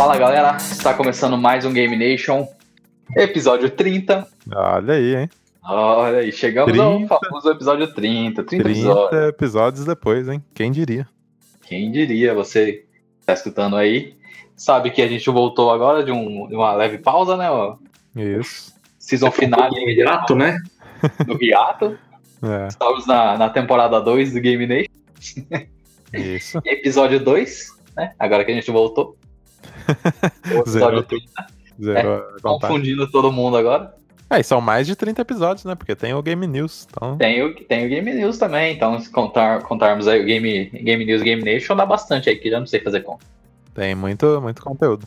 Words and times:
Fala 0.00 0.16
galera, 0.16 0.56
está 0.56 0.94
começando 0.94 1.36
mais 1.36 1.66
um 1.66 1.74
Game 1.74 1.94
Nation, 1.94 2.48
episódio 3.14 3.68
30. 3.68 4.26
Olha 4.50 4.94
aí, 4.94 5.14
hein? 5.14 5.28
Olha 5.62 6.18
aí, 6.20 6.32
chegamos 6.32 6.72
30. 6.72 6.82
ao 7.12 7.20
famoso 7.20 7.50
episódio 7.50 7.92
30. 7.92 8.42
30, 8.42 8.64
30 8.64 8.70
episódios. 8.70 9.22
episódios 9.28 9.84
depois, 9.84 10.26
hein? 10.26 10.42
Quem 10.54 10.72
diria? 10.72 11.06
Quem 11.66 11.92
diria, 11.92 12.32
você 12.32 12.72
que 13.20 13.26
tá 13.26 13.34
escutando 13.34 13.76
aí, 13.76 14.16
sabe 14.56 14.90
que 14.90 15.02
a 15.02 15.06
gente 15.06 15.28
voltou 15.28 15.70
agora 15.70 16.02
de, 16.02 16.10
um- 16.10 16.48
de 16.48 16.54
uma 16.54 16.72
leve 16.72 16.96
pausa, 16.96 17.36
né? 17.36 17.50
ó? 17.50 17.76
Isso. 18.16 18.72
Season 18.98 19.30
finale 19.30 19.82
Imediato, 19.82 20.34
né? 20.34 20.56
do 21.26 21.36
Hiato. 21.44 21.98
É, 22.42 22.68
Estamos 22.68 23.06
na, 23.06 23.36
na 23.36 23.50
temporada 23.50 24.00
2 24.00 24.32
do 24.32 24.40
Game 24.40 24.66
Nation, 24.66 25.44
isso. 26.14 26.58
episódio 26.64 27.20
2, 27.22 27.66
né? 27.94 28.14
Agora 28.18 28.46
que 28.46 28.50
a 28.50 28.54
gente 28.54 28.70
voltou. 28.70 29.19
Zerou. 30.68 31.04
Zerou 31.80 32.14
a 32.16 32.20
contagem. 32.22 32.40
confundindo 32.42 33.10
todo 33.10 33.32
mundo 33.32 33.56
agora. 33.56 33.94
É, 34.28 34.38
e 34.38 34.44
são 34.44 34.60
mais 34.60 34.86
de 34.86 34.94
30 34.94 35.22
episódios, 35.22 35.64
né? 35.64 35.74
Porque 35.74 35.96
tem 35.96 36.14
o 36.14 36.22
Game 36.22 36.46
News. 36.46 36.86
Então, 36.88 37.16
Tem 37.18 37.42
o, 37.42 37.52
tem 37.52 37.86
o 37.86 37.88
Game 37.88 38.12
News 38.14 38.38
também, 38.38 38.74
então 38.76 38.98
se 39.00 39.10
contar, 39.10 39.62
contarmos 39.62 40.06
aí 40.06 40.20
o 40.20 40.24
Game, 40.24 40.66
Game 40.66 41.04
News 41.04 41.22
Game 41.22 41.42
Nation, 41.42 41.74
dá 41.74 41.84
bastante 41.84 42.30
aí, 42.30 42.36
que 42.36 42.48
já 42.48 42.60
não 42.60 42.66
sei 42.66 42.80
fazer 42.80 43.00
conta. 43.00 43.26
tem 43.74 43.92
muito, 43.94 44.40
muito 44.40 44.62
conteúdo. 44.62 45.04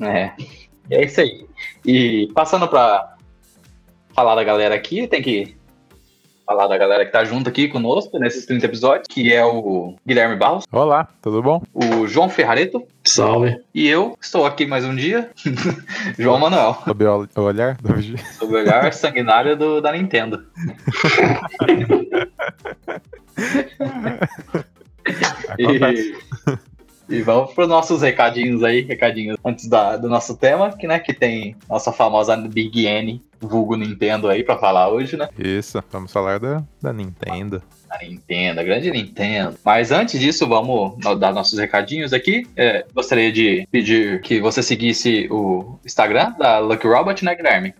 É, 0.00 0.32
e 0.90 0.94
é 0.96 1.04
isso 1.04 1.20
aí. 1.20 1.46
E 1.86 2.28
passando 2.34 2.66
pra 2.66 3.14
falar 4.12 4.34
da 4.34 4.42
galera 4.42 4.74
aqui, 4.74 5.06
tem 5.06 5.22
que 5.22 5.56
falar 6.46 6.66
da 6.66 6.76
galera 6.76 7.04
que 7.04 7.12
tá 7.12 7.24
junto 7.24 7.48
aqui 7.48 7.68
conosco 7.68 8.18
nesses 8.18 8.44
30 8.46 8.66
episódios, 8.66 9.06
que 9.08 9.32
é 9.32 9.44
o 9.44 9.94
Guilherme 10.06 10.36
Barros, 10.36 10.64
Olá, 10.70 11.08
tudo 11.20 11.42
bom? 11.42 11.62
o 11.72 12.06
João 12.06 12.28
Ferrareto 12.28 12.82
Salve. 13.04 13.60
e 13.74 13.88
eu, 13.88 14.16
estou 14.20 14.44
aqui 14.44 14.66
mais 14.66 14.84
um 14.84 14.94
dia, 14.94 15.30
João 16.18 16.38
Manuel, 16.38 16.78
Sob 16.84 17.04
o 17.04 17.28
o 17.36 17.40
olhar 17.40 17.76
do 17.76 17.92
sob 18.38 18.54
o 18.54 18.58
olhar 18.58 18.92
sanguinário 18.92 19.56
do, 19.56 19.80
da 19.80 19.92
Nintendo. 19.92 20.44
E, 25.58 26.14
e 27.08 27.22
vamos 27.22 27.52
para 27.52 27.62
os 27.64 27.68
nossos 27.68 28.02
recadinhos 28.02 28.62
aí, 28.62 28.80
recadinhos 28.82 29.36
antes 29.44 29.68
da, 29.68 29.96
do 29.96 30.08
nosso 30.08 30.36
tema, 30.36 30.70
que, 30.76 30.86
né, 30.86 30.98
que 30.98 31.12
tem 31.12 31.56
nossa 31.68 31.92
famosa 31.92 32.36
Big 32.36 32.86
N, 32.86 33.20
vulgo 33.40 33.76
Nintendo 33.76 34.28
aí 34.28 34.42
para 34.44 34.58
falar 34.58 34.88
hoje, 34.88 35.16
né? 35.16 35.28
Isso, 35.38 35.82
vamos 35.90 36.12
falar 36.12 36.38
da, 36.38 36.62
da 36.80 36.92
Nintendo. 36.92 37.62
A 37.90 38.04
Nintendo, 38.04 38.60
a 38.60 38.64
grande 38.64 38.90
Nintendo. 38.90 39.54
Mas 39.64 39.90
antes 39.92 40.18
disso, 40.18 40.48
vamos 40.48 40.96
dar 41.18 41.32
nossos 41.32 41.58
recadinhos 41.58 42.12
aqui. 42.12 42.46
É, 42.56 42.86
gostaria 42.94 43.30
de 43.30 43.66
pedir 43.70 44.20
que 44.22 44.40
você 44.40 44.62
seguisse 44.62 45.28
o 45.30 45.78
Instagram 45.84 46.32
da 46.38 46.58
Lucky 46.58 46.86
Robot, 46.86 47.22
né, 47.24 47.34
Guilherme? 47.34 47.74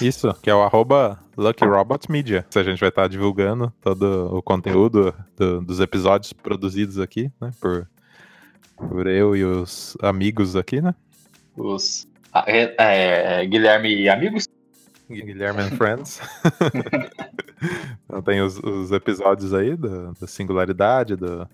Isso, 0.00 0.32
que 0.42 0.48
é 0.50 0.54
o 0.54 0.62
arroba 0.62 1.18
Lucky 1.36 1.64
Robot 1.64 2.10
Media. 2.10 2.44
A 2.54 2.62
gente 2.62 2.80
vai 2.80 2.88
estar 2.88 3.08
divulgando 3.08 3.72
todo 3.80 4.36
o 4.36 4.42
conteúdo 4.42 5.14
do- 5.36 5.60
dos 5.60 5.80
episódios 5.80 6.32
produzidos 6.32 6.98
aqui, 6.98 7.30
né? 7.40 7.50
Por, 7.60 7.86
por 8.78 9.06
eu 9.06 9.36
e 9.36 9.44
os 9.44 9.96
amigos 10.02 10.56
aqui, 10.56 10.80
né? 10.80 10.94
Os 11.56 12.06
ah, 12.32 12.44
é, 12.46 12.74
é, 12.78 13.46
Guilherme 13.46 13.94
e 13.94 14.08
amigos. 14.08 14.46
Guilherme 15.10 15.62
and 15.62 15.70
Friends. 15.70 16.20
então 18.04 18.22
tem 18.22 18.40
os, 18.42 18.58
os 18.58 18.92
episódios 18.92 19.54
aí 19.54 19.74
da 19.76 20.26
Singularidade, 20.26 21.16
do, 21.16 21.48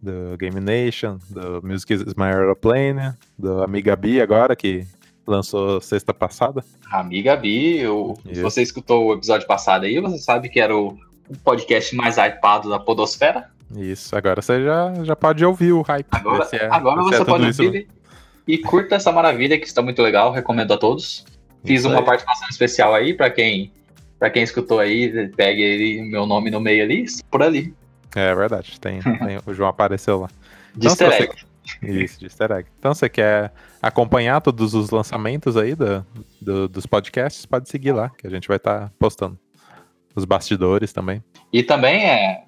do 0.00 0.36
Game 0.38 0.60
Nation, 0.60 1.18
do 1.30 1.66
Music 1.66 1.94
is 1.94 2.14
My 2.14 2.24
Aeroplane, 2.24 3.14
do 3.38 3.62
Amiga 3.62 3.96
B 3.96 4.20
agora, 4.20 4.54
que 4.54 4.86
lançou 5.26 5.80
sexta 5.80 6.12
passada. 6.12 6.62
Amiga 6.90 7.36
Bi, 7.36 7.86
o- 7.86 8.14
se 8.22 8.32
Isso. 8.32 8.42
você 8.42 8.62
escutou 8.62 9.06
o 9.06 9.14
episódio 9.14 9.46
passado 9.46 9.84
aí, 9.84 9.98
você 10.00 10.18
sabe 10.18 10.48
que 10.48 10.60
era 10.60 10.76
o, 10.76 10.98
o 11.28 11.36
podcast 11.42 11.96
mais 11.96 12.18
hypado 12.18 12.68
da 12.68 12.78
Podosfera. 12.78 13.50
Isso, 13.76 14.14
agora 14.16 14.42
você 14.42 14.62
já, 14.64 14.92
já 15.04 15.16
pode 15.16 15.44
ouvir 15.44 15.72
o 15.72 15.82
hype. 15.82 16.06
Agora, 16.10 16.48
é- 16.52 16.66
agora 16.70 17.00
é 17.00 17.04
você 17.04 17.16
tudo 17.18 17.26
pode 17.26 17.48
isso, 17.48 17.62
ouvir 17.64 17.88
e 18.46 18.58
curta 18.58 18.96
essa 18.96 19.10
maravilha 19.12 19.58
que 19.58 19.66
está 19.66 19.80
muito 19.82 20.02
legal, 20.02 20.32
recomendo 20.32 20.72
a 20.72 20.78
todos. 20.78 21.24
Fiz 21.64 21.80
Isso 21.80 21.88
uma 21.88 22.00
aí. 22.00 22.04
participação 22.04 22.48
especial 22.48 22.94
aí 22.94 23.14
para 23.14 23.30
quem 23.30 23.72
para 24.18 24.30
quem 24.30 24.42
escutou 24.44 24.78
aí, 24.78 25.28
pegue 25.34 25.60
ele, 25.62 26.02
meu 26.08 26.26
nome 26.26 26.48
no 26.50 26.60
meio 26.60 26.84
ali, 26.84 27.04
por 27.28 27.42
ali. 27.42 27.74
É 28.14 28.32
verdade, 28.34 28.78
tem, 28.78 29.00
tem- 29.00 29.38
o 29.44 29.52
João 29.54 29.68
apareceu 29.68 30.20
lá. 30.20 30.28
De 30.76 30.86
Então, 30.86 31.08
easter 31.08 31.08
você- 31.10 31.22
egg. 31.24 32.02
Isso, 32.04 32.18
de 32.20 32.26
easter 32.26 32.50
egg. 32.52 32.68
Então, 32.78 32.92
você 32.94 33.08
quer 33.08 33.52
acompanhar 33.80 34.40
todos 34.40 34.74
os 34.74 34.90
lançamentos 34.90 35.56
aí 35.56 35.74
do, 35.74 36.04
do- 36.40 36.68
dos 36.68 36.86
podcasts, 36.86 37.46
pode 37.46 37.68
seguir 37.68 37.92
lá, 37.92 38.10
que 38.16 38.26
a 38.26 38.30
gente 38.30 38.46
vai 38.48 38.56
estar 38.58 38.92
postando. 38.98 39.38
Os 40.14 40.24
bastidores 40.24 40.92
também. 40.92 41.22
E 41.52 41.62
também 41.62 42.04
é 42.04 42.44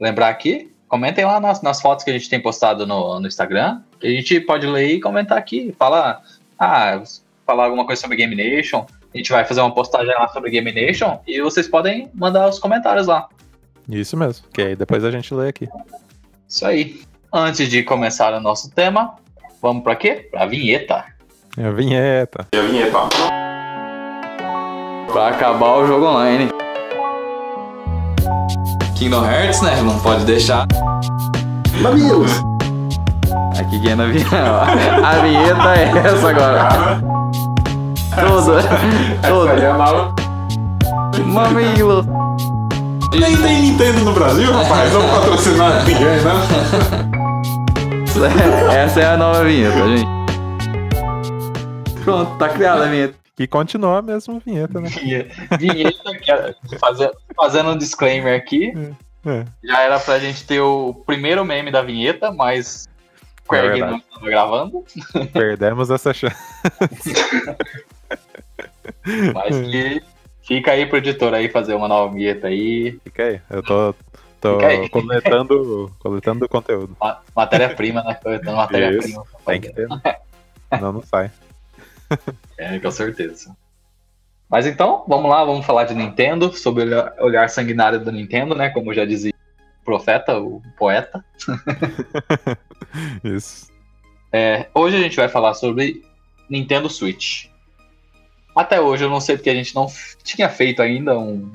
lembrar 0.00 0.28
aqui, 0.28 0.72
comentem 0.88 1.24
lá 1.24 1.40
nas, 1.40 1.62
nas 1.62 1.80
fotos 1.80 2.04
que 2.04 2.10
a 2.10 2.14
gente 2.14 2.28
tem 2.28 2.40
postado 2.40 2.86
no, 2.86 3.20
no 3.20 3.26
Instagram, 3.26 3.80
a 4.02 4.06
gente 4.06 4.40
pode 4.40 4.66
ler 4.66 4.92
e 4.92 5.00
comentar 5.00 5.38
aqui, 5.38 5.74
falar, 5.78 6.22
ah, 6.58 7.02
falar 7.46 7.64
alguma 7.64 7.86
coisa 7.86 8.00
sobre 8.00 8.16
Game 8.16 8.34
Nation. 8.34 8.86
A 9.14 9.16
gente 9.16 9.30
vai 9.30 9.44
fazer 9.44 9.60
uma 9.62 9.72
postagem 9.72 10.12
lá 10.14 10.28
sobre 10.28 10.50
Game 10.50 10.70
Nation 10.72 11.18
e 11.26 11.40
vocês 11.40 11.66
podem 11.66 12.10
mandar 12.14 12.48
os 12.48 12.58
comentários 12.58 13.06
lá. 13.06 13.28
Isso 13.88 14.16
mesmo, 14.16 14.46
que 14.52 14.60
aí 14.60 14.76
depois 14.76 15.04
a 15.04 15.10
gente 15.10 15.32
lê 15.32 15.48
aqui. 15.48 15.68
Isso 16.48 16.66
aí. 16.66 17.00
Antes 17.32 17.68
de 17.68 17.82
começar 17.82 18.32
o 18.34 18.40
nosso 18.40 18.70
tema, 18.70 19.16
vamos 19.60 19.82
pra 19.82 19.96
quê? 19.96 20.28
Pra 20.30 20.46
vinheta. 20.46 21.04
É 21.56 21.64
a 21.64 21.70
vinheta. 21.70 22.46
E 22.52 22.58
a 22.58 22.62
vinheta? 22.62 22.98
Pra 25.12 25.28
acabar 25.28 25.76
o 25.78 25.86
jogo 25.86 26.06
online. 26.06 26.55
Kingdom 28.96 29.24
Hearts, 29.24 29.60
né? 29.60 29.80
Não 29.82 29.98
pode 30.00 30.24
deixar. 30.24 30.66
Mamilos! 31.82 32.32
Aqui 33.58 33.78
quem 33.80 33.92
é 33.92 33.94
na 33.94 34.06
vinheta. 34.06 34.36
A 35.04 35.18
vinheta 35.20 35.76
é 35.76 35.92
essa 36.06 36.30
agora. 36.30 36.68
Tudo. 38.16 38.52
Tudo. 39.22 39.52
Mamilo. 41.24 42.04
Nem 43.18 43.36
tem 43.36 43.62
Nintendo 43.62 44.00
no 44.00 44.12
Brasil, 44.12 44.50
rapaz. 44.52 44.92
Não 44.92 45.02
patrocinar 45.08 45.84
ninguém, 45.84 46.20
né? 46.22 46.32
Essa 48.82 49.00
é 49.00 49.06
a 49.06 49.16
nova 49.16 49.44
vinheta, 49.44 49.76
gente. 49.88 50.06
Pronto, 52.02 52.30
tá 52.38 52.48
criada 52.48 52.84
a 52.84 52.88
vinheta. 52.88 53.25
E 53.38 53.46
continua 53.46 53.98
a 53.98 54.02
mesma 54.02 54.38
vinheta, 54.38 54.80
né? 54.80 54.88
Vinheta, 55.58 56.18
que 56.18 56.30
é- 56.32 56.54
faze- 56.78 57.10
fazendo 57.36 57.70
um 57.70 57.76
disclaimer 57.76 58.34
aqui. 58.36 58.72
É. 59.26 59.44
Já 59.62 59.80
era 59.82 60.00
pra 60.00 60.18
gente 60.18 60.44
ter 60.46 60.60
o 60.60 60.94
primeiro 61.06 61.44
meme 61.44 61.70
da 61.70 61.82
vinheta, 61.82 62.30
mas 62.32 62.88
o 63.48 63.54
É 63.54 63.58
Craig 63.60 63.70
verdade. 63.72 63.92
não 63.92 63.98
estava 63.98 64.26
gravando. 64.26 64.84
Perdemos 65.32 65.90
essa 65.90 66.14
chance. 66.14 66.36
Mas 69.34 69.56
que 69.70 70.02
fica 70.42 70.72
aí 70.72 70.86
pro 70.86 70.98
editor 70.98 71.34
aí 71.34 71.48
fazer 71.48 71.74
uma 71.74 71.88
nova 71.88 72.12
vinheta 72.14 72.46
aí. 72.48 72.98
Fica 73.04 73.22
aí. 73.24 73.40
Eu 73.50 73.62
tô, 73.62 73.94
tô 74.40 74.58
coletando, 74.90 75.92
coletando 75.98 76.48
conteúdo. 76.48 76.96
Ma- 77.00 77.20
Matéria-prima, 77.34 78.02
né? 78.02 78.14
Coletando 78.14 78.56
matéria-prima. 78.56 79.24
Tem 79.44 79.60
que 79.60 79.72
ter. 79.72 79.88
né? 79.88 80.00
Não, 80.80 80.92
não 80.94 81.02
sai. 81.02 81.30
É, 82.58 82.78
com 82.78 82.90
certeza. 82.90 83.54
Mas 84.48 84.66
então, 84.66 85.04
vamos 85.08 85.28
lá, 85.30 85.44
vamos 85.44 85.66
falar 85.66 85.84
de 85.84 85.94
Nintendo, 85.94 86.52
sobre 86.56 86.84
o 86.84 87.24
olhar- 87.24 87.48
sanguinário 87.50 88.00
do 88.02 88.10
Nintendo, 88.12 88.54
né? 88.54 88.70
Como 88.70 88.94
já 88.94 89.04
dizia 89.04 89.32
o 89.82 89.84
profeta, 89.84 90.38
o 90.38 90.62
poeta. 90.78 91.24
Isso. 93.24 93.70
É, 94.32 94.66
hoje 94.74 94.96
a 94.96 95.00
gente 95.00 95.16
vai 95.16 95.28
falar 95.28 95.54
sobre 95.54 96.02
Nintendo 96.48 96.88
Switch. 96.88 97.46
Até 98.54 98.80
hoje 98.80 99.04
eu 99.04 99.10
não 99.10 99.20
sei 99.20 99.36
porque 99.36 99.50
a 99.50 99.54
gente 99.54 99.74
não 99.74 99.86
tinha 100.22 100.48
feito 100.48 100.80
ainda 100.80 101.18
um, 101.18 101.50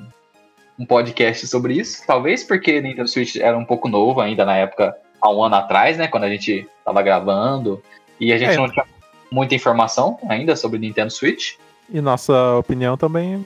um 0.77 0.86
podcast 0.86 1.47
sobre 1.47 1.74
isso. 1.80 2.04
Talvez 2.06 2.44
porque 2.44 2.80
Nintendo 2.81 3.07
Switch 3.07 3.38
era 3.38 3.57
um 3.57 3.65
pouco 3.65 3.88
novo 3.89 4.21
ainda 4.21 4.45
na 4.45 4.56
época, 4.56 4.95
há 5.19 5.30
um 5.31 5.44
ano 5.44 5.56
atrás, 5.56 5.97
né? 5.97 6.07
Quando 6.07 6.25
a 6.25 6.30
gente 6.30 6.68
tava 6.86 7.01
gravando. 7.01 7.81
E 8.19 8.31
a 8.31 8.38
gente 8.38 8.51
É. 8.54 8.57
não 8.57 8.69
tinha 8.69 8.86
muita 9.31 9.56
informação 9.56 10.19
ainda 10.28 10.56
sobre 10.56 10.78
Nintendo 10.78 11.12
Switch. 11.12 11.54
E 11.89 12.01
nossa 12.01 12.56
opinião 12.57 12.98
também 12.98 13.45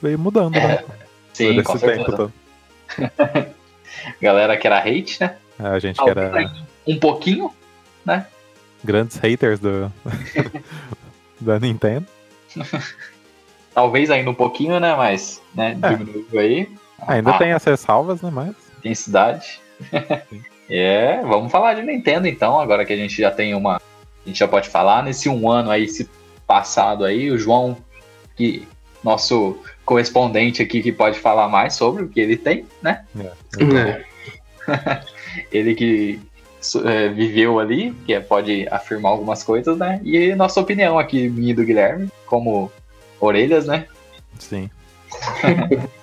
veio 0.00 0.18
mudando, 0.18 0.54
né? 0.54 0.84
Sim, 1.32 1.54
Por 1.56 1.64
com 1.64 1.78
certeza. 1.78 2.32
Galera 4.22 4.56
que 4.56 4.66
era 4.66 4.78
hate, 4.78 5.20
né? 5.20 5.36
A 5.58 5.78
gente 5.78 6.02
que 6.02 6.08
era 6.10 6.52
Um 6.86 6.98
pouquinho. 6.98 7.50
grandes 8.84 9.16
haters 9.16 9.58
do, 9.58 9.92
da 11.40 11.58
Nintendo. 11.58 12.06
Talvez 13.74 14.10
ainda 14.10 14.30
um 14.30 14.34
pouquinho, 14.34 14.80
né? 14.80 14.94
Mas, 14.94 15.42
né? 15.54 15.76
É. 15.82 15.88
Diminuiu 15.94 16.26
aí. 16.40 16.68
Ainda 17.06 17.30
Ah, 17.32 17.38
tem 17.38 17.50
essas 17.50 17.80
salvas, 17.80 18.22
né? 18.22 18.30
Mas 18.32 18.54
intensidade. 18.78 19.60
é, 20.70 21.20
vamos 21.22 21.52
falar 21.52 21.74
de 21.74 21.82
Nintendo 21.82 22.26
então, 22.26 22.58
agora 22.58 22.84
que 22.86 22.92
a 22.92 22.96
gente 22.96 23.20
já 23.20 23.30
tem 23.30 23.54
uma, 23.54 23.80
a 24.26 24.28
gente 24.28 24.38
já 24.38 24.48
pode 24.48 24.68
falar. 24.68 25.04
Nesse 25.04 25.28
um 25.28 25.48
ano 25.48 25.70
aí, 25.70 25.84
esse 25.84 26.10
passado 26.46 27.04
aí, 27.04 27.30
o 27.30 27.38
João, 27.38 27.76
que 28.34 28.66
nosso 29.02 29.56
correspondente 29.84 30.60
aqui, 30.60 30.82
que 30.82 30.90
pode 30.90 31.18
falar 31.18 31.48
mais 31.48 31.74
sobre 31.74 32.02
o 32.02 32.08
que 32.08 32.20
ele 32.20 32.36
tem, 32.36 32.66
né? 32.82 33.04
É. 33.16 34.04
ele 35.52 35.74
que 35.76 36.20
é, 36.84 37.08
viveu 37.08 37.60
ali, 37.60 37.92
que 38.04 38.12
é, 38.12 38.20
pode 38.20 38.66
afirmar 38.68 39.12
algumas 39.12 39.44
coisas, 39.44 39.78
né? 39.78 40.00
E 40.02 40.34
nossa 40.34 40.60
opinião 40.60 40.98
aqui, 40.98 41.28
minha 41.28 41.52
e 41.52 41.54
do 41.54 41.64
Guilherme, 41.64 42.08
como 42.26 42.70
orelhas, 43.20 43.66
né? 43.66 43.86
Sim. 44.38 44.68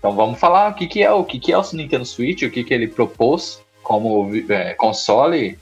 Então 0.00 0.16
vamos 0.16 0.40
falar 0.40 0.70
o 0.70 0.74
que, 0.74 0.86
que 0.86 1.02
é 1.02 1.12
o 1.12 1.22
que, 1.22 1.38
que 1.38 1.52
é 1.52 1.58
o 1.58 1.62
Nintendo 1.74 2.06
Switch, 2.06 2.40
o 2.40 2.50
que, 2.50 2.64
que 2.64 2.72
ele 2.72 2.88
propôs 2.88 3.62
como 3.82 4.30
é, 4.48 4.72
console, 4.72 5.58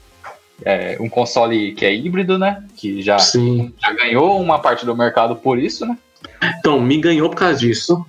é, 0.63 0.97
um 0.99 1.09
console 1.09 1.73
que 1.73 1.85
é 1.85 1.93
híbrido, 1.93 2.37
né? 2.37 2.63
Que 2.75 3.01
já, 3.01 3.17
Sim. 3.19 3.73
já 3.81 3.93
ganhou 3.93 4.39
uma 4.41 4.59
parte 4.59 4.85
do 4.85 4.95
mercado 4.95 5.35
por 5.35 5.57
isso, 5.57 5.85
né? 5.85 5.97
Então, 6.59 6.79
me 6.79 6.99
ganhou 6.99 7.29
por 7.29 7.37
causa 7.37 7.59
disso. 7.59 8.05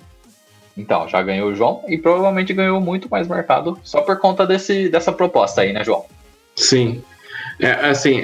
Então, 0.77 1.07
já 1.07 1.21
ganhou 1.21 1.49
o 1.49 1.55
João 1.55 1.83
e 1.87 1.97
provavelmente 1.97 2.53
ganhou 2.53 2.79
muito 2.79 3.09
mais 3.09 3.27
mercado 3.27 3.77
só 3.83 4.01
por 4.01 4.17
conta 4.19 4.45
desse, 4.45 4.89
dessa 4.89 5.11
proposta 5.11 5.61
aí, 5.61 5.73
né, 5.73 5.83
João? 5.83 6.05
Sim. 6.55 7.03
É, 7.59 7.71
assim, 7.89 8.23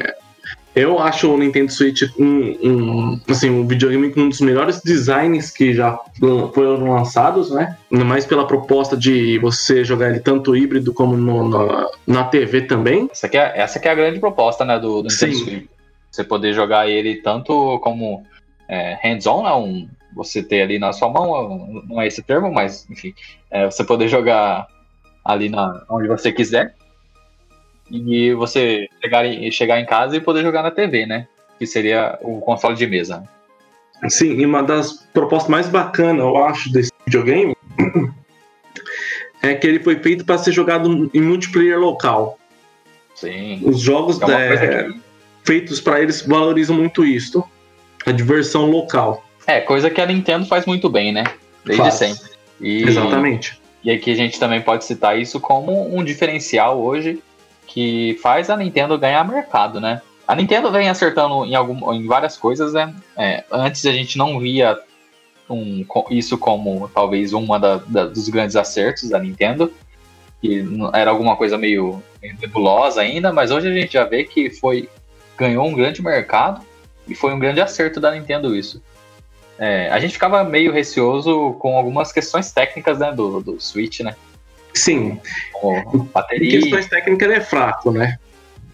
eu 0.78 1.00
acho 1.00 1.34
o 1.34 1.38
Nintendo 1.38 1.72
Switch 1.72 2.04
um, 2.20 2.56
um, 2.64 3.22
assim, 3.28 3.50
um 3.50 3.66
videogame 3.66 4.14
com 4.14 4.22
um 4.22 4.30
dos 4.30 4.42
melhores 4.42 4.80
designs 4.80 5.50
que 5.50 5.74
já 5.74 6.00
foram 6.54 6.94
lançados, 6.94 7.50
né? 7.50 7.76
Mais 7.90 8.28
pela 8.28 8.46
proposta 8.46 8.96
de 8.96 9.40
você 9.40 9.84
jogar 9.84 10.12
ele 10.12 10.20
tanto 10.20 10.56
híbrido 10.56 10.94
como 10.94 11.18
no, 11.18 11.50
na, 11.50 11.90
na 12.06 12.24
TV 12.26 12.62
também. 12.62 13.10
Essa, 13.12 13.28
que 13.28 13.38
é, 13.38 13.54
essa 13.60 13.80
que 13.80 13.88
é 13.88 13.92
a 13.92 13.96
grande 13.96 14.20
proposta, 14.20 14.64
né, 14.64 14.78
do, 14.78 15.02
do 15.02 15.10
Nintendo 15.10 15.34
Sim. 15.34 15.44
Switch. 15.44 15.66
Você 16.12 16.24
poder 16.24 16.54
jogar 16.54 16.88
ele 16.88 17.16
tanto 17.16 17.80
como 17.80 18.24
é, 18.70 19.00
hands-on, 19.02 19.44
né, 19.44 19.54
um, 19.54 19.90
você 20.16 20.44
ter 20.44 20.62
ali 20.62 20.78
na 20.78 20.94
sua 20.94 21.10
mão, 21.10 21.84
não 21.90 22.00
é 22.00 22.06
esse 22.06 22.22
termo, 22.22 22.52
mas 22.52 22.88
enfim, 22.88 23.16
é, 23.50 23.66
você 23.66 23.84
poder 23.84 24.08
jogar 24.10 24.68
ali 25.26 25.50
na, 25.50 25.84
onde 25.90 26.08
você 26.08 26.32
quiser 26.32 26.77
e 27.90 28.34
você 28.34 28.88
chegar 29.02 29.26
em, 29.26 29.50
chegar 29.52 29.80
em 29.80 29.86
casa 29.86 30.16
e 30.18 30.22
poder 30.22 30.44
jogar 30.44 30.64
na 30.64 30.72
TV, 30.72 31.06
né? 31.06 31.28
Que 31.58 31.66
seria 31.66 32.18
o 32.22 32.40
console 32.42 32.76
de 32.76 32.86
mesa. 32.88 33.24
Sim, 34.10 34.34
e 34.40 34.46
uma 34.46 34.62
das 34.62 34.94
propostas 35.14 35.50
mais 35.50 35.68
bacanas, 35.68 36.24
eu 36.24 36.38
acho, 36.46 36.72
desse 36.72 36.92
videogame 37.06 37.56
é 39.42 39.54
que 39.56 39.66
ele 39.66 39.80
foi 39.80 39.96
feito 39.98 40.26
para 40.26 40.38
ser 40.38 40.52
jogado 40.52 41.10
em 41.14 41.22
multiplayer 41.22 41.80
local. 41.80 42.38
Sim. 43.16 43.62
Os 43.64 43.80
jogos 43.80 44.22
É 44.22 44.54
é, 44.54 44.90
feitos 45.44 45.82
para 45.82 46.00
eles 46.02 46.22
valorizam 46.22 46.76
muito 46.76 47.04
isso, 47.04 47.44
a 48.06 48.12
diversão 48.12 48.70
local. 48.70 49.24
é, 49.48 49.62
coisa 49.62 49.90
que 49.90 50.00
a 50.00 50.06
Nintendo 50.06 50.46
faz 50.46 50.66
muito 50.66 50.90
bem, 50.90 51.12
né? 51.12 51.24
Desde 51.66 51.82
Faz. 51.84 51.96
sempre. 51.96 52.30
E, 52.62 52.84
Exatamente. 52.84 53.60
E 53.84 53.90
aqui 53.92 54.12
a 54.12 54.16
gente 54.16 54.40
também 54.40 54.62
pode 54.62 54.86
citar 54.86 55.20
isso 55.20 55.40
como 55.40 55.96
um 55.96 56.04
diferencial 56.04 56.80
hoje 56.84 57.20
que 57.68 58.18
faz 58.22 58.50
a 58.50 58.58
Nintendo 58.58 58.98
ganhar 58.98 59.28
mercado, 59.28 59.80
né? 59.80 60.02
A 60.28 60.36
Nintendo 60.36 60.72
vem 60.72 60.90
acertando 60.90 61.46
em, 61.46 61.56
algum, 61.56 61.94
em 61.94 62.08
várias 62.08 62.38
coisas, 62.38 62.74
né? 62.74 62.94
É, 63.16 63.44
antes 63.52 63.86
a 63.86 63.92
gente 63.92 64.18
não 64.18 64.40
via 64.40 64.78
um, 65.50 65.86
isso 66.10 66.38
como 66.38 66.90
talvez 66.90 67.34
uma 67.34 67.58
dos 67.58 68.28
grandes 68.30 68.56
acertos 68.56 69.10
da 69.10 69.20
Nintendo, 69.20 69.72
que 70.42 70.66
era 70.94 71.12
alguma 71.12 71.36
coisa 71.36 71.58
meio, 71.58 72.02
meio 72.22 72.36
nebulosa 72.42 73.02
ainda, 73.02 73.32
mas 73.32 73.52
hoje 73.52 73.68
a 73.68 73.74
gente 73.74 73.94
já 73.94 74.04
vê 74.04 74.24
que 74.24 74.50
foi 74.50 74.90
ganhou 75.38 75.66
um 75.66 75.74
grande 75.74 76.02
mercado 76.02 76.66
e 77.08 77.16
foi 77.16 77.34
um 77.34 77.40
grande 77.40 77.62
acerto 77.62 78.00
da 78.00 78.12
Nintendo 78.12 78.56
isso. 78.56 78.82
É, 79.58 79.90
a 79.90 80.00
gente 80.00 80.14
ficava 80.14 80.44
meio 80.44 80.72
receoso 80.72 81.54
com 81.54 81.78
algumas 81.78 82.12
questões 82.12 82.52
técnicas 82.52 83.00
né, 83.00 83.12
do, 83.12 83.42
do 83.42 83.60
Switch, 83.60 84.02
né? 84.02 84.16
Sim, 84.78 85.20
em 85.94 85.98
bateria. 86.14 86.60
questões 86.62 86.88
técnicas 86.88 87.28
ele 87.30 87.38
é 87.38 87.42
fraco, 87.42 87.92
né? 87.92 88.18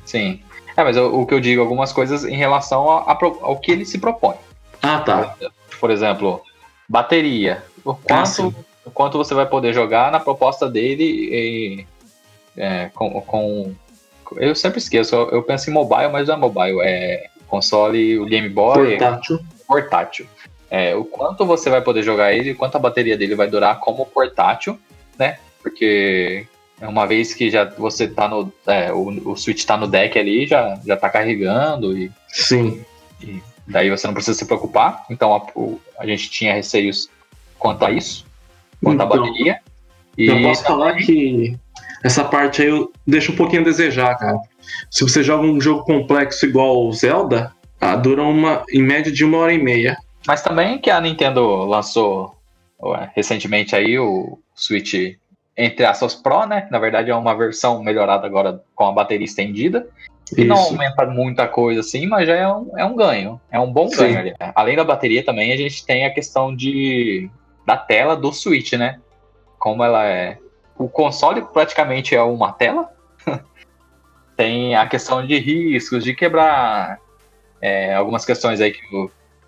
Sim. 0.06 0.42
É, 0.76 0.84
mas 0.84 0.98
o, 0.98 1.22
o 1.22 1.26
que 1.26 1.34
eu 1.34 1.40
digo, 1.40 1.62
algumas 1.62 1.92
coisas 1.94 2.24
em 2.26 2.36
relação 2.36 2.90
a- 2.90 3.12
a 3.12 3.18
ao 3.42 3.58
que 3.60 3.72
ele 3.72 3.86
se 3.86 3.98
propõe. 4.00 4.36
Ah, 4.82 5.00
tá. 5.00 5.36
Por 5.80 5.92
exemplo, 5.92 6.42
bateria. 6.90 7.64
O 7.86 7.94
quanto, 7.94 8.28
sim. 8.28 8.56
o 8.86 8.92
quanto 8.92 9.18
você 9.18 9.34
vai 9.34 9.46
poder 9.46 9.74
jogar 9.74 10.12
na 10.12 10.20
proposta 10.20 10.70
dele 10.70 11.04
e, 11.04 11.88
é, 12.58 12.90
com, 12.94 13.22
com- 13.22 13.74
Eu 14.38 14.56
sempre 14.56 14.80
esqueço, 14.80 15.16
eu, 15.16 15.30
eu 15.30 15.44
penso 15.44 15.70
em 15.70 15.74
mobile, 15.74 16.10
mas 16.12 16.28
não 16.28 16.36
é 16.36 16.38
mobile, 16.38 16.80
é 16.82 17.28
console, 17.48 18.18
o 18.18 18.26
Game 18.26 18.50
Boy, 18.50 18.98
Portátil. 18.98 19.40
portátil. 19.68 20.28
É, 20.72 20.96
o 20.96 21.06
quanto 21.06 21.46
você 21.46 21.70
vai 21.70 21.82
poder 21.82 22.02
jogar 22.02 22.34
ele, 22.34 22.56
quanto 22.56 22.76
a 22.78 22.80
bateria 22.80 23.16
dele 23.16 23.36
vai 23.36 23.48
durar 23.48 23.80
como 23.80 24.08
portátil, 24.08 24.80
né? 25.20 25.38
Porque 25.64 26.46
uma 26.82 27.08
vez 27.08 27.34
que 27.34 27.50
já 27.50 27.64
você 27.66 28.08
tá 28.08 28.28
no. 28.28 28.52
é, 28.68 28.92
o, 28.94 29.32
o 29.32 29.36
Switch 29.38 29.64
tá 29.64 29.76
no 29.78 29.88
deck 29.88 30.20
ali, 30.20 30.46
já, 30.46 30.80
já 30.86 30.96
tá 30.98 31.10
carregando 31.10 31.98
e 31.98 32.12
Sim. 32.28 32.84
daí 33.66 33.90
você 33.90 34.06
não 34.06 34.14
precisa 34.14 34.38
se 34.38 34.46
preocupar. 34.46 35.06
Então 35.10 35.34
a, 35.34 35.42
o- 35.56 35.80
a 35.98 36.06
gente 36.06 36.30
tinha 36.30 36.54
receios 36.54 37.10
quanto 37.58 37.86
a 37.86 37.92
isso, 37.92 38.26
quanto 38.84 39.02
à 39.02 39.06
Então, 39.06 39.18
bateria. 39.22 39.60
E 40.18 40.28
Eu 40.28 40.42
posso 40.42 40.64
falar 40.64 40.96
que 40.98 41.58
essa 42.04 42.24
parte 42.26 42.62
aí 42.62 42.68
eu 42.68 42.92
deixo 43.08 43.32
um 43.32 43.36
pouquinho 43.36 43.62
a 43.62 43.66
desejar, 43.66 44.16
cara. 44.18 44.38
Se 44.92 45.04
você 45.04 45.24
joga 45.24 45.46
um 45.46 45.60
jogo 45.60 45.84
complexo 45.86 46.46
igual 46.46 46.86
o 46.86 46.92
Zelda, 46.92 47.52
ah, 47.80 47.96
dura 47.96 48.22
uma, 48.24 48.64
em 48.70 48.82
média 48.84 49.12
de 49.12 49.24
uma 49.26 49.38
hora 49.40 49.54
e 49.54 49.58
meia. 49.62 49.98
Mas 50.28 50.42
também 50.42 50.78
que 50.80 50.90
a 50.90 51.02
Nintendo 51.02 51.66
lançou 51.66 52.36
ué, 52.82 53.10
recentemente 53.16 53.76
aí 53.76 53.98
o 53.98 54.38
Switch 54.56 54.94
entre 55.56 55.86
aspas 55.86 56.16
Pro, 56.16 56.46
né? 56.46 56.68
Na 56.72 56.80
verdade 56.80 57.12
é 57.12 57.16
uma 57.16 57.36
versão 57.36 57.84
melhorada 57.84 58.26
agora 58.26 58.62
com 58.76 58.88
a 58.88 58.92
bateria 58.92 59.26
estendida. 59.26 59.88
Que 60.26 60.46
não 60.46 60.58
aumenta 60.58 61.06
muita 61.06 61.48
coisa 61.48 61.82
assim, 61.82 62.08
mas 62.08 62.28
já 62.28 62.36
é 62.36 62.48
um, 62.48 62.78
é 62.78 62.86
um 62.86 62.96
ganho. 62.96 63.40
É 63.52 63.60
um 63.60 63.72
bom 63.72 63.88
Sim. 63.90 63.98
ganho 63.98 64.20
ali. 64.20 64.34
Além 64.56 64.76
da 64.76 64.84
bateria 64.84 65.24
também, 65.24 65.52
a 65.52 65.58
gente 65.58 65.86
tem 65.86 66.06
a 66.06 66.14
questão 66.14 66.56
de 66.56 67.30
da 67.66 67.78
tela 67.78 68.16
do 68.16 68.32
Switch, 68.34 68.74
né? 68.74 69.00
Como 69.60 69.84
ela 69.84 70.06
é. 70.06 70.38
O 70.78 70.90
console 70.90 71.42
praticamente 71.54 72.16
é 72.16 72.22
uma 72.22 72.52
tela. 72.52 72.90
tem 74.36 74.76
a 74.76 74.88
questão 74.88 75.26
de 75.26 75.38
riscos, 75.38 76.04
de 76.04 76.16
quebrar 76.16 77.00
é, 77.62 77.94
algumas 77.94 78.26
questões 78.26 78.60
aí 78.60 78.72
que 78.72 78.82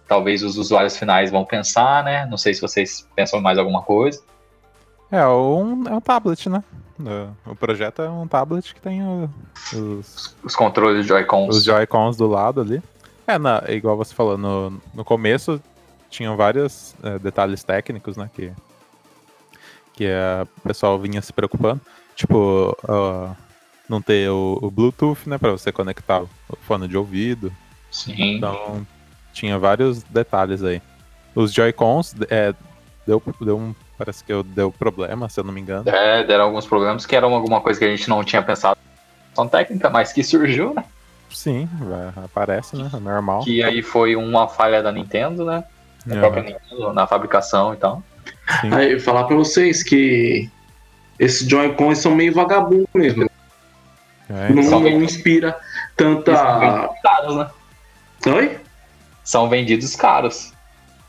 talvez 0.08 0.44
os 0.44 0.58
usuários 0.58 0.98
finais 0.98 1.32
vão 1.32 1.44
pensar, 1.44 2.04
né? 2.04 2.26
Não 2.28 2.38
sei 2.38 2.54
se 2.54 2.62
vocês 2.62 3.08
pensam 3.16 3.40
em 3.40 3.42
mais 3.44 3.58
alguma 3.58 3.82
coisa. 3.82 4.22
É, 5.12 5.26
um, 5.28 5.88
é 5.88 5.94
um 5.94 6.02
tablet, 6.02 6.50
né? 6.50 6.64
O- 7.00 7.52
O 7.52 7.56
projeto 7.56 8.02
é 8.02 8.10
um 8.10 8.28
tablet 8.28 8.74
que 8.74 8.82
tem 8.82 9.04
o- 9.04 9.30
os, 9.74 10.36
Os 10.44 10.56
controles 10.56 11.06
Joy-Cons. 11.06 11.56
os 11.58 11.64
Joy-Cons 11.64 12.18
do 12.18 12.28
lado 12.28 12.62
ali. 12.62 12.82
É, 13.28 13.38
na, 13.38 13.64
igual 13.70 13.98
você 13.98 14.14
falou, 14.14 14.38
no, 14.38 14.82
no 14.94 15.04
começo 15.04 15.62
tinham 16.10 16.38
vários 16.38 16.96
é, 17.04 17.20
detalhes 17.20 17.64
técnicos, 17.64 18.16
né? 18.18 18.30
Que, 18.34 18.52
que 19.94 20.06
a- 20.08 20.48
o 20.58 20.62
pessoal 20.62 20.98
vinha 21.00 21.22
se 21.22 21.34
preocupando. 21.34 21.82
Tipo, 22.16 22.76
ó, 22.88 23.30
não 23.90 24.02
ter 24.02 24.30
o, 24.30 24.58
o 24.62 24.72
Bluetooth, 24.72 25.28
né? 25.30 25.38
Pra 25.38 25.52
você 25.52 25.72
conectar 25.72 26.22
o 26.22 26.30
fone 26.62 26.88
de 26.88 26.98
ouvido. 26.98 27.52
Sim. 27.92 28.38
Então, 28.38 28.86
tinha 29.34 29.58
vários 29.60 30.02
detalhes 30.04 30.64
aí. 30.64 30.82
Os 31.36 31.52
Joy-Cons, 31.54 32.16
é, 32.30 32.54
deu, 33.06 33.22
deu 33.42 33.58
um. 33.58 33.76
Parece 33.98 34.24
que 34.24 34.32
eu- 34.34 34.44
deu 34.44 34.72
problema, 34.72 35.30
se 35.30 35.40
eu 35.40 35.44
não 35.44 35.54
me 35.54 35.62
engano. 35.62 35.90
É, 35.90 36.24
deram 36.24 36.46
alguns 36.46 36.66
problemas 36.66 37.06
que 37.06 37.16
eram 37.16 37.34
alguma 37.34 37.62
coisa 37.62 37.80
que 37.80 37.86
a 37.86 37.90
gente 37.96 38.10
não 38.10 38.24
tinha 38.24 38.42
pensado. 38.42 38.78
São 39.34 39.48
técnica, 39.48 39.90
mas 39.90 40.12
que 40.14 40.24
surgiu, 40.24 40.74
né? 40.74 40.84
Sim, 41.30 41.68
vai- 41.80 42.26
aparece, 42.26 42.76
né? 42.76 42.90
É 42.94 43.00
normal. 43.00 43.42
Que 43.44 43.64
aí 43.64 43.82
foi 43.82 44.16
uma 44.16 44.48
falha 44.48 44.82
da 44.84 44.92
Nintendo, 44.92 45.46
né? 45.46 45.64
Da 46.06 46.18
própria 46.18 46.42
É, 46.42 46.44
Nintendo, 46.44 46.94
na 46.94 47.08
fabricação 47.08 47.74
e 47.74 47.78
tal. 47.78 48.04
sim. 48.62 48.74
Aí, 48.74 49.00
falar 49.00 49.24
pra 49.26 49.36
vocês 49.36 49.82
que 49.82 50.50
esses 51.18 51.48
Joy-Cons 51.48 51.98
são 52.00 52.14
meio 52.16 52.34
vagabundos 52.34 52.88
mesmo. 52.94 53.30
É, 54.30 54.50
Não, 54.54 54.62
são 54.64 54.72
não 54.80 54.84
bem- 54.84 55.04
inspira 55.04 55.50
E 55.98 56.04
são 56.04 56.22
tanta. 56.22 56.60
vendidos 56.60 56.96
caros, 57.02 57.36
né? 57.38 57.50
Oi? 58.28 58.58
São 59.24 59.48
vendidos 59.50 59.96
caros. 59.96 60.54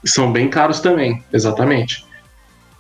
São 0.05 0.31
bem 0.33 0.49
caros 0.49 0.81
também, 0.81 1.25
exatamente. 1.33 2.06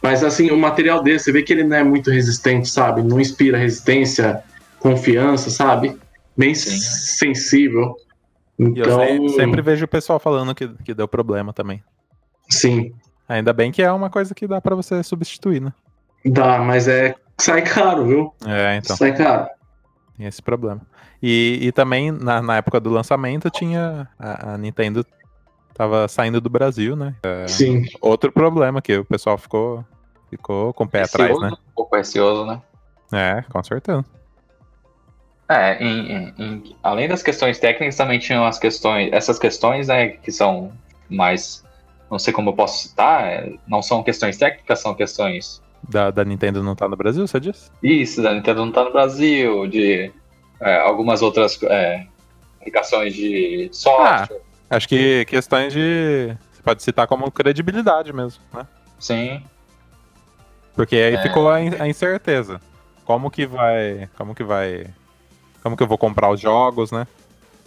Mas 0.02 0.22
assim, 0.22 0.50
o 0.50 0.56
material 0.56 1.02
dele, 1.02 1.18
você 1.18 1.32
vê 1.32 1.42
que 1.42 1.52
ele 1.52 1.64
não 1.64 1.76
é 1.76 1.82
muito 1.84 2.10
resistente, 2.10 2.68
sabe? 2.68 3.02
Não 3.02 3.20
inspira 3.20 3.58
resistência, 3.58 4.42
confiança, 4.78 5.50
sabe? 5.50 5.98
Bem 6.36 6.54
Sim. 6.54 6.76
sensível. 6.78 7.96
E 8.58 8.62
eu 8.62 8.68
Então, 8.68 9.28
se- 9.28 9.36
sempre 9.36 9.62
vejo 9.62 9.84
o 9.84 9.88
pessoal 9.88 10.18
falando 10.18 10.54
que, 10.54 10.68
que 10.84 10.94
deu 10.94 11.08
problema 11.08 11.52
também. 11.52 11.82
sim, 12.48 12.92
Ainda 13.28 13.52
bem 13.52 13.72
que 13.72 13.82
é 13.82 13.90
uma 13.90 14.08
coisa 14.08 14.32
que 14.34 14.46
dá 14.46 14.60
pra 14.60 14.76
você 14.76 15.02
substituir, 15.02 15.60
né? 15.60 15.72
dá, 16.24 16.58
mas 16.58 16.86
é 16.86 17.14
sai 17.40 17.62
caro, 17.62 18.06
viu? 18.06 18.32
É, 18.46 18.76
então. 18.76 18.96
Sai 18.96 19.16
caro. 19.16 19.48
Tem 20.16 20.26
esse 20.26 20.40
problema. 20.40 20.80
E, 21.22 21.58
e 21.62 21.72
também, 21.72 22.10
na, 22.12 22.40
na 22.40 22.56
época 22.58 22.78
do 22.80 22.88
lançamento, 22.90 23.50
tinha. 23.50 24.08
A, 24.18 24.54
a 24.54 24.58
Nintendo 24.58 25.04
tava 25.76 26.08
saindo 26.08 26.40
do 26.40 26.48
Brasil, 26.48 26.96
né? 26.96 27.14
É, 27.22 27.46
Sim. 27.48 27.84
outro 28.00 28.32
problema 28.32 28.80
que 28.80 28.96
o 28.96 29.04
pessoal 29.04 29.36
ficou, 29.36 29.84
ficou 30.30 30.72
com 30.72 30.84
o 30.84 30.88
pé 30.88 31.02
atrás, 31.02 31.28
Receoso, 31.30 31.50
né? 31.50 31.56
Um 31.68 31.72
pouco 31.74 31.96
receoso, 31.96 32.46
né? 32.46 32.62
É, 33.12 33.42
com 33.50 33.62
certeza. 33.62 34.04
É, 35.48 35.80
em- 35.82 36.12
em- 36.12 36.34
em- 36.38 36.76
além 36.82 37.06
das 37.08 37.22
questões 37.22 37.58
técnicas, 37.58 37.94
também 37.96 38.18
tinham 38.18 38.44
as 38.44 38.58
questões, 38.58 39.12
essas 39.12 39.38
questões, 39.38 39.86
né, 39.86 40.08
que 40.08 40.32
são 40.32 40.72
mais, 41.08 41.62
não 42.10 42.18
sei 42.18 42.32
como 42.32 42.50
eu 42.50 42.54
posso 42.54 42.88
citar, 42.88 43.24
é, 43.24 43.52
não 43.68 43.80
são 43.80 44.02
questões 44.02 44.36
técnicas, 44.36 44.80
são 44.80 44.92
questões, 44.94 45.62
Da, 45.88 46.10
da 46.10 46.24
Nintendo 46.24 46.64
não 46.64 46.74
tá 46.74 46.88
no 46.88 46.96
Brasil, 46.96 47.24
você 47.28 47.38
disse? 47.38 47.70
isso, 47.80 48.20
da 48.22 48.32
Nintendo 48.34 48.64
não 48.64 48.72
tá 48.72 48.82
no 48.82 48.92
Brasil, 48.92 49.68
de 49.68 50.10
é, 50.60 50.80
algumas 50.80 51.22
outras 51.22 51.62
é, 51.62 52.04
aplicações 52.58 53.14
de 53.14 53.68
software, 53.70 54.40
Acho 54.68 54.88
que 54.88 55.24
questões 55.26 55.72
de. 55.72 56.36
Você 56.52 56.62
pode 56.62 56.82
citar 56.82 57.06
como 57.06 57.30
credibilidade 57.30 58.12
mesmo, 58.12 58.42
né? 58.52 58.66
sim, 58.98 59.42
Porque 60.74 60.96
aí 60.96 61.14
É. 61.14 61.22
ficou 61.22 61.48
a, 61.50 61.60
in- 61.62 61.76
a 61.78 61.86
incerteza. 61.88 62.60
Como 63.04 63.30
que 63.30 63.46
vai. 63.46 64.08
Como 64.16 64.34
que 64.34 64.42
vai. 64.42 64.86
Como 65.62 65.76
que 65.76 65.82
eu 65.82 65.86
vou 65.86 65.98
comprar 65.98 66.30
os 66.30 66.40
jogos, 66.40 66.90
né? 66.90 67.06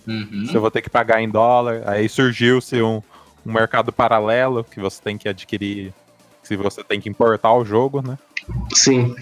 uhum, 0.07 0.45
Se 0.45 0.55
eu 0.55 0.61
vou 0.61 0.69
ter 0.71 0.81
que 0.81 0.89
pagar 0.89 1.21
em 1.21 1.29
dólar. 1.29 1.83
Aí 1.85 2.07
surgiu-se 2.09 2.81
um, 2.81 3.01
um 3.45 3.51
mercado 3.53 3.91
paralelo 3.93 4.63
que 4.63 4.79
você 4.79 5.01
tem 5.01 5.17
que 5.17 5.29
adquirir. 5.29 5.93
Se 6.43 6.55
você 6.57 6.83
tem 6.83 6.99
que 6.99 7.07
importar 7.09 7.53
o 7.53 7.63
jogo, 7.63 8.01
né? 8.01 8.17
Sim. 8.73 9.15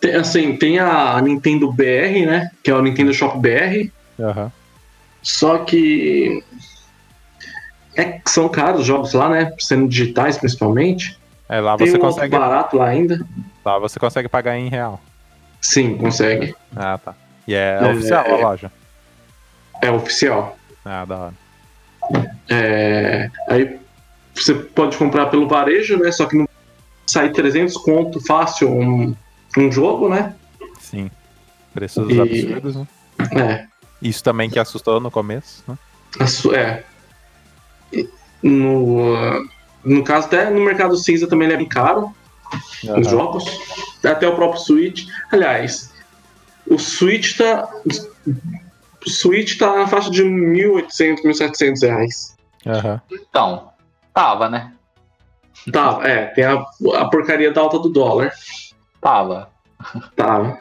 Tem, 0.00 0.14
assim, 0.16 0.56
tem 0.56 0.78
a 0.78 1.20
Nintendo 1.20 1.70
BR, 1.72 2.26
né? 2.26 2.50
Que 2.62 2.70
é 2.70 2.74
o 2.74 2.82
Nintendo 2.82 3.12
Shop 3.14 3.38
BR. 3.38 3.90
Aham. 4.18 4.52
Só 5.22 5.58
que. 5.58 6.42
É, 7.96 8.04
que 8.04 8.30
são 8.30 8.48
caros 8.48 8.82
os 8.82 8.86
jogos 8.86 9.12
lá, 9.12 9.28
né? 9.28 9.52
Sendo 9.58 9.88
digitais 9.88 10.38
principalmente. 10.38 11.18
Aí 11.48 11.60
lá 11.60 11.76
Tem 11.76 11.88
você 11.90 11.96
um 11.96 12.00
consegue. 12.00 12.36
barato 12.36 12.76
lá 12.76 12.86
ainda. 12.86 13.26
Lá 13.64 13.78
você 13.78 13.98
consegue 13.98 14.28
pagar 14.28 14.56
em 14.56 14.68
real. 14.68 15.00
Sim, 15.60 15.96
consegue. 15.98 16.54
Ah, 16.76 16.96
tá. 16.98 17.14
E 17.46 17.54
é, 17.54 17.78
É, 17.82 17.86
oficial 17.92 18.24
é. 18.24 18.32
a 18.32 18.36
loja. 18.36 18.72
É 19.82 19.90
oficial. 19.90 20.56
Ah, 20.84 21.04
da 21.04 21.16
hora. 21.18 21.34
É, 22.48 23.30
aí 23.48 23.78
você 24.34 24.54
pode 24.54 24.96
comprar 24.96 25.26
pelo 25.26 25.48
varejo, 25.48 25.98
né? 25.98 26.10
Só 26.12 26.26
que 26.26 26.36
não 26.36 26.48
sai 27.06 27.30
300 27.30 27.74
conto 27.78 28.24
fácil 28.24 28.70
um, 28.70 29.14
um 29.58 29.72
jogo, 29.72 30.08
né? 30.08 30.34
Sim. 30.78 31.10
Preços 31.74 32.08
E- 32.10 32.20
absurdos, 32.20 32.76
né? 32.76 32.86
É. 33.32 33.66
Isso 34.00 34.24
também 34.24 34.48
que 34.48 34.58
assustou 34.58 34.98
no 35.00 35.10
começo, 35.10 35.62
né? 35.68 35.76
É. 36.54 36.82
No, 38.42 39.14
no 39.84 40.02
caso, 40.04 40.26
até 40.26 40.48
no 40.50 40.60
mercado 40.60 40.96
cinza 40.96 41.26
também 41.28 41.46
ele 41.46 41.54
é 41.54 41.58
bem 41.58 41.68
caro, 41.68 42.14
os 42.82 42.88
Aham. 42.88 43.02
jogos. 43.04 43.44
Até 44.04 44.26
o 44.26 44.34
próprio 44.34 44.60
Switch. 44.60 45.06
Aliás, 45.30 45.92
o 46.66 46.78
Switch 46.78 47.36
tá. 47.36 47.68
O 49.06 49.08
Switch 49.10 49.58
tá 49.58 49.76
na 49.76 49.86
faixa 49.86 50.10
de 50.10 50.22
1.800, 50.22 51.22
1.700 51.24 51.82
reais. 51.82 52.36
Aham. 52.66 53.00
então, 53.10 53.70
tava, 54.12 54.48
né, 54.50 54.72
Tá, 55.72 56.00
é, 56.02 56.26
tem 56.26 56.44
a, 56.44 56.62
a 56.94 57.08
porcaria 57.08 57.52
da 57.52 57.60
alta 57.60 57.78
do 57.78 57.88
dólar. 57.90 58.32
tava, 59.00 59.50
Tá. 60.16 60.58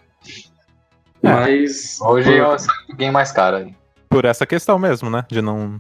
É. 1.22 1.30
Mas. 1.30 2.00
hoje 2.02 2.34
eu 2.34 2.58
sei 2.58 2.70
um 2.84 2.88
pouquinho 2.88 3.14
mais 3.14 3.32
caro 3.32 3.58
aí. 3.58 3.76
Por 4.10 4.24
essa 4.26 4.46
questão 4.46 4.80
mesmo, 4.80 5.10
né? 5.10 5.26
De 5.30 5.42
não. 5.42 5.80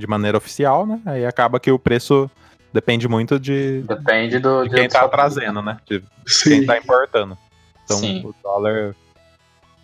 De 0.00 0.06
maneira 0.06 0.38
oficial, 0.38 0.86
né? 0.86 1.00
Aí 1.04 1.26
acaba 1.26 1.60
que 1.60 1.70
o 1.70 1.78
preço 1.78 2.30
depende 2.72 3.06
muito 3.06 3.38
de, 3.38 3.82
depende 3.82 4.38
do... 4.38 4.64
de 4.64 4.74
quem 4.74 4.88
do- 4.88 4.92
tá 4.92 5.06
trazendo, 5.08 5.60
né? 5.60 5.76
De 5.86 6.02
Sim. 6.26 6.50
quem 6.50 6.66
tá 6.66 6.78
importando. 6.78 7.36
Então 7.84 7.98
Sim. 7.98 8.22
o 8.24 8.34
dólar 8.42 8.94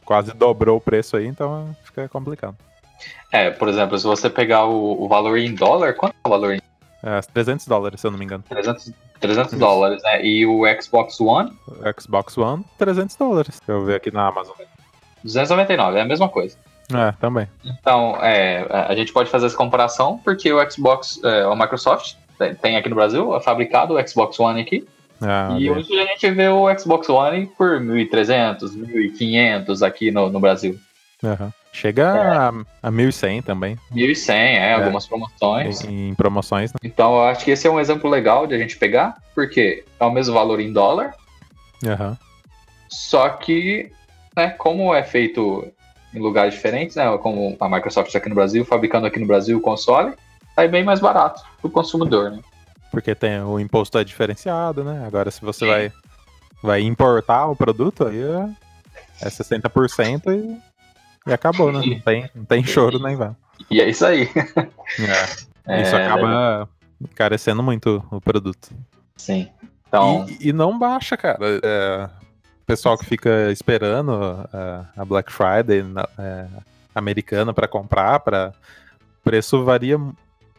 quase 0.05 0.33
dobrou 0.33 0.79
o 0.79 0.81
preço 0.81 1.17
aí, 1.17 1.27
então 1.27 1.77
fica 1.85 2.09
complicado. 2.09 2.57
É, 3.31 3.51
por 3.51 3.69
exemplo, 3.69 3.99
se 3.99 4.07
você 4.07 4.31
pegar 4.31 4.65
o, 4.65 5.05
o 5.05 5.09
valor 5.09 5.37
em 5.37 5.55
dólar, 5.55 5.95
quanto 5.95 6.15
é 6.15 6.27
o 6.27 6.31
valor 6.31 6.55
em 6.55 6.61
É, 7.03 7.21
300 7.21 7.67
dólares, 7.67 8.01
se 8.01 8.07
eu 8.07 8.11
não 8.11 8.19
me 8.19 8.25
engano. 8.25 8.43
300, 8.49 8.93
300 9.21 9.59
dólares, 9.59 10.03
né? 10.03 10.25
E 10.25 10.47
o 10.47 10.63
Xbox 10.81 11.21
One, 11.21 11.53
O 11.69 12.01
Xbox 12.01 12.39
One, 12.39 12.65
300 12.79 13.17
dólares. 13.17 13.59
Deixa 13.61 13.73
eu 13.73 13.85
ver 13.85 13.97
aqui 13.97 14.11
na 14.11 14.29
Amazon. 14.29 14.55
299, 15.23 15.99
é 15.99 16.03
a 16.03 16.05
mesma 16.07 16.29
coisa. 16.29 16.57
É, 16.93 17.13
também. 17.21 17.49
Então, 17.65 18.17
é, 18.23 18.67
a 18.71 18.95
gente 18.95 19.13
pode 19.13 19.31
fazer 19.31 19.47
essa 19.47 19.57
comparação 19.57 20.19
porque 20.23 20.53
o 20.53 20.71
Xbox, 20.71 21.21
é, 21.25 21.47
o 21.47 21.57
Microsoft 21.57 22.15
tem- 22.61 22.77
aqui 22.77 22.89
no 22.89 22.95
Brasil, 22.95 23.35
é 23.35 23.41
fabricado 23.41 23.95
o 23.95 24.09
Xbox 24.09 24.39
One 24.39 24.61
aqui. 24.61 24.87
Ah, 25.21 25.57
e 25.59 25.71
hoje 25.71 25.99
a 25.99 26.05
gente 26.07 26.31
vê 26.31 26.49
o 26.49 26.79
Xbox 26.79 27.09
One 27.09 27.47
por 27.47 27.81
1.300, 27.81 28.77
1.500 28.77 29.83
aqui 29.83 30.11
no, 30.11 30.29
no 30.31 30.39
Brasil. 30.39 30.79
Aham. 31.25 31.53
Chega 31.73 32.11
a, 32.11 32.49
a 32.83 32.91
1.100 32.91 33.43
também, 33.43 33.77
1.100, 33.93 34.35
é, 34.35 34.73
algumas 34.75 35.07
promoções. 35.07 35.85
em, 35.85 36.11
em 36.11 36.15
promoções. 36.15 36.73
Né? 36.73 36.79
Então, 36.85 37.15
eu 37.17 37.25
acho 37.25 37.45
que 37.45 37.51
esse 37.51 37.67
é 37.67 37.71
um 37.71 37.81
exemplo 37.81 38.09
legal 38.09 38.47
de 38.47 38.55
a 38.55 38.59
gente 38.59 38.79
pegar, 38.79 39.17
porque 39.35 39.85
é 40.01 40.05
o 40.05 40.11
mesmo 40.11 40.33
valor 40.35 40.61
em 40.61 40.73
dólar, 40.73 41.15
Aham. 41.85 42.17
Só 42.89 43.29
que, 43.31 43.91
né, 44.35 44.51
como 44.51 44.95
é 44.95 45.03
feito 45.03 45.67
em 46.17 46.23
lugares 46.23 46.55
diferentes, 46.55 46.97
né, 46.97 47.17
como 47.19 47.57
a 47.61 47.69
Microsoft 47.69 48.15
aqui 48.15 48.29
no 48.29 48.35
Brasil, 48.35 48.65
fabricando 48.65 49.07
aqui 49.07 49.19
no 49.19 49.27
Brasil 49.27 49.59
o 49.59 49.61
console, 49.61 50.15
sai 50.55 50.69
bem 50.69 50.83
mais 50.83 51.01
barato 51.01 51.43
para 51.61 51.69
o 51.69 51.71
consumidor, 51.71 52.31
né? 52.31 52.41
Porque 52.91 53.15
tem, 53.15 53.41
o 53.43 53.61
imposto 53.61 53.99
é 53.99 54.05
diferenciado, 54.05 54.83
né? 54.83 55.05
Agora, 55.07 55.31
se 55.31 55.43
você 55.43 55.61
Sim. 55.61 55.71
vai, 55.71 55.93
vai 56.63 56.81
importar 56.81 57.47
o 57.47 57.57
produto, 57.57 58.07
aí 58.07 58.23
é, 58.23 58.49
é 59.21 59.29
60% 59.29 60.23
e, 60.29 60.59
e 61.29 61.33
acabou, 61.33 61.71
né? 61.71 61.83
Não 61.85 62.01
tem, 62.01 62.31
não 62.35 62.45
tem 62.45 62.65
choro 62.65 62.99
nem 62.99 63.15
vai. 63.17 63.33
E 63.71 63.81
é 63.81 63.89
isso 63.89 64.07
aí. 64.07 64.29
É, 65.69 65.83
isso 65.83 65.97
É, 65.97 66.07
acaba 66.07 66.69
encarecendo 67.01 67.61
muito 67.61 68.01
o 68.09 68.21
produto. 68.21 68.69
Sim. 69.17 69.49
Então, 69.89 70.25
E, 70.29 70.51
e 70.51 70.53
não 70.53 70.79
baixa, 70.79 71.17
cara. 71.17 71.41
É, 71.43 72.09
pessoal 72.67 72.99
que 72.99 73.05
fica 73.05 73.51
esperando 73.53 74.13
é, 74.53 74.85
a 75.01 75.05
Black 75.05 75.33
Friday 75.33 75.83
na- 75.83 76.09
é, 76.19 76.47
americana 76.95 77.53
para 77.55 77.69
comprar, 77.69 78.21
para 78.21 78.53
preço 79.23 79.65
varia 79.65 79.99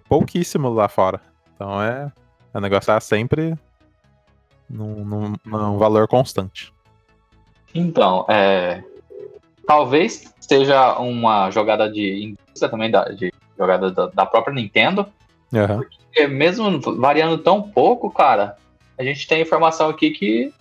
pouquíssimo 0.07 0.69
lá 0.69 0.87
fora. 0.87 1.19
Então 1.55 1.81
é, 1.81 2.11
é 2.53 2.59
negociar 2.59 2.99
sempre 3.01 3.55
num, 4.69 5.03
num- 5.03 5.33
num 5.45 5.77
valor 5.77 6.07
constante. 6.07 6.73
então 7.73 8.25
é, 8.29 8.81
talvez 9.65 10.33
seja 10.39 10.97
uma 10.99 11.51
jogada 11.51 11.91
de 11.91 12.23
indústria 12.23 12.69
também, 12.69 12.89
da, 12.89 13.03
de 13.05 13.33
jogada 13.57 13.91
da, 13.91 14.07
da 14.07 14.25
própria 14.25 14.53
Nintendo, 14.53 15.05
Aham. 15.53 15.79
porque 15.79 16.27
mesmo 16.27 16.79
variando 16.99 17.37
tão 17.39 17.61
pouco, 17.61 18.09
cara, 18.09 18.55
a 18.97 19.03
gente 19.03 19.27
tem 19.27 19.41
informação 19.41 19.89
aqui 19.89 20.11
que 20.11 20.53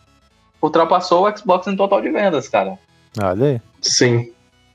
ultrapassou 0.61 1.27
o 1.27 1.37
Xbox 1.37 1.67
em 1.67 1.77
total 1.77 2.01
de 2.01 2.11
vendas, 2.11 2.49
cara. 2.49 2.79
Olha 3.23 3.47
aí. 3.47 3.61
Sim. 3.81 4.33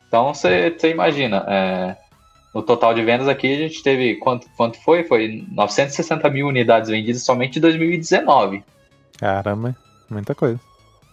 Então 0.08 0.34
você 0.34 0.76
imagina, 0.84 1.46
é, 1.48 1.96
no 2.54 2.62
total 2.62 2.94
de 2.94 3.04
vendas 3.04 3.28
aqui 3.28 3.54
a 3.54 3.58
gente 3.58 3.82
teve 3.82 4.16
quanto, 4.16 4.48
quanto 4.58 4.78
foi? 4.82 5.04
Foi 5.04 5.46
960 5.52 6.30
mil 6.30 6.48
unidades 6.48 6.90
vendidas 6.90 7.24
somente 7.24 7.60
em 7.60 7.62
2019. 7.62 8.64
Caramba, 9.18 9.76
muita 10.10 10.36
coisa. 10.36 10.60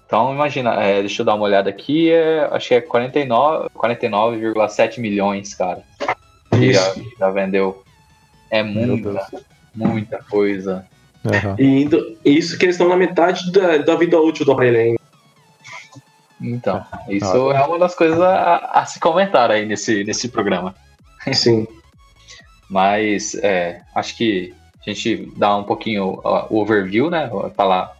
Então 0.06 0.32
imagina, 0.32 0.74
é, 0.82 1.00
deixa 1.00 1.20
eu 1.20 1.26
dar 1.26 1.34
uma 1.34 1.44
olhada 1.44 1.68
aqui, 1.68 2.10
é, 2.10 2.48
acho 2.50 2.68
que 2.68 2.74
é 2.74 2.80
49 2.80 3.68
49,7 3.74 4.98
milhões, 4.98 5.54
cara, 5.54 5.82
que 6.50 6.72
já, 6.72 6.90
Isso. 6.90 7.04
já 7.18 7.30
vendeu. 7.30 7.84
É 8.50 8.62
muita, 8.62 9.26
muita 9.74 10.24
coisa. 10.24 10.86
Aham. 11.24 11.56
E 11.58 11.64
ainda- 11.64 12.04
isso 12.24 12.58
que 12.58 12.64
eles 12.64 12.76
estão 12.76 12.88
na 12.88 12.96
metade 12.96 13.50
da, 13.52 13.78
da 13.78 13.96
vida 13.96 14.20
útil 14.20 14.44
do 14.44 14.52
aparelho 14.52 14.78
ainda. 14.78 14.98
Então, 16.40 16.84
isso 17.08 17.50
é 17.50 17.64
uma 17.66 17.78
das 17.78 17.94
coisas 17.96 18.20
a, 18.20 18.56
a 18.58 18.86
se 18.86 19.00
comentar 19.00 19.50
aí 19.50 19.66
nesse, 19.66 20.04
nesse 20.04 20.28
programa. 20.28 20.74
Sim. 21.32 21.66
Mas 22.70 23.34
é, 23.36 23.82
acho 23.94 24.16
que 24.16 24.54
a 24.86 24.90
gente 24.90 25.32
dá 25.36 25.56
um 25.56 25.64
pouquinho 25.64 26.20
o 26.48 26.60
overview, 26.60 27.10
né? 27.10 27.26
Vou 27.26 27.50
falar 27.50 27.96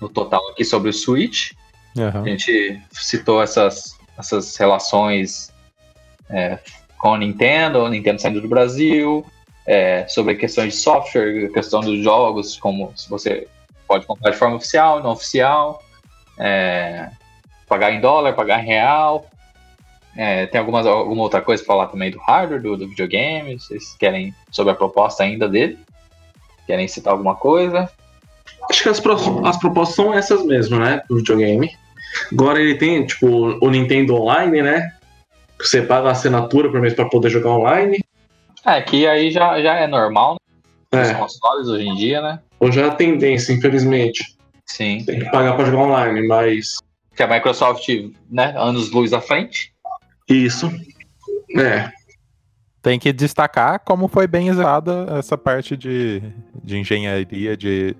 no 0.00 0.08
total 0.08 0.40
aqui 0.50 0.64
sobre 0.64 0.88
o 0.88 0.92
Switch. 0.92 1.52
Aham. 1.98 2.22
A 2.22 2.28
gente 2.28 2.80
citou 2.90 3.42
essas, 3.42 3.98
essas 4.18 4.56
relações 4.56 5.52
é, 6.30 6.58
com 6.96 7.12
a 7.14 7.18
Nintendo, 7.18 7.84
a 7.84 7.90
Nintendo 7.90 8.20
saindo 8.20 8.40
do 8.40 8.48
Brasil, 8.48 9.26
é, 9.66 10.06
sobre 10.08 10.34
questões 10.34 10.74
de 10.74 10.80
software, 10.80 11.50
questão 11.52 11.80
dos 11.80 12.02
jogos, 12.02 12.56
como 12.58 12.92
se 12.96 13.08
você 13.08 13.46
pode 13.86 14.06
comprar 14.06 14.30
de 14.30 14.36
forma 14.36 14.56
oficial, 14.56 15.02
não 15.02 15.12
oficial, 15.12 15.82
é, 16.38 17.08
pagar 17.68 17.92
em 17.92 18.00
dólar, 18.00 18.34
pagar 18.34 18.62
em 18.62 18.66
real. 18.66 19.26
É, 20.14 20.46
tem 20.46 20.58
algumas, 20.58 20.86
alguma 20.86 21.22
outra 21.22 21.40
coisa 21.40 21.64
pra 21.64 21.74
falar 21.74 21.86
também 21.86 22.10
do 22.10 22.18
hardware, 22.18 22.60
do, 22.60 22.76
do 22.76 22.88
videogame? 22.88 23.58
Vocês 23.58 23.94
querem, 23.98 24.34
sobre 24.50 24.72
a 24.72 24.76
proposta 24.76 25.22
ainda 25.22 25.48
dele? 25.48 25.78
Querem 26.66 26.86
citar 26.86 27.12
alguma 27.12 27.34
coisa? 27.34 27.90
Acho 28.70 28.82
que 28.82 28.88
as, 28.88 29.00
pro- 29.00 29.46
as 29.46 29.56
propostas 29.56 29.96
são 29.96 30.12
essas 30.12 30.44
mesmo, 30.44 30.78
né? 30.78 31.02
Do 31.08 31.16
videogame. 31.16 31.70
Agora 32.30 32.60
ele 32.60 32.74
tem, 32.74 33.06
tipo, 33.06 33.26
o 33.26 33.70
Nintendo 33.70 34.14
Online, 34.14 34.62
né? 34.62 34.92
Você 35.58 35.80
paga 35.80 36.08
a 36.08 36.12
assinatura 36.12 36.70
por 36.70 36.80
mês 36.80 36.94
pra 36.94 37.08
poder 37.08 37.30
jogar 37.30 37.50
online. 37.50 38.04
É, 38.64 38.80
que 38.80 39.06
aí 39.06 39.30
já, 39.30 39.60
já 39.60 39.74
é 39.74 39.86
normal, 39.86 40.36
né? 40.92 41.02
Os 41.02 41.08
É, 41.08 41.14
consoles 41.14 41.68
hoje 41.68 41.86
em 41.86 41.94
dia, 41.96 42.20
né? 42.20 42.40
hoje 42.60 42.80
é 42.80 42.84
a 42.84 42.94
tendência, 42.94 43.52
infelizmente. 43.52 44.36
Sim. 44.66 45.04
Tem 45.04 45.18
que 45.18 45.30
pagar 45.30 45.54
pra 45.56 45.64
jogar 45.64 45.82
online, 45.82 46.26
mas. 46.26 46.78
Que 47.16 47.22
a 47.22 47.26
Microsoft, 47.26 47.86
né, 48.30 48.54
anos 48.56 48.90
luz 48.90 49.12
à 49.12 49.20
frente. 49.20 49.74
Isso. 50.28 50.72
É. 51.58 51.90
Tem 52.80 52.98
que 52.98 53.12
destacar 53.12 53.80
como 53.80 54.08
foi 54.08 54.26
bem 54.26 54.48
executada 54.48 55.06
essa 55.18 55.36
parte 55.36 55.76
de, 55.76 56.22
de 56.64 56.78
engenharia, 56.78 57.56
de, 57.56 57.94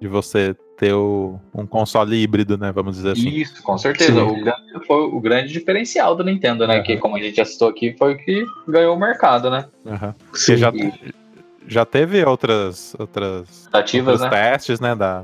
de 0.00 0.08
você 0.08 0.54
ter 0.80 0.94
o- 0.94 1.38
um 1.54 1.66
console 1.66 2.16
híbrido, 2.16 2.56
né? 2.56 2.72
Vamos 2.72 2.96
dizer 2.96 3.10
assim. 3.12 3.28
Isso, 3.28 3.62
com 3.62 3.76
certeza. 3.76 4.24
O 4.24 4.34
grande, 4.34 4.86
foi 4.86 5.02
o 5.02 5.20
grande 5.20 5.52
diferencial 5.52 6.16
do 6.16 6.24
Nintendo, 6.24 6.66
né? 6.66 6.76
Aham. 6.76 6.82
Que, 6.82 6.96
como 6.96 7.16
a 7.16 7.20
gente 7.20 7.36
já 7.36 7.44
citou 7.44 7.68
aqui, 7.68 7.94
foi 7.98 8.14
o 8.14 8.16
que 8.16 8.46
ganhou 8.66 8.96
o 8.96 8.98
mercado, 8.98 9.50
né? 9.50 9.66
Aham. 9.86 10.14
Sim. 10.32 10.56
já, 10.56 10.72
já 11.68 11.84
teve 11.84 12.24
outras, 12.24 12.96
outras 12.98 13.68
ativas, 13.70 14.22
outros 14.22 14.30
né? 14.30 14.50
testes, 14.50 14.80
né? 14.80 14.94
Da, 14.94 15.22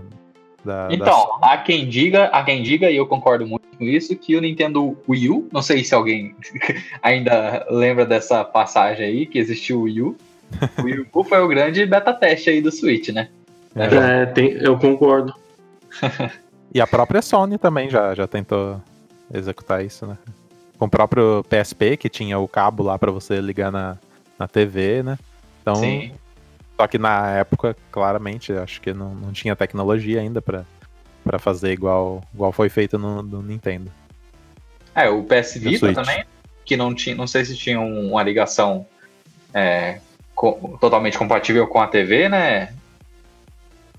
da, 0.63 0.89
da 0.89 0.95
Então, 0.95 1.39
há 1.41 1.57
quem 1.57 1.89
diga, 1.89 2.25
há 2.27 2.45
quem 2.45 2.63
diga, 2.63 2.91
e 2.91 2.97
eu 2.97 3.07
concordo 3.07 3.47
muito 3.47 3.65
com 3.79 3.85
isso, 3.85 4.15
que 4.15 4.37
o 4.37 4.43
Nintendo 4.43 4.95
Wii 5.09 5.31
U, 5.31 5.49
não 5.51 5.63
sei 5.63 5.83
se 5.83 5.95
alguém 5.95 6.37
ainda 7.03 7.67
lembra 7.71 8.05
dessa 8.05 8.45
passagem 8.45 9.07
aí, 9.07 9.25
que 9.25 9.39
existiu 9.39 9.79
o 9.79 9.83
Wii 9.85 10.03
U. 10.03 10.17
O 10.79 10.83
Wii 10.83 11.07
U 11.15 11.25
foi 11.25 11.41
o 11.41 11.49
grande 11.49 11.87
beta 11.87 12.13
teste 12.13 12.51
aí 12.51 12.61
do 12.61 12.71
Switch, 12.71 13.09
né? 13.09 13.29
É, 13.75 14.23
É, 14.23 14.27
tem, 14.27 14.51
eu 14.53 14.79
concordo. 14.79 15.33
E 16.75 16.81
a 16.81 16.87
própria 16.87 17.23
Sony 17.23 17.57
também 17.57 17.89
já, 17.89 18.15
já 18.15 18.27
tentou 18.27 18.83
executar 19.33 19.85
isso, 19.85 20.05
né? 20.07 20.19
Com 20.77 20.87
o 20.87 20.91
próprio 20.91 21.43
PSP, 21.49 21.97
que 21.97 22.09
tinha 22.09 22.39
o 22.39 22.47
cabo 22.47 22.83
lá 22.83 22.99
pra 22.99 23.11
você 23.11 23.41
ligar 23.41 23.71
na, 23.73 23.97
na 24.39 24.47
TV, 24.47 25.03
né? 25.03 25.17
Então, 25.63 25.77
Sim. 25.77 26.13
só 26.79 26.87
que 26.87 26.99
na 26.99 27.31
época, 27.31 27.75
claramente, 27.91 28.53
acho 28.53 28.81
que 28.83 28.93
não, 28.93 29.15
não 29.15 29.33
tinha 29.33 29.57
tecnologia 29.57 30.21
ainda 30.21 30.43
pra, 30.43 30.65
pra 31.25 31.39
fazer 31.39 31.73
igual, 31.73 32.23
igual 32.35 32.53
foi 32.53 32.69
feito 32.69 32.99
no, 32.99 33.23
no 33.23 33.41
Nintendo. 33.43 33.91
É, 34.95 35.09
o 35.09 35.23
PS 35.23 35.59
Vita 35.59 35.95
também, 35.95 36.25
que 36.65 36.77
não 36.77 36.95
tinha, 36.95 37.15
não 37.15 37.27
sei 37.29 37.45
se 37.45 37.57
tinha 37.57 37.81
um- 37.81 38.11
uma 38.11 38.23
ligação 38.23 38.87
é, 39.55 40.01
co- 40.35 40.77
totalmente 40.81 41.17
compatível 41.17 41.67
com 41.69 41.81
a 41.81 41.87
TV, 41.87 42.29
né? 42.29 42.75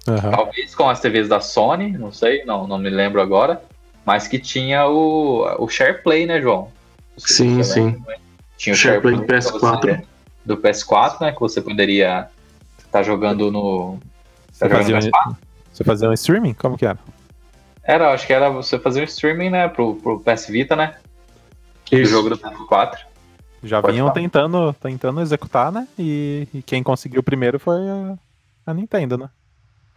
Aham. 0.07 0.31
Talvez 0.31 0.73
com 0.73 0.89
as 0.89 0.99
TVs 0.99 1.27
da 1.27 1.39
Sony, 1.41 1.91
não 1.97 2.11
sei, 2.11 2.43
não, 2.45 2.65
não 2.67 2.77
me 2.77 2.89
lembro 2.89 3.21
agora. 3.21 3.61
Mas 4.05 4.27
que 4.27 4.39
tinha 4.39 4.87
o, 4.87 5.43
o 5.61 5.67
SharePlay, 5.67 6.25
né, 6.25 6.41
João? 6.41 6.71
Sim, 7.17 7.57
você 7.57 7.73
sim. 7.73 7.85
lembra, 7.87 8.13
né? 8.13 8.17
Tinha 8.57 8.73
o 8.73 8.77
SharePlay 8.77 9.15
SharePlay 9.15 9.39
do 9.39 9.59
pra 9.59 9.59
PS4. 9.59 9.81
você- 9.97 10.07
do 10.45 10.57
PS4, 10.57 11.21
né? 11.21 11.31
Que 11.33 11.39
você 11.41 11.61
poderia 11.61 12.27
estar 12.79 13.03
jogando 13.03 13.51
no. 13.51 13.99
Você, 14.51 14.59
Tá 14.67 14.69
jogando 14.69 14.93
fazia, 14.93 15.11
no 15.11 15.31
um- 15.31 15.35
você 15.73 15.83
fazia 15.83 16.09
um 16.09 16.13
streaming? 16.13 16.53
Como 16.53 16.77
que 16.77 16.85
era? 16.85 16.97
Era, 17.83 18.13
acho 18.13 18.25
que 18.25 18.33
era 18.33 18.49
você 18.49 18.79
fazer 18.79 19.01
um 19.01 19.05
streaming, 19.05 19.49
né? 19.49 19.67
Pro, 19.67 19.95
pro 19.95 20.19
PS 20.21 20.47
Vita, 20.47 20.75
né? 20.75 20.95
Isso. 21.91 22.11
jogo 22.11 22.29
do 22.29 22.37
PS4. 22.37 22.97
Já 23.63 23.81
Pode 23.81 23.93
vinham 23.93 24.07
falar. 24.07 24.13
tentando, 24.19 24.73
tentando 24.73 25.19
executar, 25.21 25.71
né? 25.71 25.87
E, 25.99 26.47
e 26.53 26.61
quem 26.61 26.81
conseguiu 26.83 27.21
primeiro 27.23 27.59
foi 27.59 27.75
a, 27.89 28.17
a 28.65 28.73
Nintendo, 28.73 29.17
né? 29.17 29.29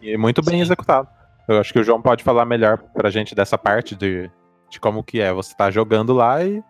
E 0.03 0.17
muito 0.17 0.43
bem 0.43 0.57
Sim. 0.57 0.63
executado. 0.63 1.09
Eu 1.49 1.59
acho 1.59 1.73
que 1.73 1.79
o 1.79 1.85
João 1.85 2.01
pode 2.01 2.23
falar 2.23 2.45
melhor 2.45 2.79
pra 2.95 3.11
gente 3.11 3.35
dessa 3.35 3.59
parte 3.59 3.95
de, 3.97 4.31
de 4.71 4.79
como 4.81 5.03
que 5.03 5.21
é. 5.21 5.33
Você 5.33 5.55
tá 5.57 5.71
jogando 5.71 6.13
lá 6.13 6.43
e, 6.45 6.63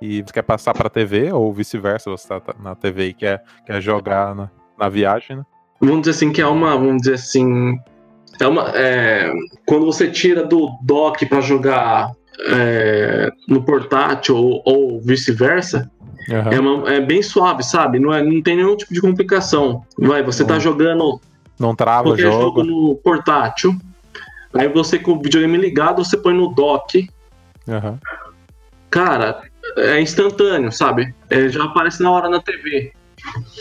e 0.00 0.22
você 0.22 0.32
quer 0.32 0.42
passar 0.42 0.72
pra 0.74 0.88
TV, 0.88 1.32
ou 1.32 1.52
vice-versa, 1.52 2.10
você 2.10 2.28
tá 2.28 2.40
tá 2.40 2.54
na 2.60 2.74
TV 2.74 3.08
e 3.08 3.14
quer, 3.14 3.42
quer 3.66 3.80
jogar 3.80 4.34
na, 4.34 4.50
na 4.78 4.88
viagem, 4.88 5.36
né? 5.38 5.42
Vamos 5.80 6.00
dizer 6.00 6.10
assim 6.12 6.32
que 6.32 6.40
é 6.40 6.46
uma. 6.46 6.70
Vamos 6.76 6.98
dizer 7.02 7.14
assim. 7.14 7.78
É 8.40 8.46
uma. 8.46 8.70
é, 8.76 9.32
quando 9.66 9.86
você 9.86 10.08
tira 10.10 10.44
do 10.44 10.70
dock 10.82 11.24
pra 11.26 11.40
jogar 11.40 12.12
é, 12.48 13.30
no 13.48 13.62
portátil 13.64 14.36
ou, 14.36 14.62
ou 14.64 15.00
vice-versa, 15.00 15.90
Aham. 16.30 16.50
é, 16.52 16.60
uma- 16.60 16.92
é 16.94 17.00
bem 17.00 17.22
suave, 17.22 17.62
sabe? 17.64 17.98
Não, 17.98 18.12
é, 18.12 18.22
não 18.22 18.40
tem 18.42 18.56
nenhum 18.56 18.76
tipo 18.76 18.92
de 18.94 19.00
complicação. 19.00 19.82
Vai, 19.98 20.22
você 20.22 20.44
tá 20.44 20.54
Hum. 20.56 20.60
jogando 20.60 21.20
Não 21.58 21.74
trava 21.74 22.08
o 22.08 22.10
qualquer 22.12 22.22
jogo 22.22 22.60
jogo. 22.60 22.64
no 22.64 22.94
portátil. 22.96 23.76
Aí 24.54 24.68
você 24.68 24.98
com 24.98 25.12
o 25.12 25.20
videogame 25.22 25.56
ligado, 25.58 26.04
você 26.04 26.16
põe 26.16 26.32
no 26.34 26.48
dock. 26.54 27.08
Aham. 27.68 27.98
Cara, 28.90 29.42
é 29.76 30.00
instantâneo, 30.00 30.72
sabe? 30.72 31.14
É, 31.28 31.48
já 31.48 31.64
aparece 31.64 32.02
na 32.02 32.10
hora 32.10 32.28
na 32.28 32.40
TV. 32.40 32.92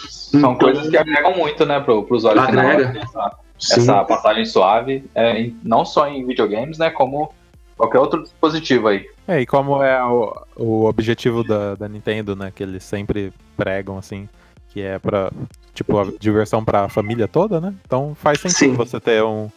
São 0.08 0.40
Então, 0.40 0.58
coisas 0.58 0.90
que 0.90 0.98
agregam 0.98 1.36
muito, 1.36 1.66
né, 1.66 1.80
pro, 1.80 2.04
pro 2.04 2.16
usuário 2.16 2.42
final. 2.46 2.66
Agrega. 2.66 3.00
Essa, 3.00 3.32
sim. 3.60 3.82
essa 3.82 4.04
passagem 4.06 4.46
suave, 4.46 5.04
é, 5.14 5.40
em- 5.42 5.60
não 5.64 5.84
só 5.84 6.08
em 6.08 6.26
videogames, 6.26 6.78
né? 6.78 6.90
Como 6.90 7.34
qualquer 7.76 8.00
outro 8.00 8.24
dispositivo 8.24 8.88
aí. 8.88 9.06
É, 9.28 9.42
e 9.42 9.46
como 9.46 9.84
é 9.84 10.02
o, 10.06 10.34
o 10.56 10.86
objetivo 10.86 11.44
da, 11.44 11.76
da 11.76 11.90
Nintendo, 11.90 12.36
né? 12.36 12.52
Que 12.56 12.64
eles 12.64 12.84
sempre 12.84 13.34
pregam, 13.58 13.98
assim, 13.98 14.30
que 14.70 14.82
é 14.82 14.98
pra, 14.98 15.32
tipo, 15.78 16.00
a 16.00 16.06
diversão 16.20 16.66
pra 16.66 16.90
família 16.90 17.28
toda, 17.28 17.62
né? 17.62 17.74
Então 17.86 18.16
faz 18.16 18.40
sentido 18.42 18.72
Sim. 18.72 18.74
você 18.74 19.00
ter 19.00 19.24
um, 19.24 19.48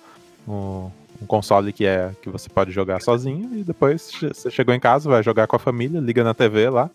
um, 0.47 0.91
um 1.23 1.27
console 1.27 1.73
que 1.73 1.87
é 1.87 2.11
que 2.23 2.29
você 2.29 2.47
pode 2.49 2.71
jogar 2.73 3.01
sozinho 3.01 3.57
e 3.59 3.65
depois 3.65 4.11
você 4.21 4.51
chegou 4.51 4.75
em 4.75 4.81
casa, 4.81 5.09
vai 5.09 5.23
jogar 5.23 5.47
com 5.47 5.57
a 5.57 5.59
família, 5.59 5.99
liga 5.99 6.23
na 6.23 6.35
TV 6.35 6.69
lá. 6.69 6.91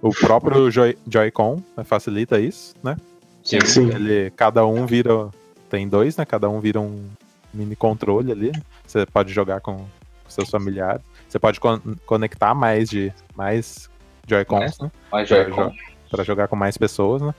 O 0.00 0.10
próprio 0.10 0.70
Joy- 0.70 0.96
Joy-Con 1.06 1.62
né, 1.76 1.84
facilita 1.84 2.40
isso, 2.40 2.74
né? 2.82 2.96
Sim. 3.44 3.60
Sim. 3.60 3.88
Ele, 3.90 4.30
cada 4.30 4.64
um 4.66 4.86
vira. 4.86 5.28
Tem 5.68 5.86
dois, 5.88 6.16
né? 6.16 6.24
Cada 6.24 6.48
um 6.48 6.58
vira 6.60 6.80
um 6.80 7.04
mini 7.52 7.76
controle 7.76 8.32
ali. 8.32 8.52
Você 8.86 9.04
pode 9.06 9.32
jogar 9.32 9.60
com 9.60 9.84
seus 10.28 10.48
familiares. 10.50 11.02
Você 11.28 11.38
pode 11.38 11.60
con- 11.60 11.80
conectar 12.06 12.54
mais 12.54 12.88
de 12.88 13.12
mais 13.36 13.88
Joy-Cons, 14.26 14.78
né? 14.80 14.90
Mas 15.12 15.28
Pra, 15.28 15.42
Joy-Con. 15.44 15.68
jo- 15.68 15.76
pra 16.10 16.24
jogar 16.24 16.48
com 16.48 16.56
mais 16.56 16.76
pessoas, 16.76 17.20
né? 17.22 17.34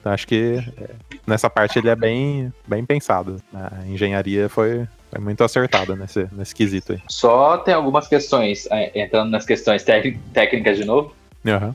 Então 0.00 0.12
acho 0.12 0.26
que 0.26 0.58
é, 0.80 0.90
nessa 1.26 1.50
parte 1.50 1.78
ele 1.78 1.90
é 1.90 1.96
bem, 1.96 2.52
bem 2.66 2.84
pensado. 2.84 3.36
A 3.54 3.86
engenharia 3.86 4.48
foi, 4.48 4.86
foi 5.10 5.20
muito 5.20 5.44
acertada 5.44 5.94
nesse, 5.94 6.26
nesse 6.32 6.54
quesito 6.54 6.92
aí. 6.92 6.98
Só 7.08 7.58
tem 7.58 7.74
algumas 7.74 8.08
questões, 8.08 8.66
é, 8.70 8.98
entrando 9.00 9.30
nas 9.30 9.44
questões 9.44 9.84
técnicas 9.84 10.78
de 10.78 10.84
novo. 10.84 11.14
Aham. 11.46 11.74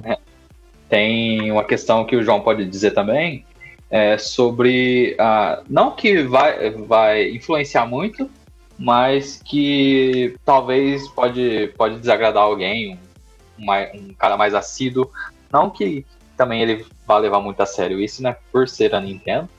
Tem 0.90 1.52
uma 1.52 1.64
questão 1.64 2.06
que 2.06 2.16
o 2.16 2.24
João 2.24 2.42
pode 2.42 2.66
dizer 2.66 2.92
também, 2.92 3.44
é 3.90 4.18
sobre. 4.18 5.16
ah, 5.20 5.62
não 5.70 5.92
que 5.92 6.24
vai, 6.24 6.70
vai 6.72 7.30
influenciar 7.32 7.86
muito, 7.86 8.30
mas 8.78 9.42
que 9.44 10.36
talvez 10.44 11.08
pode, 11.10 11.74
pode 11.78 11.98
desagradar 11.98 12.44
alguém, 12.44 13.00
um, 13.58 13.66
um 13.72 14.14
cara 14.14 14.38
mais 14.38 14.54
assíduo. 14.54 15.10
Não 15.52 15.70
que 15.70 16.06
também 16.36 16.62
ele 16.62 16.86
vá 17.08 17.18
levar 17.18 17.40
muito 17.40 17.62
a 17.62 17.66
sério 17.66 18.00
isso, 18.00 18.22
né? 18.22 18.36
Por 18.52 18.68
ser 18.68 18.94
a 18.94 19.00
Nintendo. 19.02 19.50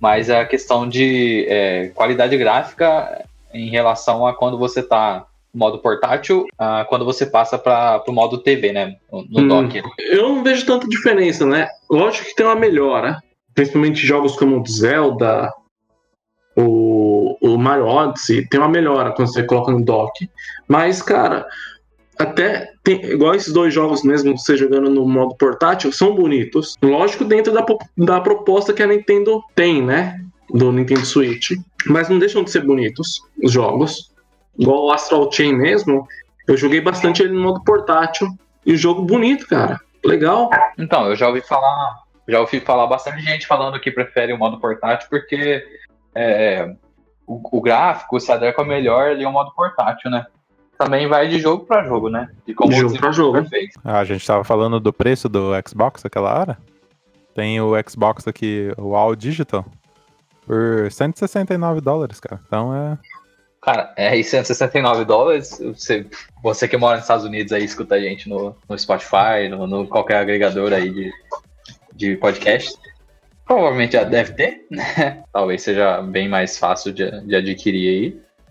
Mas 0.00 0.28
é 0.28 0.40
a 0.40 0.46
questão 0.46 0.88
de 0.88 1.46
é, 1.48 1.88
qualidade 1.94 2.36
gráfica 2.36 3.24
em 3.54 3.70
relação 3.70 4.26
a 4.26 4.34
quando 4.34 4.58
você 4.58 4.82
tá 4.82 5.26
no 5.54 5.58
modo 5.58 5.78
portátil, 5.78 6.46
ah, 6.58 6.84
quando 6.88 7.04
você 7.04 7.26
passa 7.26 7.58
para 7.58 8.02
o 8.08 8.12
modo 8.12 8.38
TV, 8.38 8.72
né? 8.72 8.96
No, 9.12 9.40
Hum. 9.40 9.48
dock. 9.48 9.82
Eu 9.98 10.28
não 10.30 10.42
vejo 10.42 10.64
tanta 10.66 10.88
diferença, 10.88 11.44
né? 11.46 11.68
Lógico 11.90 12.26
que 12.28 12.34
tem 12.34 12.46
uma 12.46 12.56
melhora. 12.56 13.22
Principalmente 13.54 14.06
jogos 14.06 14.34
como 14.34 14.60
o 14.60 14.66
Zelda, 14.66 15.52
o, 16.56 17.36
o 17.40 17.56
Mario 17.58 17.86
Odyssey, 17.86 18.46
tem 18.48 18.58
uma 18.58 18.68
melhora 18.68 19.12
quando 19.12 19.32
você 19.32 19.42
coloca 19.42 19.70
no 19.72 19.84
dock. 19.84 20.28
Mas, 20.66 21.02
cara, 21.02 21.46
até 22.22 22.72
tem, 22.82 23.04
igual 23.04 23.34
esses 23.34 23.52
dois 23.52 23.72
jogos 23.72 24.02
mesmo, 24.02 24.36
você 24.36 24.56
jogando 24.56 24.90
no 24.90 25.06
modo 25.06 25.34
portátil, 25.36 25.92
são 25.92 26.14
bonitos. 26.14 26.76
Lógico, 26.82 27.24
dentro 27.24 27.52
da, 27.52 27.64
da 27.96 28.20
proposta 28.20 28.72
que 28.72 28.82
a 28.82 28.86
Nintendo 28.86 29.42
tem, 29.54 29.82
né? 29.82 30.20
Do 30.50 30.72
Nintendo 30.72 31.04
Switch. 31.04 31.52
Mas 31.86 32.08
não 32.08 32.18
deixam 32.18 32.42
de 32.44 32.50
ser 32.50 32.64
bonitos 32.64 33.22
os 33.42 33.52
jogos. 33.52 34.12
Igual 34.58 34.86
o 34.86 34.92
Astral 34.92 35.30
Chain 35.30 35.54
mesmo, 35.54 36.06
eu 36.46 36.56
joguei 36.56 36.80
bastante 36.80 37.22
ele 37.22 37.32
no 37.32 37.42
modo 37.42 37.62
portátil. 37.64 38.28
E 38.64 38.72
o 38.72 38.76
jogo 38.76 39.02
bonito, 39.02 39.46
cara. 39.46 39.80
Legal. 40.04 40.50
Então, 40.78 41.08
eu 41.08 41.16
já 41.16 41.28
ouvi 41.28 41.40
falar, 41.40 42.02
já 42.28 42.40
ouvi 42.40 42.60
falar 42.60 42.86
bastante 42.86 43.22
gente 43.22 43.46
falando 43.46 43.80
que 43.80 43.90
prefere 43.90 44.32
o 44.32 44.38
modo 44.38 44.60
portátil 44.60 45.08
porque 45.08 45.64
é, 46.14 46.74
o, 47.26 47.58
o 47.58 47.60
gráfico, 47.60 48.18
se 48.20 48.30
adequa 48.30 48.64
melhor 48.64 49.10
ali 49.10 49.24
ao 49.24 49.32
modo 49.32 49.52
portátil, 49.54 50.10
né? 50.10 50.26
Também 50.82 51.06
vai 51.06 51.28
de 51.28 51.38
jogo 51.38 51.64
pra 51.64 51.84
jogo, 51.84 52.08
né? 52.08 52.28
De 52.46 52.54
como 52.54 52.72
De 52.72 52.80
jogo 52.80 52.98
pra 52.98 53.12
jogo. 53.12 53.38
Ah, 53.84 54.00
a 54.00 54.04
gente 54.04 54.26
tava 54.26 54.42
falando 54.42 54.80
do 54.80 54.92
preço 54.92 55.28
do 55.28 55.50
Xbox 55.66 56.04
aquela 56.04 56.38
hora. 56.38 56.58
Tem 57.34 57.60
o 57.60 57.72
Xbox 57.88 58.26
aqui, 58.26 58.72
o 58.76 58.94
All 58.94 59.14
Digital, 59.14 59.64
por 60.44 60.90
169 60.90 61.80
dólares, 61.80 62.20
cara. 62.20 62.40
Então 62.46 62.74
é. 62.74 62.98
Cara, 63.62 63.94
é 63.96 64.16
e 64.16 64.24
169 64.24 65.04
dólares. 65.04 65.58
Você, 65.60 66.04
você 66.42 66.66
que 66.66 66.76
mora 66.76 66.96
nos 66.96 67.04
Estados 67.04 67.24
Unidos 67.24 67.52
aí, 67.52 67.64
escuta 67.64 67.94
a 67.94 68.00
gente 68.00 68.28
no, 68.28 68.56
no 68.68 68.78
Spotify, 68.78 69.48
no, 69.48 69.66
no 69.66 69.86
qualquer 69.86 70.16
agregador 70.16 70.72
aí 70.72 70.90
de, 70.90 71.12
de 71.94 72.16
podcast. 72.16 72.76
Provavelmente 73.46 73.92
já 73.92 74.02
deve 74.02 74.32
ter, 74.32 74.66
né? 74.70 75.22
Talvez 75.32 75.62
seja 75.62 76.02
bem 76.02 76.28
mais 76.28 76.58
fácil 76.58 76.92
de, 76.92 77.08
de 77.24 77.36
adquirir 77.36 77.88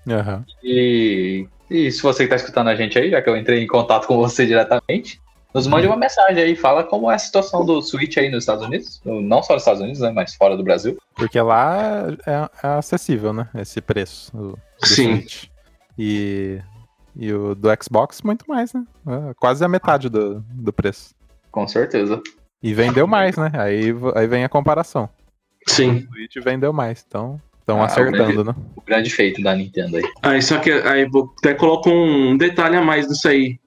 aí. 0.08 0.14
Aham. 0.14 0.46
E, 0.64 1.46
e 1.72 1.92
se 1.92 2.02
você 2.02 2.24
que 2.24 2.30
tá 2.30 2.36
escutando 2.36 2.68
a 2.68 2.76
gente 2.76 3.00
aí, 3.00 3.10
já 3.10 3.22
que 3.22 3.30
eu 3.30 3.38
entrei 3.38 3.64
em 3.64 3.68
contato 3.68 4.06
com 4.06 4.18
você 4.18 4.46
diretamente, 4.48 5.22
nos 5.54 5.68
mande 5.68 5.88
uma 5.88 5.96
mensagem 5.96 6.44
aí, 6.44 6.56
fala 6.56 6.84
como 6.84 7.10
é 7.10 7.16
a 7.16 7.20
situação 7.20 7.66
do 7.66 7.82
Switch 7.82 8.18
aí 8.18 8.30
nos 8.30 8.44
Estados 8.44 8.66
Unidos. 8.66 9.02
Não 9.06 9.42
só 9.42 9.54
nos 9.54 9.62
Estados 9.62 9.82
Unidos, 9.82 10.02
né? 10.02 10.12
Mas 10.12 10.36
fora 10.36 10.56
do 10.56 10.64
Brasil. 10.64 10.98
Porque 11.16 11.40
lá 11.40 12.08
é, 12.26 12.50
é 12.64 12.68
acessível, 12.68 13.34
né? 13.34 13.50
Esse 13.56 13.82
preço 13.82 14.36
do, 14.36 14.50
do 14.52 14.88
Sim. 14.88 15.16
Switch. 15.16 15.46
E, 15.98 16.62
e 17.16 17.34
o 17.34 17.54
do 17.54 17.70
Xbox, 17.82 18.22
muito 18.22 18.46
mais, 18.48 18.74
né? 18.74 18.86
É 19.08 19.34
quase 19.34 19.64
a 19.64 19.68
metade 19.68 20.10
do, 20.10 20.40
do 20.40 20.72
preço. 20.72 21.14
Com 21.52 21.68
certeza. 21.68 22.22
E 22.64 22.74
vendeu 22.74 23.06
mais, 23.06 23.36
né? 23.36 23.52
Aí, 23.56 23.94
aí 24.16 24.28
vem 24.28 24.44
a 24.46 24.50
comparação. 24.50 25.10
Sim. 25.68 26.08
O 26.10 26.14
Switch 26.14 26.36
vendeu 26.44 26.72
mais, 26.72 27.06
então 27.06 27.42
estão 27.80 27.82
Ah, 27.82 27.86
acertando, 27.86 28.44
né? 28.44 28.56
O 28.76 28.82
grande 28.82 29.10
feito 29.10 29.42
da 29.42 29.56
Nintendo 29.56 29.98
aí. 29.98 30.04
Aí 30.22 30.42
só 30.42 30.58
que 30.60 30.72
aí 30.72 31.06
vou 31.06 31.34
até 31.40 31.54
coloco 31.54 31.90
um 31.90 32.38
detalhe 32.38 32.76
a 32.76 32.82
mais 32.82 33.08
nisso 33.08 33.28
aí. 33.28 33.60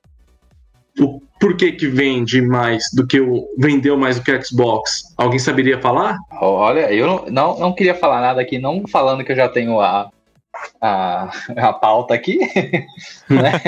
O 1.01 1.21
porquê 1.40 1.73
que 1.73 1.87
vende 1.88 2.40
mais 2.40 2.85
do 2.95 3.07
que 3.07 3.21
o. 3.21 3.49
vendeu 3.59 3.97
mais 3.97 4.19
do 4.19 4.25
que 4.25 4.33
o 4.33 4.45
Xbox? 4.45 5.03
Alguém 5.17 5.38
saberia 5.38 5.81
falar? 5.81 6.17
Olha, 6.40 6.93
eu 6.93 7.07
não, 7.07 7.27
não, 7.27 7.59
não 7.59 7.73
queria 7.75 7.95
falar 7.95 8.21
nada 8.21 8.40
aqui, 8.40 8.59
não 8.59 8.87
falando 8.87 9.25
que 9.25 9.33
eu 9.33 9.37
já 9.37 9.49
tenho 9.49 9.81
a, 9.81 10.11
a, 10.81 11.31
a 11.57 11.73
pauta 11.73 12.14
aqui, 12.14 12.38
né? 13.29 13.61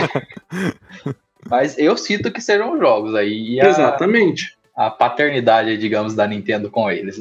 Mas 1.49 1.79
eu 1.79 1.96
cito 1.96 2.33
que 2.33 2.40
serão 2.40 2.75
os 2.75 2.81
jogos 2.81 3.14
aí. 3.14 3.55
E 3.55 3.61
a, 3.61 3.68
Exatamente. 3.68 4.57
a 4.77 4.90
paternidade, 4.90 5.77
digamos, 5.79 6.14
da 6.14 6.27
Nintendo 6.27 6.70
com 6.70 6.90
eles. 6.90 7.20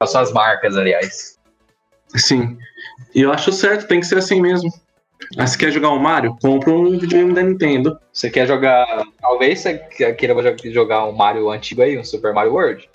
As 0.00 0.10
suas 0.10 0.32
marcas, 0.32 0.76
aliás. 0.76 1.37
Sim. 2.16 2.56
E 3.14 3.20
eu 3.22 3.32
acho 3.32 3.52
certo, 3.52 3.86
tem 3.86 4.00
que 4.00 4.06
ser 4.06 4.18
assim 4.18 4.40
mesmo. 4.40 4.70
Ah, 5.36 5.46
se 5.46 5.58
quer 5.58 5.70
jogar 5.70 5.90
um 5.90 5.98
Mario, 5.98 6.36
compra 6.40 6.72
um 6.72 6.90
videogame 6.90 7.34
da 7.34 7.42
Nintendo. 7.42 7.98
Você 8.12 8.30
quer 8.30 8.46
jogar. 8.46 8.86
Talvez 9.20 9.60
você 9.60 9.78
queira 10.16 10.34
jogar 10.70 11.06
um 11.06 11.12
Mario 11.12 11.50
antigo 11.50 11.82
aí, 11.82 11.98
um 11.98 12.04
Super 12.04 12.32
Mario 12.32 12.52
World. 12.52 12.88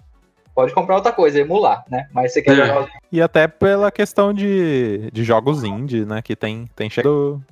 Pode 0.56 0.74
comprar 0.74 0.96
outra 0.96 1.12
coisa, 1.12 1.40
emular, 1.40 1.84
né? 1.90 2.08
Mas 2.14 2.32
você 2.34 2.42
quer 2.42 2.58
É. 2.58 2.68
jogar. 2.68 2.88
E 3.12 3.22
até 3.22 3.48
pela 3.48 3.92
questão 3.92 4.34
de, 4.34 5.10
de 5.12 5.24
jogos 5.24 5.64
indie, 5.64 6.06
né? 6.06 6.22
Que 6.22 6.36
tem, 6.36 6.70
tem 6.76 6.90
chegado 6.90 7.44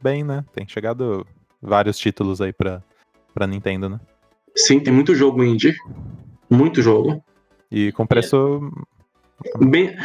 bem, 0.00 0.22
né? 0.22 0.44
Tem 0.52 0.66
chegado 0.68 1.26
vários 1.60 1.98
títulos 1.98 2.40
aí 2.40 2.52
pra, 2.52 2.82
pra 3.34 3.46
Nintendo, 3.46 3.88
né? 3.88 4.00
Sim, 4.54 4.80
tem 4.80 4.92
muito 4.92 5.14
jogo 5.14 5.42
indie. 5.42 5.74
Muito 6.48 6.82
jogo. 6.82 7.22
E 7.70 7.92
com 7.92 8.06
preço. 8.06 8.70
Bem, 9.58 9.96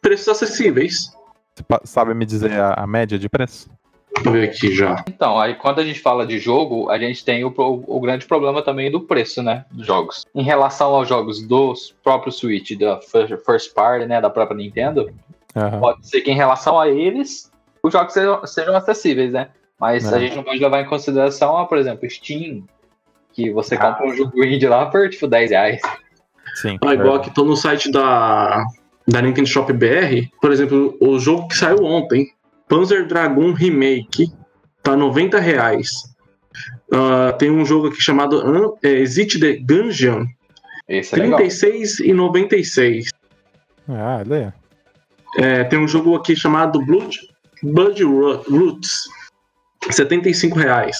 preços 0.00 0.28
acessíveis. 0.28 1.12
Você 1.54 1.64
sabe 1.84 2.14
me 2.14 2.24
dizer 2.26 2.52
a, 2.52 2.74
a 2.74 2.86
média 2.86 3.18
de 3.18 3.28
preço? 3.28 3.68
Deixa 4.14 4.28
eu 4.28 4.32
ver 4.32 4.48
aqui 4.48 4.74
já. 4.74 5.04
Então, 5.08 5.38
aí 5.38 5.54
quando 5.54 5.80
a 5.80 5.84
gente 5.84 6.00
fala 6.00 6.24
de 6.26 6.38
jogo, 6.38 6.88
a 6.90 6.98
gente 6.98 7.24
tem 7.24 7.44
o, 7.44 7.50
pro- 7.50 7.82
o 7.86 8.00
grande 8.00 8.26
problema 8.26 8.62
também 8.62 8.90
do 8.90 9.00
preço, 9.00 9.42
né? 9.42 9.64
Dos 9.70 9.86
jogos. 9.86 10.24
Em 10.34 10.42
relação 10.42 10.94
aos 10.94 11.08
jogos 11.08 11.42
dos 11.42 11.94
próprios 12.02 12.36
Switch, 12.36 12.78
da 12.78 13.00
fir- 13.00 13.38
First 13.44 13.74
Party, 13.74 14.06
né? 14.06 14.20
Da 14.20 14.30
própria 14.30 14.56
Nintendo, 14.56 15.12
Aham. 15.56 15.80
pode 15.80 16.08
ser 16.08 16.20
que 16.20 16.30
em 16.30 16.36
relação 16.36 16.78
a 16.78 16.88
eles, 16.88 17.50
os 17.82 17.92
jogos 17.92 18.12
sejam, 18.12 18.46
sejam 18.46 18.76
acessíveis, 18.76 19.32
né? 19.32 19.48
Mas 19.80 20.10
É. 20.12 20.16
a 20.16 20.18
gente 20.20 20.36
não 20.36 20.44
pode 20.44 20.58
levar 20.60 20.80
em 20.80 20.86
consideração, 20.86 21.56
ah, 21.56 21.66
por 21.66 21.78
exemplo, 21.78 22.08
Steam, 22.08 22.64
que 23.32 23.50
você 23.50 23.74
Ah. 23.74 23.78
compra 23.92 24.06
um 24.06 24.14
jogo 24.14 24.44
indie 24.44 24.68
lá 24.68 24.86
por 24.86 25.08
tipo 25.10 25.26
10 25.26 25.50
reais. 25.50 25.80
Sim. 26.54 26.78
Ah, 26.84 26.94
igual 26.94 27.16
aqui, 27.16 27.34
tô 27.34 27.44
no 27.44 27.56
site 27.56 27.90
da, 27.90 28.62
da 29.06 29.20
Nintendo 29.22 29.48
Shop 29.48 29.72
BR. 29.72 30.28
Por 30.40 30.50
exemplo, 30.52 30.96
o 31.00 31.18
jogo 31.18 31.48
que 31.48 31.56
saiu 31.56 31.84
ontem, 31.84 32.28
Panzer 32.68 33.06
Dragoon 33.06 33.52
Remake, 33.52 34.26
tá 34.82 34.96
90 34.96 35.38
reais. 35.40 35.88
Ah, 36.92 37.32
tem 37.32 37.50
um 37.50 37.64
jogo 37.64 37.88
aqui 37.88 38.00
chamado 38.00 38.38
An- 38.40 38.72
é, 38.82 38.88
Exit 38.88 39.38
the 39.40 39.54
Gungeon, 39.56 40.26
Esse 40.88 41.14
é 41.14 41.18
legal. 41.18 41.38
36,96. 41.40 43.08
Ah, 43.88 44.22
olha 44.26 44.54
aí. 45.36 45.42
É, 45.44 45.64
tem 45.64 45.78
um 45.78 45.88
jogo 45.88 46.14
aqui 46.14 46.36
chamado 46.36 46.78
Blood, 46.84 47.18
Blood 47.62 48.02
Roots, 48.04 49.04
75 49.90 50.58
reais. 50.58 50.96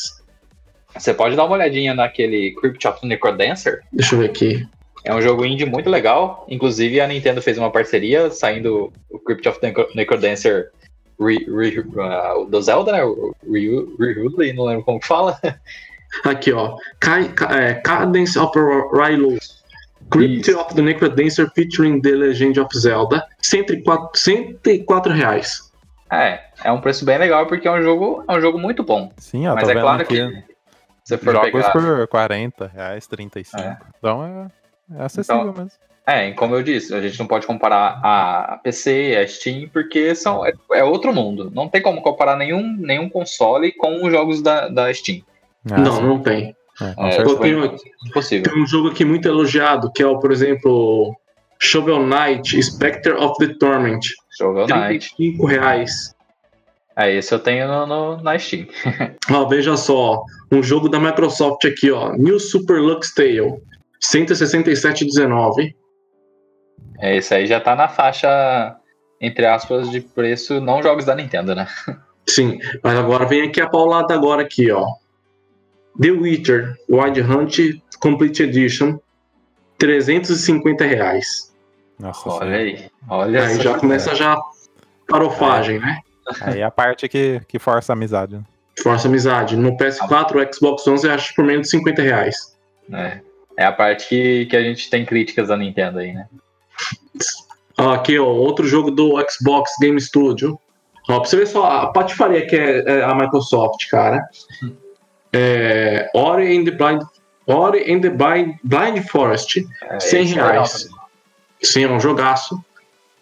Você 0.98 1.14
pode 1.14 1.36
dar 1.36 1.44
uma 1.44 1.54
olhadinha 1.54 1.94
naquele 1.94 2.52
Crypt 2.60 2.86
of 2.86 3.00
the 3.00 3.06
Necrodancer. 3.06 3.80
Deixa 3.92 4.14
eu 4.14 4.20
ver 4.20 4.30
aqui. 4.30 4.66
É 5.04 5.14
um 5.14 5.20
jogo 5.20 5.44
indie 5.44 5.66
muito 5.66 5.90
legal. 5.90 6.46
Inclusive, 6.48 7.00
a 7.00 7.06
Nintendo 7.06 7.42
fez 7.42 7.58
uma 7.58 7.70
parceria 7.70 8.30
saindo 8.30 8.92
o 9.10 9.18
Crypt 9.18 9.48
of 9.48 9.60
the 9.60 9.68
Necro- 9.68 9.88
Necrodancer 9.94 10.70
re, 11.20 11.36
re, 11.46 11.80
uh, 11.80 12.46
do 12.46 12.62
Zelda, 12.62 12.92
né? 12.92 13.00
Ryudley, 13.46 14.52
não 14.52 14.64
lembro 14.64 14.84
como 14.84 14.98
que 15.00 15.06
fala. 15.06 15.38
Aqui, 16.24 16.52
ó. 16.52 16.76
Ca- 17.00 17.28
ca- 17.28 17.60
é, 17.60 17.74
Cadence 17.74 18.38
of 18.38 18.52
Rylus. 18.92 19.62
Crypt 20.10 20.50
Isso. 20.50 20.58
of 20.60 20.74
the 20.74 20.82
Necrodancer 20.82 21.50
featuring 21.54 22.00
The 22.00 22.10
Legend 22.10 22.60
of 22.60 22.78
Zelda. 22.78 23.26
104, 23.42 24.10
104 24.14 25.12
reais. 25.12 25.70
É, 26.12 26.40
é 26.62 26.70
um 26.70 26.80
preço 26.80 27.04
bem 27.04 27.18
legal 27.18 27.46
porque 27.46 27.66
é 27.66 27.70
um 27.72 27.82
jogo, 27.82 28.22
é 28.28 28.32
um 28.36 28.40
jogo 28.40 28.58
muito 28.58 28.82
bom. 28.84 29.10
Sim, 29.16 29.46
ó, 29.48 29.54
Mas 29.54 29.64
tô 29.64 29.70
é 29.70 29.74
vendo 29.74 29.82
claro 29.82 30.02
aqui. 30.02 30.14
que 30.14 30.30
se 31.04 31.16
você 31.16 31.18
for 31.18 31.32
Jogos 31.34 31.50
pegar. 31.50 31.72
por 31.72 32.06
40 32.08 32.66
reais, 32.72 33.06
35. 33.06 33.60
É. 33.60 33.76
Então 33.98 34.24
é, 34.24 34.46
é 34.92 35.04
acessível 35.04 35.52
mesmo. 35.52 35.70
É, 36.06 36.28
e 36.28 36.34
como 36.34 36.54
eu 36.54 36.62
disse, 36.62 36.94
a 36.94 37.00
gente 37.00 37.18
não 37.18 37.26
pode 37.26 37.46
comparar 37.46 37.98
a 38.04 38.60
PC, 38.62 39.16
a 39.18 39.26
Steam, 39.26 39.68
porque 39.72 40.14
são, 40.14 40.44
é, 40.44 40.52
é 40.74 40.84
outro 40.84 41.14
mundo. 41.14 41.50
Não 41.54 41.66
tem 41.66 41.80
como 41.80 42.02
comparar 42.02 42.36
nenhum, 42.36 42.76
nenhum 42.78 43.08
console 43.08 43.72
com 43.72 44.04
os 44.04 44.12
jogos 44.12 44.42
da, 44.42 44.68
da 44.68 44.92
Steam. 44.92 45.22
Ah, 45.70 45.78
não, 45.78 45.92
sim. 45.96 46.02
não 46.02 46.18
tem. 46.20 46.54
É, 46.98 47.16
É. 47.16 47.20
Eu 47.22 47.36
tenho- 47.38 47.74
impossível. 48.06 48.52
Tem 48.52 48.62
um 48.62 48.66
jogo 48.66 48.88
aqui 48.88 49.02
muito 49.04 49.26
elogiado, 49.26 49.90
que 49.92 50.02
é 50.02 50.06
o, 50.06 50.18
por 50.18 50.30
exemplo, 50.30 51.16
Shovel 51.58 52.04
Knight, 52.04 52.62
Spectre 52.62 53.14
of 53.14 53.34
the 53.38 53.54
Torment. 53.54 54.00
Shovel 54.36 54.66
Knight. 54.66 55.14
35 55.16 55.46
reais. 55.46 56.14
É, 56.96 57.12
esse 57.14 57.32
eu 57.34 57.38
tenho 57.38 57.66
no, 57.66 57.86
no- 57.86 58.22
na 58.22 58.38
Steam. 58.38 58.66
Ó, 59.32 59.46
veja 59.46 59.74
só, 59.76 60.22
um 60.52 60.62
jogo 60.62 60.88
da 60.90 61.00
Microsoft 61.00 61.64
aqui, 61.64 61.90
ó. 61.90 62.12
New 62.12 62.38
Super 62.38 62.78
Lux 62.80 63.14
Tale. 63.14 63.54
167,19. 64.12 65.74
É, 66.98 67.16
esse 67.16 67.34
aí 67.34 67.46
já 67.46 67.60
tá 67.60 67.74
na 67.74 67.88
faixa, 67.88 68.76
entre 69.20 69.46
aspas, 69.46 69.90
de 69.90 70.00
preço, 70.00 70.60
não 70.60 70.82
jogos 70.82 71.04
da 71.04 71.14
Nintendo, 71.14 71.54
né? 71.54 71.66
Sim, 72.28 72.58
mas 72.82 72.98
agora 72.98 73.26
vem 73.26 73.42
aqui 73.42 73.60
a 73.60 73.68
paulada 73.68 74.14
agora 74.14 74.42
aqui, 74.42 74.70
ó. 74.70 74.86
The 76.00 76.10
Witcher 76.10 76.74
Wild 76.88 77.20
Hunt 77.20 77.58
Complete 78.00 78.42
Edition. 78.42 78.98
350 79.78 80.84
reais. 80.84 81.52
Nossa 81.98 82.28
Olha 82.28 82.38
senhora. 82.38 82.56
aí. 82.56 82.90
Olha 83.08 83.46
Aí 83.46 83.60
já 83.60 83.78
começa 83.78 84.14
já 84.14 84.36
parofagem, 85.08 85.78
né? 85.80 85.98
Aí 86.40 86.60
é 86.60 86.64
a 86.64 86.70
parte 86.70 87.08
que, 87.08 87.40
que 87.46 87.58
força 87.58 87.92
a 87.92 87.94
amizade. 87.94 88.34
né? 88.36 88.42
Força 88.82 89.08
amizade. 89.08 89.56
No 89.56 89.76
PS4, 89.76 90.36
o 90.36 90.54
Xbox 90.54 90.86
One, 90.86 90.98
você 90.98 91.08
acha 91.08 91.32
por 91.34 91.44
menos 91.44 91.66
de 91.66 91.70
50 91.70 92.02
reais. 92.02 92.56
É, 92.92 93.20
é 93.56 93.64
a 93.64 93.72
parte 93.72 94.08
que, 94.08 94.46
que 94.46 94.56
a 94.56 94.62
gente 94.62 94.90
tem 94.90 95.04
críticas 95.04 95.48
da 95.48 95.56
Nintendo 95.56 95.98
aí, 95.98 96.12
né? 96.12 96.26
Aqui, 97.76 98.18
ó, 98.18 98.26
outro 98.26 98.66
jogo 98.66 98.90
do 98.90 99.14
Xbox 99.28 99.72
Game 99.80 100.00
Studio. 100.00 100.58
Ó, 101.08 101.20
pra 101.20 101.28
você 101.28 101.36
ver 101.36 101.46
só 101.46 101.64
a 101.64 101.92
patifaria 101.92 102.46
que 102.46 102.56
é, 102.56 102.82
é 102.86 103.04
a 103.04 103.14
Microsoft, 103.14 103.88
cara. 103.90 104.26
É, 105.32 106.10
Ori 106.14 106.56
and 106.56 106.64
the 106.64 106.70
Blind, 106.70 107.02
Ori 107.46 107.92
and 107.92 108.00
the 108.00 108.10
Blind, 108.10 108.54
Blind 108.62 109.04
Forest, 109.08 109.66
É, 109.82 110.00
100 110.00 110.22
esse 110.22 110.38
é 110.38 110.42
reais. 110.42 110.88
Sim, 111.62 111.84
é 111.84 111.90
um 111.90 112.00
jogaço. 112.00 112.62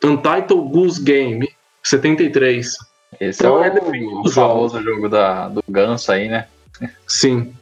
Untitled 0.04 0.70
Goose 0.70 1.02
Game, 1.02 1.48
73. 1.82 2.76
Esse 3.20 3.44
é 3.44 3.46
Então, 3.46 3.60
o, 3.60 3.64
é 3.64 3.70
do 3.70 4.20
o 4.20 4.30
famoso 4.30 4.82
jogo 4.82 5.08
da, 5.08 5.48
do 5.48 5.62
ganso 5.68 6.10
aí, 6.12 6.28
né? 6.28 6.46
Sim. 7.06 7.54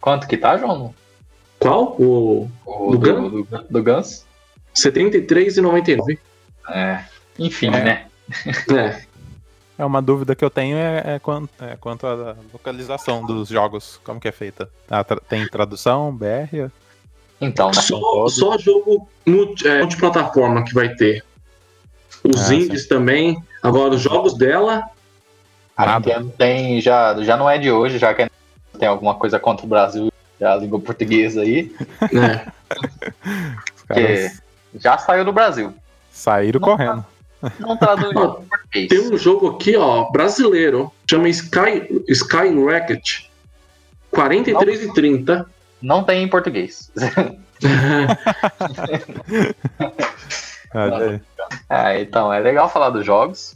Quanto 0.00 0.26
que 0.26 0.36
tá, 0.36 0.56
João? 0.56 0.94
Qual? 1.58 1.96
O 2.00 2.48
O 2.64 2.96
Do 2.96 2.98
do, 2.98 3.42
do, 3.42 3.64
do 3.70 3.82
ganso? 3.82 4.24
73,99. 4.74 6.18
É. 6.70 7.04
Enfim, 7.38 7.68
É. 7.68 7.84
né? 7.84 8.06
É. 8.76 9.02
É 9.78 9.84
uma 9.84 10.02
dúvida 10.02 10.34
que 10.34 10.44
eu 10.44 10.50
tenho 10.50 10.76
é, 10.76 11.14
é 11.14 11.18
quanto, 11.20 11.50
é 11.60 11.76
quanto 11.76 12.04
à 12.06 12.34
localização 12.52 13.24
dos 13.24 13.48
jogos, 13.48 14.00
como 14.02 14.18
que 14.20 14.26
é 14.26 14.32
feita. 14.32 14.68
Ah, 14.90 15.04
tra- 15.04 15.20
tem 15.28 15.46
tradução, 15.48 16.12
BR? 16.12 16.68
Então, 17.40 17.68
né? 17.68 17.74
Só, 17.80 18.28
só 18.28 18.58
jogo 18.58 19.08
multi- 19.24 19.66
é, 19.68 19.78
multiplataforma 19.78 20.64
que 20.64 20.74
vai 20.74 20.88
ter. 20.94 21.24
Os 22.24 22.50
Ah, 22.50 22.54
indies 22.54 22.88
também. 22.88 23.40
Agora, 23.62 23.94
os 23.94 24.00
jogos 24.00 24.36
dela, 24.36 24.82
A 25.76 25.86
Nada. 25.86 26.08
Nintendo 26.08 26.34
tem, 26.36 26.80
já, 26.80 27.14
já 27.22 27.36
não 27.36 27.48
é 27.48 27.56
de 27.56 27.70
hoje, 27.70 27.98
já 27.98 28.12
que 28.12 28.28
tem 28.80 28.88
alguma 28.88 29.14
coisa 29.14 29.38
contra 29.38 29.64
o 29.64 29.68
Brasil 29.68 30.12
e 30.40 30.44
a 30.44 30.56
língua 30.56 30.78
portuguesa 30.80 31.42
aí, 31.42 31.74
né? 32.12 32.46
Os 33.76 33.82
caras 33.84 34.42
já 34.74 34.98
saiu 34.98 35.24
do 35.24 35.32
Brasil. 35.32 35.74
saíram 36.12 36.60
Não, 36.60 36.68
correndo. 36.68 37.06
Não 37.58 37.76
traduz 37.76 38.14
Ó, 38.16 38.40
em 38.40 38.44
português. 38.46 38.88
Tem 38.88 39.00
um 39.12 39.16
jogo 39.16 39.48
aqui, 39.48 39.76
ó, 39.76 40.10
brasileiro, 40.10 40.92
chama 41.08 41.28
Sky, 41.28 42.02
Sky 42.08 42.64
Racket. 42.66 43.24
43 44.10 44.84
e 44.84 44.92
30. 44.94 45.46
Não 45.80 46.02
tem 46.02 46.22
em 46.24 46.28
português. 46.28 46.90
É, 51.70 52.00
então, 52.02 52.32
é 52.32 52.38
legal 52.40 52.68
falar 52.68 52.90
dos 52.90 53.04
jogos. 53.04 53.54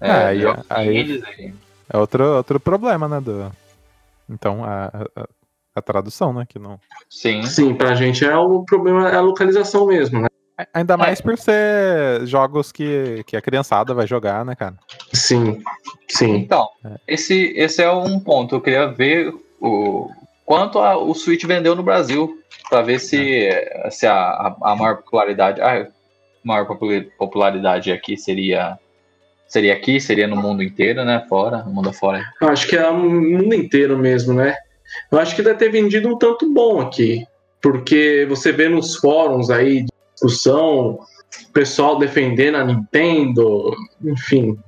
É, 0.00 0.08
É, 0.08 0.24
aí- 0.26 0.40
jogos 0.40 0.64
aí. 0.68 1.54
É 1.92 1.96
outro, 1.96 2.36
outro 2.36 2.60
problema, 2.60 3.08
né? 3.08 3.20
Do... 3.20 3.50
Então, 4.28 4.62
a, 4.64 4.86
a, 5.16 5.28
a 5.74 5.82
tradução, 5.82 6.32
né? 6.32 6.44
Que 6.48 6.58
não... 6.58 6.78
Sim. 7.08 7.42
Sim, 7.44 7.74
pra 7.74 7.94
gente 7.94 8.24
é 8.24 8.36
o 8.36 8.64
problema, 8.64 9.08
é 9.10 9.16
a 9.16 9.20
localização 9.20 9.86
mesmo, 9.86 10.20
né? 10.20 10.28
Ainda 10.74 10.94
mais 10.96 11.22
por 11.22 11.38
ser 11.38 12.26
jogos 12.26 12.70
que, 12.70 13.24
que 13.26 13.34
a 13.36 13.40
criançada 13.40 13.94
vai 13.94 14.06
jogar, 14.06 14.44
né, 14.44 14.54
cara? 14.54 14.74
Sim, 15.12 15.62
sim. 16.06 16.36
Então, 16.36 16.68
É. 16.84 16.96
esse, 17.08 17.54
esse 17.56 17.82
é 17.82 17.90
um 17.90 18.20
ponto. 18.20 18.56
Eu 18.56 18.60
queria 18.60 18.86
ver 18.88 19.32
o 19.58 20.10
quanto 20.44 20.78
a- 20.78 20.98
o 20.98 21.14
Switch 21.14 21.44
vendeu 21.46 21.74
no 21.74 21.82
Brasil, 21.82 22.36
para 22.68 22.82
ver 22.82 22.98
se, 23.00 23.48
se 23.90 24.06
a, 24.06 24.14
a, 24.14 24.56
a 24.62 24.76
maior 24.76 24.96
popularidade, 24.98 25.60
a 25.62 25.86
maior 26.44 26.66
popula- 26.66 27.04
popularidade 27.18 27.90
aqui 27.90 28.16
seria 28.16 28.78
seria 29.48 29.72
aqui, 29.72 29.98
seria 30.00 30.28
no 30.28 30.36
mundo 30.36 30.62
inteiro, 30.62 31.04
né? 31.04 31.24
Fora, 31.28 31.64
no 31.64 31.72
mundo 31.72 31.88
afora. 31.88 32.22
Eu 32.40 32.48
Acho 32.50 32.68
que 32.68 32.76
é 32.76 32.88
o 32.88 32.96
mundo 32.96 33.52
inteiro 33.54 33.98
mesmo, 33.98 34.34
né? 34.34 34.56
Eu 35.10 35.18
acho 35.18 35.34
que 35.36 35.42
deve 35.42 35.58
ter 35.58 35.70
vendido 35.70 36.08
um 36.08 36.16
tanto 36.18 36.52
bom 36.52 36.80
aqui. 36.80 37.24
Porque 37.62 38.26
você 38.28 38.52
vê 38.52 38.68
nos 38.68 38.96
fóruns 38.96 39.50
aí 39.50 39.82
de 39.82 39.92
discussão, 40.14 40.98
o 41.48 41.52
pessoal 41.52 41.98
defendendo 41.98 42.56
a 42.56 42.64
Nintendo, 42.64 43.76
enfim. 44.02 44.58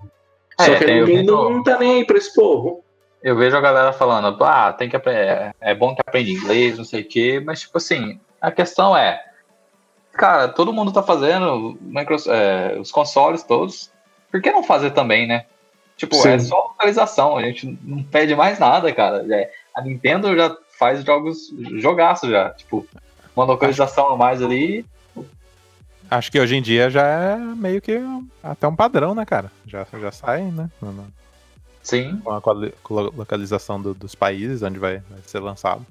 Só 0.60 0.72
É, 0.74 0.78
que 0.78 0.84
tem- 0.84 1.00
a 1.00 1.06
Nintendo 1.06 1.36
vejo- 1.38 1.50
não 1.50 1.62
tá 1.62 1.78
nem 1.78 1.94
aí 1.94 2.04
pra 2.06 2.18
esse 2.18 2.34
povo. 2.34 2.84
Eu 3.22 3.36
vejo 3.36 3.56
a 3.56 3.60
galera 3.60 3.92
falando, 3.92 4.36
ah, 4.44 4.72
tem 4.72 4.88
que 4.90 4.96
aprender, 4.96 5.54
é 5.60 5.74
bom 5.74 5.94
que 5.94 6.00
aprenda 6.00 6.28
inglês, 6.28 6.76
não 6.76 6.84
sei 6.84 7.02
o 7.02 7.08
quê, 7.08 7.40
mas 7.44 7.60
tipo 7.60 7.78
assim, 7.78 8.18
a 8.40 8.50
questão 8.50 8.96
é, 8.96 9.20
cara, 10.12 10.48
todo 10.48 10.72
mundo 10.72 10.92
tá 10.92 11.02
fazendo 11.04 11.78
é, 12.28 12.76
os 12.80 12.90
consoles 12.90 13.42
todos, 13.44 13.90
por 14.30 14.42
que 14.42 14.50
não 14.50 14.62
fazer 14.64 14.90
também, 14.90 15.26
né? 15.26 15.46
Tipo, 15.96 16.16
é 16.26 16.38
Sim. 16.38 16.48
só 16.48 16.56
localização, 16.56 17.36
a 17.36 17.42
gente 17.42 17.78
não 17.84 18.02
pede 18.02 18.34
mais 18.34 18.58
nada, 18.58 18.92
cara. 18.92 19.24
É, 19.32 19.50
a 19.74 19.82
Nintendo 19.82 20.34
já 20.36 20.56
faz 20.78 21.04
jogos, 21.04 21.52
jogaço 21.78 22.28
já, 22.30 22.50
tipo, 22.50 22.86
uma 23.34 23.44
localização 23.44 24.08
a 24.10 24.16
mais 24.16 24.42
ali, 24.42 24.84
Acho 26.10 26.30
que 26.30 26.38
hoje 26.38 26.54
em 26.56 26.60
dia 26.60 26.90
já 26.90 27.06
é 27.06 27.36
meio 27.38 27.80
que 27.80 27.98
até 28.42 28.68
um 28.68 28.76
padrão, 28.76 29.14
né, 29.14 29.24
cara? 29.24 29.50
Já, 29.66 29.86
já 29.98 30.12
sai, 30.12 30.42
né? 30.42 30.68
sim. 31.82 32.20
Com 32.22 32.32
a 32.34 32.40
com 32.82 32.98
a 32.98 33.02
localização 33.04 33.80
do- 33.80 33.94
dos 33.94 34.14
países 34.14 34.62
onde 34.62 34.78
vai, 34.78 34.98
vai 35.08 35.20
ser 35.26 35.38
lançado. 35.38 35.86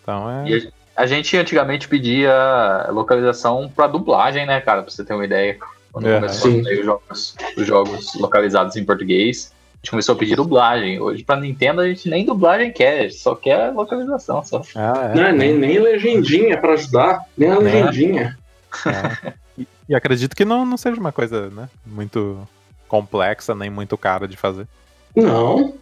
Então 0.00 0.30
é. 0.30 0.48
E 0.48 0.72
a, 0.94 1.06
gente 1.08 1.36
antigamente 1.36 1.88
pedia 1.88 2.86
localização 2.90 3.68
pra 3.68 3.88
dublagem, 3.88 4.46
né, 4.46 4.60
cara? 4.60 4.82
Pra 4.82 4.92
você 4.92 5.04
ter 5.04 5.12
uma 5.12 5.24
ideia. 5.24 5.58
Quando 5.90 6.06
É. 6.08 6.14
começou 6.20 6.52
os 6.52 6.84
jogos, 6.84 7.34
os 7.56 7.66
jogos 7.66 8.14
localizados 8.14 8.76
em 8.76 8.84
português, 8.84 9.51
gente 9.82 9.90
começou 9.90 10.14
a 10.14 10.18
pedir 10.18 10.36
dublagem. 10.36 11.00
Hoje, 11.00 11.24
pra 11.24 11.36
Nintendo, 11.36 11.80
a 11.80 11.88
gente 11.88 12.08
nem 12.08 12.24
dublagem 12.24 12.72
quer, 12.72 13.10
só 13.10 13.34
quer 13.34 13.72
localização. 13.72 14.42
Só. 14.44 14.62
Ah, 14.76 15.10
é. 15.12 15.14
Não, 15.14 15.22
é 15.24 15.32
nem, 15.32 15.58
nem 15.58 15.78
legendinha 15.78 16.56
pra 16.56 16.74
ajudar, 16.74 17.22
nem 17.36 17.50
a 17.50 17.58
legendinha. 17.58 18.38
É. 18.86 19.32
E, 19.58 19.66
e 19.90 19.94
acredito 19.94 20.36
que 20.36 20.44
não, 20.44 20.64
não 20.64 20.76
seja 20.76 21.00
uma 21.00 21.12
coisa, 21.12 21.50
né? 21.50 21.68
Muito 21.84 22.48
complexa, 22.86 23.54
nem 23.54 23.68
muito 23.68 23.98
cara 23.98 24.28
de 24.28 24.36
fazer. 24.36 24.68
Não, 25.14 25.74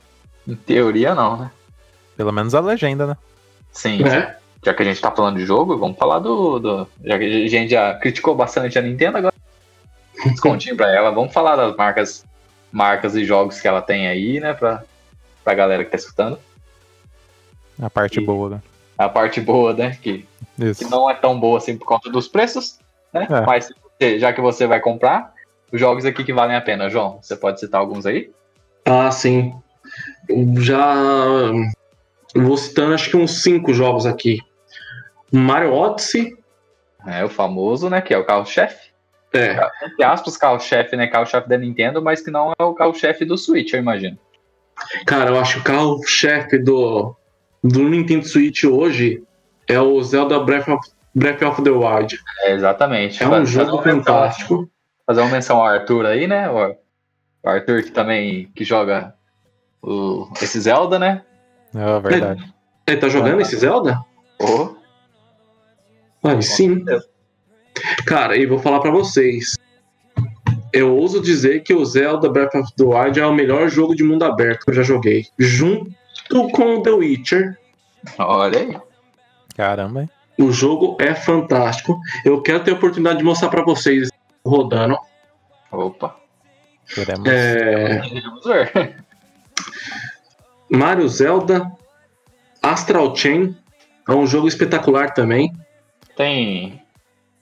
Em 0.49 0.55
teoria, 0.55 1.15
não, 1.15 1.37
né? 1.37 1.51
Pelo 2.17 2.33
menos 2.33 2.55
a 2.55 2.61
legenda, 2.61 3.07
né? 3.07 3.17
Sim. 3.71 4.03
né? 4.03 4.37
Já 4.65 4.75
que 4.75 4.83
a 4.83 4.87
gente 4.87 5.01
tá 5.01 5.11
falando 5.11 5.37
de 5.37 5.47
jogo, 5.47 5.79
vamos 5.79 5.99
falar 5.99 6.19
do. 6.19 6.59
do 6.59 6.89
já 7.05 7.19
que 7.19 7.25
a 7.25 7.49
gente 7.49 7.71
já 7.71 7.95
criticou 7.95 8.35
bastante 8.35 8.79
a 8.79 8.83
Nintendo, 8.83 9.19
agora 9.19 9.35
descontinho 10.25 10.77
pra 10.77 10.91
ela. 10.95 11.11
Vamos 11.11 11.33
falar 11.33 11.57
das 11.57 11.77
marcas, 11.77 12.27
marcas 12.73 13.15
e 13.17 13.25
jogos 13.25 13.61
que 13.61 13.67
ela 13.69 13.83
tem 13.83 14.07
aí, 14.09 14.41
né? 14.41 14.53
Pra, 14.55 14.83
pra 15.45 15.55
galera 15.55 15.85
que 15.85 15.91
tá 15.91 15.97
escutando. 15.97 16.39
A 17.81 17.89
parte 17.91 18.21
E- 18.21 18.25
boa, 18.25 18.51
né? 18.51 18.63
A 18.99 19.09
parte 19.09 19.41
boa, 19.41 19.73
né? 19.73 19.97
Que 20.03 20.27
Isso. 20.59 20.85
que 20.85 20.91
não 20.91 21.09
é 21.09 21.15
tão 21.15 21.39
boa 21.41 21.57
assim 21.59 21.77
por 21.77 21.87
conta 21.87 22.11
dos 22.11 22.29
preços, 22.29 22.79
né? 23.13 23.27
É. 23.31 23.41
Mas 23.47 23.69
já 24.19 24.33
que 24.33 24.41
você 24.41 24.67
vai 24.67 24.79
comprar, 24.81 25.33
os 25.73 25.81
jogos 25.81 26.05
aqui 26.05 26.23
que 26.25 26.33
valem 26.33 26.57
a 26.57 26.61
pena, 26.61 26.89
João, 26.91 27.19
você 27.23 27.35
pode 27.37 27.59
citar 27.61 27.81
alguns 27.81 28.05
aí? 28.05 28.31
Ah, 28.85 29.11
sim. 29.11 29.55
Já 30.59 30.95
eu 32.35 32.43
vou 32.43 32.57
citando 32.57 32.95
acho 32.95 33.11
que 33.11 33.17
uns 33.17 33.43
cinco 33.43 33.73
jogos 33.73 34.05
aqui. 34.07 34.39
Mario 35.33 35.73
Odyssey, 35.73 36.37
É 37.07 37.25
o 37.25 37.29
famoso, 37.31 37.89
né? 37.89 38.01
Que 38.03 38.13
é 38.13 38.19
o 38.19 38.25
carro-chefe. 38.27 38.90
É, 39.35 39.71
Entre 39.85 40.03
aspas, 40.05 40.37
carro-chefe, 40.37 40.97
né? 40.97 41.07
Carro-chefe 41.07 41.49
da 41.49 41.57
Nintendo, 41.59 42.03
mas 42.03 42.21
que 42.21 42.31
não 42.31 42.53
é 42.59 42.65
o 42.65 42.75
carro-chefe 42.75 43.25
do 43.25 43.37
Switch, 43.39 43.73
eu 43.73 43.81
imagino. 43.81 44.19
cara, 45.07 45.31
eu 45.31 45.39
acho 45.41 45.55
que 45.55 45.61
o 45.61 45.65
carro-chefe 45.65 46.59
do, 46.59 47.15
do 47.63 47.81
Nintendo 47.89 48.27
Switch 48.27 48.65
hoje 48.65 49.23
é 49.69 49.81
o 49.81 50.03
Zelda 50.03 50.39
Breath 50.41 50.69
of, 50.69 50.89
Breath 51.15 51.43
of 51.43 51.63
the 51.63 51.71
Wild. 51.71 52.19
É, 52.45 52.53
exatamente. 52.53 53.23
É 53.23 53.27
um 53.27 53.31
Fazer 53.31 53.47
jogo 53.47 53.71
uma 53.77 53.85
menção- 53.85 53.97
fantástico. 54.05 54.71
Fazer 55.07 55.21
uma 55.23 55.31
menção 55.31 55.57
ao 55.59 55.67
Arthur 55.67 56.07
aí, 56.07 56.27
né? 56.27 56.49
O 56.51 56.77
Arthur 57.49 57.83
que 57.83 57.91
também 57.91 58.51
que 58.55 58.65
joga 58.65 59.15
o, 59.83 60.29
esse 60.41 60.61
Zelda, 60.61 60.99
né? 60.99 61.23
É 61.75 62.01
verdade. 62.01 62.53
Ele 62.87 62.97
tá 62.97 63.09
jogando 63.09 63.41
esse 63.41 63.57
Zelda? 63.57 63.99
Oh, 64.41 64.75
Ah, 66.23 66.41
sim. 66.43 66.85
Cara, 68.07 68.37
e 68.37 68.47
vou 68.47 68.59
falar 68.59 68.81
pra 68.81 68.91
vocês. 68.91 69.57
Eu 70.73 70.97
ouso 70.97 71.21
dizer 71.21 71.63
que 71.63 71.75
o 71.75 71.85
Zelda 71.85 72.29
Breath 72.29 72.55
of 72.55 72.73
the 72.77 72.85
Wild 72.85 73.19
é 73.19 73.27
o 73.27 73.35
melhor 73.35 73.69
jogo 73.69 73.95
de 73.95 74.05
mundo 74.05 74.25
aberto 74.25 74.65
que 74.65 74.71
eu 74.71 74.75
já 74.75 74.83
joguei. 74.83 75.27
Junto 75.39 75.91
com 76.53 76.81
The 76.83 76.91
Witcher, 76.91 77.59
olha 78.19 78.59
aí. 78.59 78.79
Caramba, 79.57 80.03
hein? 80.03 80.11
o 80.39 80.51
jogo 80.53 80.97
é 81.01 81.15
fantástico. 81.15 82.01
Eu 82.25 82.41
quero 82.41 82.65
ter 82.65 82.71
a 82.71 82.75
oportunidade 82.75 83.19
de 83.19 83.25
mostrar 83.25 83.49
pra 83.51 83.63
vocês 83.63 84.09
rodando. 84.45 84.97
Opa. 85.71 86.17
Queremos. 86.87 87.29
É, 87.29 87.99
Vamos 88.01 88.45
ver. 88.45 89.05
Mario 90.71 91.09
Zelda 91.09 91.71
Astral 92.63 93.15
Chain 93.15 93.57
é 94.09 94.13
um 94.13 94.27
jogo 94.27 94.49
espetacular 94.49 95.13
também. 95.13 95.53
tem. 96.17 96.80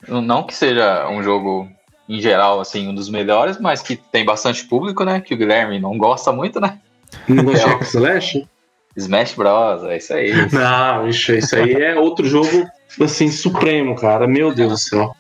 Não 0.07 0.43
que 0.45 0.55
seja 0.55 1.09
um 1.09 1.23
jogo, 1.23 1.69
em 2.09 2.21
geral, 2.21 2.61
assim, 2.61 2.89
um 2.89 2.95
dos 2.95 3.09
melhores, 3.09 3.59
mas 3.59 3.83
que 3.83 3.97
tem 3.97 4.25
bastante 4.25 4.65
público, 4.65 5.05
né? 5.05 5.21
Que 5.21 5.35
o 5.35 5.37
Guilherme 5.37 5.81
não 5.81 5.97
gosta 5.99 6.31
muito, 6.33 6.61
né? 6.61 6.79
Não 7.29 7.43
gosta 7.45 7.65
de 7.67 7.71
É. 7.71 7.73
Hack 7.75 7.83
Slash? 7.83 8.49
Smash 8.97 9.35
Bros, 9.35 9.85
é 9.85 9.97
isso 9.97 10.13
aí. 10.13 10.33
Não, 10.53 11.09
isso, 11.09 11.33
isso 11.33 11.55
aí 11.55 11.73
é 11.75 11.95
outro 11.99 12.27
jogo 12.27 12.67
assim 13.01 13.31
supremo, 13.31 13.95
cara. 13.95 14.27
Meu 14.27 14.53
Deus 14.53 14.73
do 14.73 14.79
céu. 14.79 15.15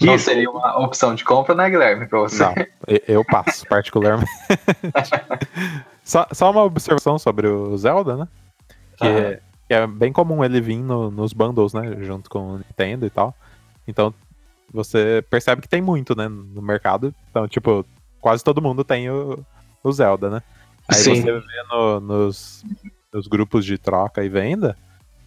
Não 0.00 0.06
jogo. 0.08 0.18
seria 0.18 0.50
uma 0.50 0.78
opção 0.82 1.14
de 1.14 1.22
compra, 1.22 1.54
né, 1.54 1.68
Guilherme, 1.68 2.06
pra 2.06 2.18
você? 2.20 2.42
Não, 2.42 2.54
eu 3.06 3.22
passo, 3.24 3.66
particularmente. 3.68 4.30
só, 6.02 6.26
só 6.32 6.50
uma 6.50 6.62
observação 6.64 7.18
sobre 7.18 7.46
o 7.46 7.76
Zelda, 7.76 8.16
né? 8.16 8.28
Que, 8.96 9.06
Aham. 9.06 9.36
que 9.68 9.74
é 9.74 9.86
bem 9.86 10.12
comum 10.12 10.42
ele 10.44 10.60
vir 10.60 10.78
no- 10.78 11.10
nos 11.10 11.32
bundles, 11.32 11.72
né? 11.74 11.96
Junto 12.00 12.28
com 12.30 12.38
o 12.54 12.56
Nintendo 12.58 13.06
e 13.06 13.10
tal. 13.10 13.34
Então, 13.86 14.14
você 14.72 15.24
percebe 15.28 15.62
que 15.62 15.68
tem 15.68 15.80
muito, 15.82 16.14
né? 16.16 16.28
No 16.28 16.62
mercado. 16.62 17.14
Então, 17.30 17.48
tipo, 17.48 17.84
quase 18.20 18.42
todo 18.44 18.62
mundo 18.62 18.84
tem 18.84 19.10
o, 19.10 19.44
o 19.82 19.92
Zelda, 19.92 20.30
né? 20.30 20.42
Aí 20.88 20.96
Sim. 20.96 21.22
você 21.22 21.32
vê 21.32 21.62
no- 21.70 22.00
nos, 22.00 22.64
nos 23.12 23.26
grupos 23.26 23.64
de 23.64 23.78
troca 23.78 24.24
e 24.24 24.28
venda 24.28 24.76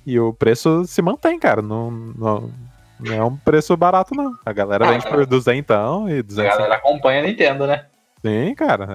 e 0.05 0.19
o 0.19 0.33
preço 0.33 0.83
se 0.85 1.01
mantém, 1.01 1.39
cara. 1.39 1.61
Não, 1.61 1.89
não, 1.91 2.51
não 2.99 3.13
é 3.13 3.23
um 3.23 3.35
preço 3.37 3.75
barato, 3.77 4.13
não. 4.15 4.33
A 4.45 4.51
galera 4.53 4.87
Ah, 4.87 4.91
vende 4.91 5.07
por 5.07 5.25
duzentão 5.25 6.09
e 6.09 6.19
A 6.19 6.21
duzentos 6.21 6.57
galera 6.57 6.75
acompanha 6.75 7.21
a 7.21 7.23
Nintendo, 7.23 7.65
né? 7.67 7.85
Sim, 8.25 8.55
cara. 8.55 8.87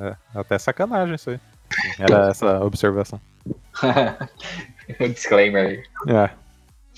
É, 0.00 0.08
é 0.08 0.16
até 0.40 0.58
sacanagem 0.58 1.14
isso 1.16 1.30
aí. 1.30 1.40
Era 1.98 2.30
essa 2.30 2.60
observação. 2.64 3.20
o 5.00 5.08
disclaimer 5.10 5.66
aí. 5.66 5.82
É. 6.14 6.30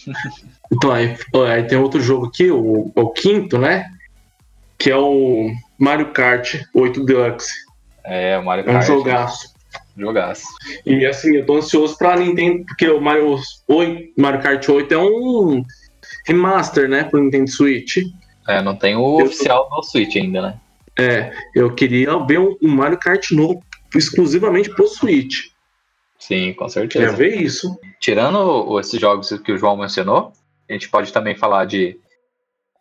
Então, 0.72 0.92
aí, 0.92 1.16
aí 1.52 1.64
tem 1.64 1.78
outro 1.78 2.00
jogo 2.00 2.26
aqui, 2.26 2.50
o, 2.50 2.92
o 2.94 3.10
quinto, 3.10 3.58
né? 3.58 3.90
Que 4.78 4.90
é 4.90 4.96
o 4.96 5.50
Mario 5.78 6.12
Kart 6.12 6.54
8 6.74 7.04
Deluxe. 7.04 7.50
É, 8.04 8.38
o 8.38 8.44
Mario 8.44 8.64
É 8.66 8.70
um 8.70 8.74
Kart. 8.74 8.86
jogaço. 8.86 9.54
Jogaço. 9.96 10.44
E 10.86 11.04
assim, 11.04 11.36
eu 11.36 11.44
tô 11.44 11.56
ansioso 11.56 11.96
pra 11.98 12.16
Nintendo, 12.16 12.64
porque 12.66 12.88
o 12.88 13.00
Mario, 13.00 13.36
8, 13.68 14.12
Mario 14.16 14.40
Kart 14.40 14.66
8 14.68 14.94
é 14.94 14.98
um 14.98 15.62
remaster, 16.26 16.88
né, 16.88 17.04
pro 17.04 17.20
Nintendo 17.22 17.50
Switch. 17.50 17.98
É, 18.48 18.62
não 18.62 18.74
tem 18.76 18.96
o 18.96 19.20
Eu- 19.20 19.26
oficial 19.26 19.68
do 19.68 19.82
Switch 19.82 20.16
ainda, 20.16 20.40
né? 20.42 20.54
É, 20.98 21.32
eu 21.54 21.74
queria 21.74 22.16
ver 22.26 22.38
um, 22.40 22.56
um 22.62 22.68
Mario 22.68 22.98
Kart 22.98 23.30
novo 23.32 23.62
exclusivamente 23.94 24.70
pro 24.70 24.86
Switch. 24.86 25.48
Sim, 26.18 26.52
com 26.54 26.68
certeza. 26.68 27.14
ver 27.16 27.36
isso. 27.40 27.78
Tirando 27.98 28.78
esses 28.78 29.00
jogos 29.00 29.30
que 29.44 29.52
o 29.52 29.58
João 29.58 29.76
mencionou, 29.76 30.32
a 30.70 30.72
gente 30.72 30.88
pode 30.88 31.12
também 31.12 31.34
falar 31.34 31.64
de 31.64 31.98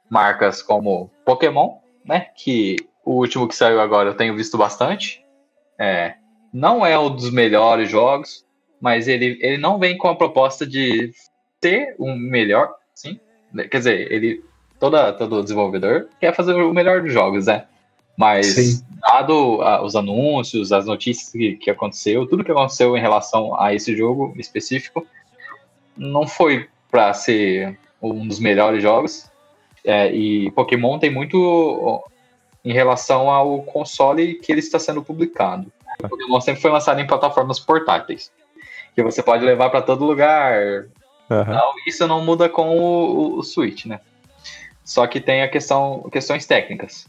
marcas 0.09 0.61
como 0.61 1.11
Pokémon, 1.25 1.77
né? 2.05 2.27
Que 2.35 2.77
o 3.03 3.13
último 3.13 3.47
que 3.47 3.55
saiu 3.55 3.81
agora 3.81 4.09
eu 4.09 4.15
tenho 4.15 4.35
visto 4.35 4.57
bastante. 4.57 5.23
É, 5.77 6.15
não 6.53 6.85
é 6.85 6.97
um 6.97 7.13
dos 7.13 7.31
melhores 7.31 7.89
jogos, 7.89 8.45
mas 8.79 9.07
ele, 9.07 9.37
ele 9.41 9.57
não 9.57 9.79
vem 9.79 9.97
com 9.97 10.07
a 10.07 10.15
proposta 10.15 10.65
de 10.65 11.11
ser 11.61 11.95
um 11.99 12.15
melhor, 12.15 12.73
sim. 12.93 13.19
Quer 13.69 13.77
dizer, 13.77 14.11
ele 14.11 14.43
toda, 14.79 15.11
todo 15.13 15.41
desenvolvedor 15.41 16.07
quer 16.19 16.35
fazer 16.35 16.53
o 16.53 16.73
melhor 16.73 17.01
dos 17.01 17.11
jogos, 17.11 17.47
né? 17.47 17.65
Mas 18.19 18.47
Sim. 18.47 18.83
dado 18.99 19.61
ah, 19.61 19.81
os 19.81 19.95
anúncios, 19.95 20.73
as 20.73 20.85
notícias 20.85 21.31
que, 21.31 21.55
que 21.55 21.69
aconteceu, 21.69 22.27
tudo 22.27 22.43
que 22.43 22.51
aconteceu 22.51 22.97
em 22.97 22.99
relação 22.99 23.57
a 23.57 23.73
esse 23.73 23.95
jogo 23.95 24.33
específico, 24.37 25.07
não 25.95 26.27
foi 26.27 26.67
para 26.91 27.13
ser 27.13 27.77
um 28.01 28.27
dos 28.27 28.39
melhores 28.39 28.81
jogos. 28.81 29.29
É, 29.83 30.11
e 30.11 30.51
Pokémon 30.51 30.99
tem 30.99 31.09
muito 31.09 32.03
em 32.65 32.73
relação 32.73 33.29
ao 33.29 33.61
console 33.63 34.35
que 34.35 34.51
ele 34.51 34.59
está 34.59 34.77
sendo 34.77 35.01
publicado. 35.03 35.71
O 36.03 36.09
Pokémon 36.09 36.39
sempre 36.41 36.61
foi 36.61 36.71
lançado 36.71 36.99
em 36.99 37.07
plataformas 37.07 37.59
portáteis, 37.59 38.31
que 38.95 39.01
você 39.03 39.21
pode 39.23 39.43
levar 39.45 39.69
para 39.69 39.81
todo 39.81 40.05
lugar. 40.05 40.85
Não, 41.53 41.73
isso 41.87 42.07
não 42.07 42.23
muda 42.23 42.49
com 42.49 42.77
o, 42.77 42.81
o- 42.81 43.37
o 43.39 43.43
Switch, 43.43 43.85
né? 43.85 43.99
Só 44.83 45.05
que 45.07 45.19
tem 45.21 45.41
a 45.43 45.47
questão, 45.47 46.09
questões 46.11 46.45
técnicas. 46.45 47.05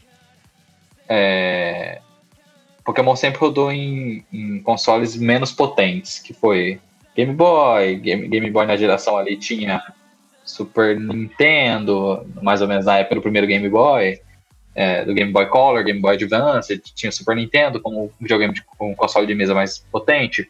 É, 1.09 1.99
Pokémon 2.85 3.15
sempre 3.15 3.39
rodou 3.39 3.71
em, 3.71 4.25
em 4.31 4.61
consoles 4.61 5.15
menos 5.15 5.51
potentes, 5.51 6.19
que 6.19 6.33
foi 6.33 6.79
Game 7.15 7.33
Boy, 7.33 7.95
Game, 7.95 8.27
Game 8.27 8.49
Boy 8.49 8.65
na 8.65 8.75
geração 8.75 9.17
ali 9.17 9.37
tinha 9.37 9.81
Super 10.43 10.99
Nintendo, 10.99 12.25
mais 12.41 12.61
ou 12.61 12.67
menos 12.67 12.85
na 12.85 12.97
época 12.97 13.15
do 13.15 13.21
primeiro 13.21 13.47
Game 13.47 13.67
Boy, 13.69 14.19
é, 14.73 15.03
do 15.03 15.13
Game 15.13 15.31
Boy 15.31 15.47
Color, 15.47 15.83
Game 15.83 15.99
Boy 15.99 16.15
Advance, 16.15 16.77
tinha 16.77 17.11
Super 17.11 17.35
Nintendo 17.35 17.81
como 17.81 18.05
um 18.05 18.09
videogame 18.19 18.53
de, 18.53 18.63
com 18.63 18.91
um 18.91 18.95
console 18.95 19.27
de 19.27 19.35
mesa 19.35 19.53
mais 19.53 19.79
potente. 19.91 20.49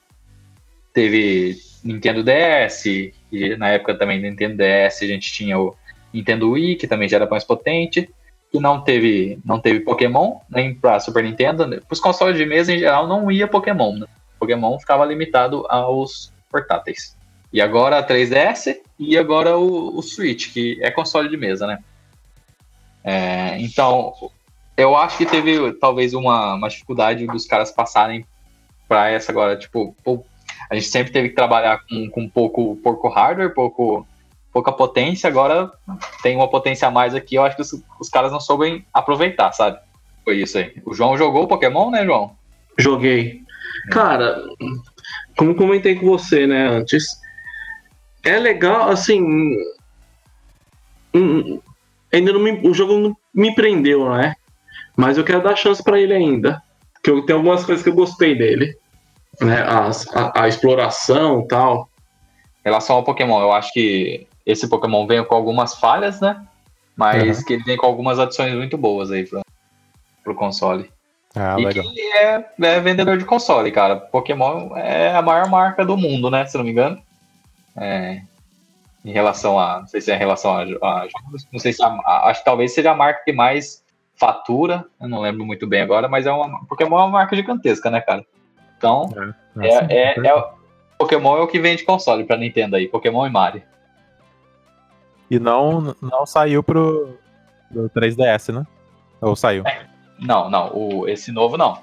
Teve 0.93 1.57
Nintendo 1.83 2.23
DS, 2.23 2.85
e 2.85 3.55
na 3.57 3.69
época 3.69 3.95
também 3.95 4.19
do 4.19 4.27
Nintendo 4.27 4.57
DS 4.57 5.01
a 5.01 5.07
gente 5.07 5.31
tinha 5.31 5.59
o 5.59 5.75
Nintendo 6.13 6.51
Wii, 6.51 6.75
que 6.75 6.87
também 6.87 7.09
já 7.09 7.17
era 7.17 7.27
mais 7.27 7.43
potente, 7.43 8.09
que 8.51 8.59
não 8.59 8.81
teve, 8.81 9.39
não 9.45 9.59
teve 9.59 9.79
Pokémon, 9.79 10.39
nem 10.49 10.75
para 10.75 10.99
Super 10.99 11.23
Nintendo. 11.23 11.67
Para 11.67 11.93
os 11.93 11.99
consoles 11.99 12.37
de 12.37 12.45
mesa 12.45 12.73
em 12.73 12.79
geral 12.79 13.07
não 13.07 13.31
ia 13.31 13.47
Pokémon. 13.47 13.97
Né? 13.97 14.05
Pokémon 14.39 14.77
ficava 14.77 15.05
limitado 15.05 15.65
aos 15.69 16.31
portáteis. 16.51 17.15
E 17.53 17.61
agora 17.61 17.97
a 17.97 18.07
3DS 18.07 18.77
e 18.99 19.17
agora 19.17 19.57
o, 19.57 19.97
o 19.97 20.01
Switch, 20.01 20.53
que 20.53 20.79
é 20.81 20.91
console 20.91 21.29
de 21.29 21.37
mesa, 21.37 21.67
né? 21.67 21.79
É, 23.03 23.59
então, 23.59 24.13
eu 24.77 24.95
acho 24.95 25.17
que 25.17 25.25
teve 25.25 25.73
talvez 25.73 26.13
uma, 26.13 26.55
uma 26.55 26.69
dificuldade 26.69 27.25
dos 27.27 27.45
caras 27.45 27.71
passarem 27.71 28.25
para 28.87 29.09
essa 29.09 29.31
agora. 29.31 29.57
Tipo, 29.57 29.95
a 30.69 30.75
gente 30.75 30.87
sempre 30.87 31.11
teve 31.11 31.29
que 31.29 31.35
trabalhar 31.35 31.81
com, 31.87 32.09
com 32.09 32.29
pouco, 32.29 32.77
pouco 32.77 33.09
hardware, 33.09 33.53
pouco, 33.53 34.07
pouca 34.53 34.71
potência. 34.71 35.27
Agora 35.27 35.71
tem 36.21 36.35
uma 36.35 36.49
potência 36.49 36.87
a 36.87 36.91
mais 36.91 37.13
aqui. 37.13 37.35
Eu 37.35 37.43
acho 37.43 37.55
que 37.55 37.61
os, 37.61 37.83
os 37.99 38.09
caras 38.09 38.31
não 38.31 38.39
soubem 38.39 38.85
aproveitar, 38.93 39.51
sabe? 39.51 39.79
Foi 40.23 40.37
isso 40.37 40.57
aí. 40.57 40.73
O 40.85 40.93
João 40.93 41.17
jogou 41.17 41.43
o 41.43 41.47
Pokémon, 41.47 41.89
né, 41.89 42.05
João? 42.05 42.35
Joguei. 42.77 43.41
Cara, 43.89 44.37
como 45.41 45.55
comentei 45.55 45.95
com 45.95 46.05
você, 46.05 46.45
né, 46.45 46.67
antes, 46.67 47.19
é 48.23 48.37
legal, 48.37 48.91
assim. 48.91 49.57
Ainda 52.13 52.31
não 52.31 52.39
me, 52.39 52.51
o 52.63 52.75
jogo 52.75 52.95
não 52.99 53.17
me 53.33 53.55
prendeu, 53.55 54.07
né? 54.13 54.35
Mas 54.95 55.17
eu 55.17 55.23
quero 55.23 55.41
dar 55.41 55.55
chance 55.55 55.83
pra 55.83 55.99
ele 55.99 56.13
ainda. 56.13 56.61
Porque 56.93 57.09
eu 57.09 57.25
tenho 57.25 57.39
algumas 57.39 57.65
coisas 57.65 57.83
que 57.83 57.89
eu 57.89 57.95
gostei 57.95 58.37
dele. 58.37 58.77
Né? 59.41 59.63
As- 59.63 60.07
a, 60.15 60.43
a 60.43 60.47
exploração 60.47 61.41
e 61.41 61.47
tal. 61.47 61.89
Em 62.59 62.69
relação 62.69 62.97
ao 62.97 63.03
Pokémon, 63.03 63.41
eu 63.41 63.51
acho 63.51 63.73
que 63.73 64.27
esse 64.45 64.69
Pokémon 64.69 65.07
veio 65.07 65.25
com 65.25 65.33
algumas 65.33 65.73
falhas, 65.73 66.21
né? 66.21 66.45
Mas 66.95 67.43
que 67.43 67.53
ele 67.53 67.63
vem 67.63 67.77
com 67.77 67.87
algumas 67.87 68.19
adições 68.19 68.53
muito 68.53 68.77
boas 68.77 69.09
aí 69.09 69.25
pro, 69.25 69.41
pro 70.23 70.35
console. 70.35 70.87
Ah, 71.35 71.55
e 71.59 71.65
legal. 71.65 71.83
que 71.85 72.01
é, 72.17 72.45
é 72.61 72.79
vendedor 72.81 73.17
de 73.17 73.25
console, 73.25 73.71
cara. 73.71 73.95
Pokémon 73.95 74.75
é 74.75 75.15
a 75.15 75.21
maior 75.21 75.47
marca 75.49 75.85
do 75.85 75.95
mundo, 75.95 76.29
né? 76.29 76.45
Se 76.45 76.57
não 76.57 76.63
me 76.65 76.71
engano. 76.71 77.01
É, 77.77 78.21
em 79.05 79.11
relação 79.11 79.57
a. 79.57 79.79
Não 79.79 79.87
sei 79.87 80.01
se 80.01 80.11
é 80.11 80.15
em 80.15 80.19
relação 80.19 80.53
a, 80.55 80.61
a 80.63 81.07
jogos. 81.07 81.47
Não 81.51 81.59
sei 81.59 81.71
se. 81.73 81.81
A, 81.83 81.87
a- 81.87 82.29
acho 82.29 82.39
que 82.41 82.45
talvez 82.45 82.73
seja 82.73 82.91
a 82.91 82.95
marca 82.95 83.23
que 83.23 83.31
mais 83.31 83.81
fatura. 84.17 84.85
Eu 84.99 85.07
não 85.07 85.21
lembro 85.21 85.45
muito 85.45 85.65
bem 85.65 85.81
agora, 85.81 86.07
mas 86.09 86.25
é 86.25 86.31
uma. 86.31 86.65
Pokémon 86.65 86.97
é 86.99 87.03
uma 87.03 87.09
marca 87.09 87.35
gigantesca, 87.35 87.89
né, 87.89 88.01
cara? 88.01 88.25
Então, 88.77 89.09
Ah, 89.17 89.65
é, 89.65 89.71
sim, 89.79 89.85
é, 89.89 90.27
é 90.27 90.35
o- 90.35 90.49
Pokémon 90.97 91.37
é 91.37 91.41
o 91.41 91.47
que 91.47 91.59
vende 91.59 91.83
console 91.85 92.25
pra 92.25 92.35
Nintendo 92.37 92.75
aí. 92.75 92.87
Pokémon 92.87 93.25
e 93.25 93.29
Mario. 93.29 93.63
E 95.29 95.39
não, 95.39 95.95
não 96.01 96.25
saiu 96.25 96.61
pro, 96.61 97.17
pro 97.71 97.89
3DS, 97.89 98.53
né? 98.53 98.67
Ou 99.21 99.35
saiu? 99.35 99.63
Não, 100.21 100.49
não. 100.49 100.71
O, 100.75 101.07
esse 101.09 101.31
novo 101.31 101.57
não. 101.57 101.79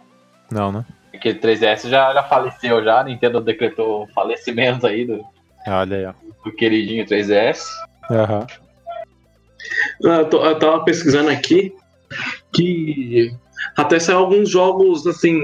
Não, 0.50 0.70
né? 0.72 0.84
Porque 1.10 1.34
3DS 1.34 1.88
já, 1.88 2.12
já 2.14 2.22
faleceu 2.22 2.82
já. 2.84 3.00
A 3.00 3.04
Nintendo 3.04 3.40
decretou 3.40 4.04
o 4.04 4.06
falecimento 4.08 4.86
aí 4.86 5.04
do, 5.04 5.24
Olha 5.66 5.96
aí, 5.96 6.06
ó. 6.06 6.12
do 6.44 6.52
queridinho 6.54 7.04
3DS. 7.04 7.60
Aham. 8.10 8.46
Eu, 10.00 10.24
tô- 10.30 10.44
eu 10.44 10.58
tava 10.58 10.84
pesquisando 10.84 11.30
aqui 11.30 11.74
que 12.52 13.34
até 13.76 13.98
saiu 13.98 14.18
alguns 14.18 14.48
jogos 14.48 15.06
assim 15.06 15.40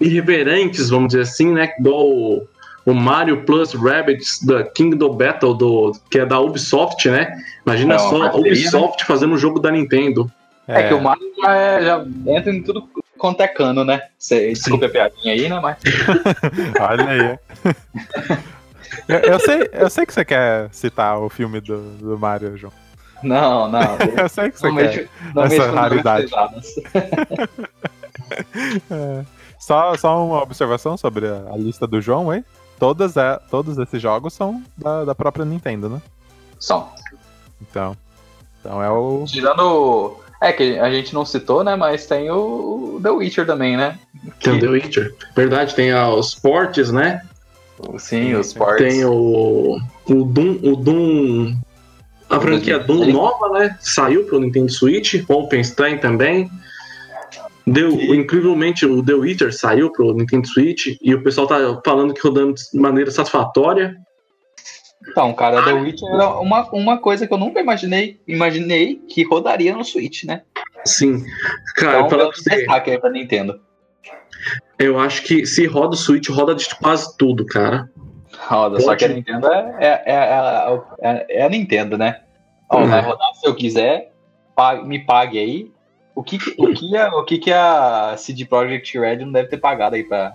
irreverentes, 0.00 0.90
vamos 0.90 1.08
dizer 1.08 1.22
assim, 1.22 1.52
né? 1.52 1.72
Do 1.78 2.46
o 2.84 2.92
Mario 2.92 3.44
Plus 3.44 3.72
Rabbids 3.72 4.44
da 4.44 4.62
Kingdom 4.62 5.16
Battle, 5.16 5.54
do, 5.54 5.92
que 6.10 6.18
é 6.18 6.26
da 6.26 6.38
Ubisoft, 6.38 7.08
né? 7.08 7.32
Imagina 7.64 7.94
É 7.94 7.98
só 7.98 8.16
a 8.24 8.30
parceria, 8.30 8.52
Ubisoft 8.52 9.04
fazendo 9.06 9.32
um 9.34 9.38
jogo 9.38 9.58
da 9.58 9.70
Nintendo. 9.70 10.30
É, 10.66 10.88
que 10.88 10.94
o 10.94 11.00
Mario 11.00 11.30
já, 11.42 11.54
é- 11.54 11.82
já 11.84 12.04
entra 12.26 12.52
em 12.52 12.62
tudo 12.62 12.88
quanto 13.18 13.40
é 13.42 13.48
cano, 13.48 13.84
né? 13.84 14.02
Cê, 14.18 14.48
desculpa 14.52 14.86
a 14.86 14.88
piadinha 14.90 15.32
aí, 15.34 15.48
né? 15.48 15.60
Mas 15.60 15.76
Olha 16.80 17.08
aí. 17.08 17.38
eu, 19.08 19.18
eu 19.18 19.38
sei, 19.40 19.68
eu 19.72 19.90
sei 19.90 20.06
que 20.06 20.12
você 20.14 20.24
quer 20.24 20.68
citar 20.72 21.18
o 21.18 21.28
filme 21.28 21.60
do, 21.60 21.78
do 21.98 22.18
Mario, 22.18 22.56
João. 22.56 22.72
não, 23.22 23.68
não. 23.68 23.80
Eu 24.16 24.28
sei 24.28 24.50
que 24.50 24.58
você 24.58 24.68
Não 24.68 24.76
quer. 24.76 24.82
mexo, 24.84 25.08
não 25.34 25.42
essa 25.44 25.70
raridade. 25.70 26.26
É. 28.90 29.24
Só, 29.58 29.96
só 29.96 30.24
uma 30.26 30.42
observação 30.42 30.96
sobre 30.96 31.26
a, 31.26 31.56
lista 31.56 31.86
do 31.86 32.00
João, 32.00 32.32
hein? 32.32 32.44
Todas, 32.78 33.16
é, 33.16 33.38
todos 33.50 33.78
esses 33.78 34.00
jogos 34.00 34.32
são 34.34 34.62
da, 34.76 35.04
da 35.04 35.14
própria 35.14 35.44
Nintendo, 35.44 35.88
né? 35.88 36.02
Só. 36.58 36.92
Então, 37.60 37.96
então 38.60 38.82
é 38.82 38.90
o. 38.90 39.24
Tirando. 39.26 40.18
É 40.44 40.52
que 40.52 40.78
a 40.78 40.90
gente 40.90 41.14
não 41.14 41.24
citou, 41.24 41.64
né? 41.64 41.74
Mas 41.74 42.06
tem 42.06 42.30
o, 42.30 43.00
The 43.02 43.10
Witcher 43.10 43.46
também, 43.46 43.76
né? 43.76 43.98
Tem 44.40 44.52
o 44.52 44.56
Que- 44.56 44.60
The 44.60 44.68
Witcher. 44.68 45.14
Verdade, 45.34 45.74
tem 45.74 45.94
os 45.94 46.34
portes, 46.34 46.92
né? 46.92 47.22
Sim, 47.98 48.34
os 48.34 48.52
ports. 48.52 48.86
Tem 48.86 49.04
o, 49.04 49.78
o 50.06 50.24
Doom. 50.24 50.58
O 50.62 50.76
Doom 50.76 51.56
a 52.28 52.40
franquia 52.40 52.78
Doom 52.78 53.12
nova, 53.12 53.58
né? 53.58 53.76
Saiu 53.80 54.24
pro 54.24 54.40
Nintendo 54.40 54.70
Switch. 54.70 55.22
Wolfenstein 55.26 55.98
também. 55.98 56.50
Deu, 57.66 57.90
incrivelmente, 57.92 58.84
o 58.84 59.02
The 59.02 59.14
Witcher 59.14 59.52
saiu 59.56 59.90
pro 59.90 60.12
Nintendo 60.14 60.46
Switch. 60.46 60.96
E 61.00 61.14
o 61.14 61.22
pessoal 61.22 61.46
tá 61.46 61.80
falando 61.84 62.12
que 62.12 62.20
rodando 62.20 62.54
de 62.54 62.78
maneira 62.78 63.10
satisfatória. 63.10 63.96
Então, 65.08 65.32
cara, 65.34 65.62
The 65.64 65.72
Witcher 65.74 66.08
era 66.08 66.38
uma, 66.40 66.68
uma 66.70 66.98
coisa 66.98 67.26
que 67.26 67.32
eu 67.32 67.38
nunca 67.38 67.60
imaginei, 67.60 68.20
imaginei 68.26 68.96
que 69.08 69.22
rodaria 69.24 69.74
no 69.74 69.84
Switch, 69.84 70.24
né? 70.24 70.42
Sim. 70.84 71.24
Cara, 71.76 72.00
Então, 72.00 72.18
eu, 72.18 72.24
eu 72.26 72.30
destaque 72.32 72.90
aí 72.90 72.98
pra 72.98 73.10
Nintendo. 73.10 73.60
eu 74.78 74.98
acho 74.98 75.22
que 75.22 75.46
se 75.46 75.66
roda 75.66 75.94
o 75.94 75.96
Switch, 75.98 76.28
roda 76.28 76.54
de 76.54 76.68
quase 76.76 77.16
tudo, 77.16 77.44
cara. 77.46 77.90
Roda, 78.46 78.80
só 78.80 78.96
que 78.96 79.04
a 79.04 79.08
Pode. 79.08 79.20
Nintendo 79.20 79.46
é, 79.52 79.76
é, 79.78 80.02
é, 80.06 80.14
é, 80.14 80.80
é- 81.10 81.26
é 81.40 81.42
a 81.44 81.48
Nintendo, 81.48 81.96
né? 81.96 82.20
Ó, 82.68 82.80
Hum. 82.80 82.86
vai 82.88 83.00
rodar 83.00 83.32
se 83.34 83.46
eu 83.46 83.54
quiser, 83.54 84.12
pa- 84.56 84.82
me 84.82 84.98
pague 85.04 85.38
aí. 85.38 85.70
O 86.14 86.22
que, 86.22 86.38
que- 86.38 86.54
o, 86.58 86.72
que 86.72 86.96
a, 86.96 87.08
o 87.16 87.24
que, 87.24 87.38
que 87.38 87.52
a 87.52 88.14
CD 88.16 88.44
Projekt 88.44 88.98
Red 88.98 89.18
não 89.18 89.32
deve 89.32 89.48
ter 89.48 89.58
pagado 89.58 89.96
aí 89.96 90.02
pra, 90.04 90.34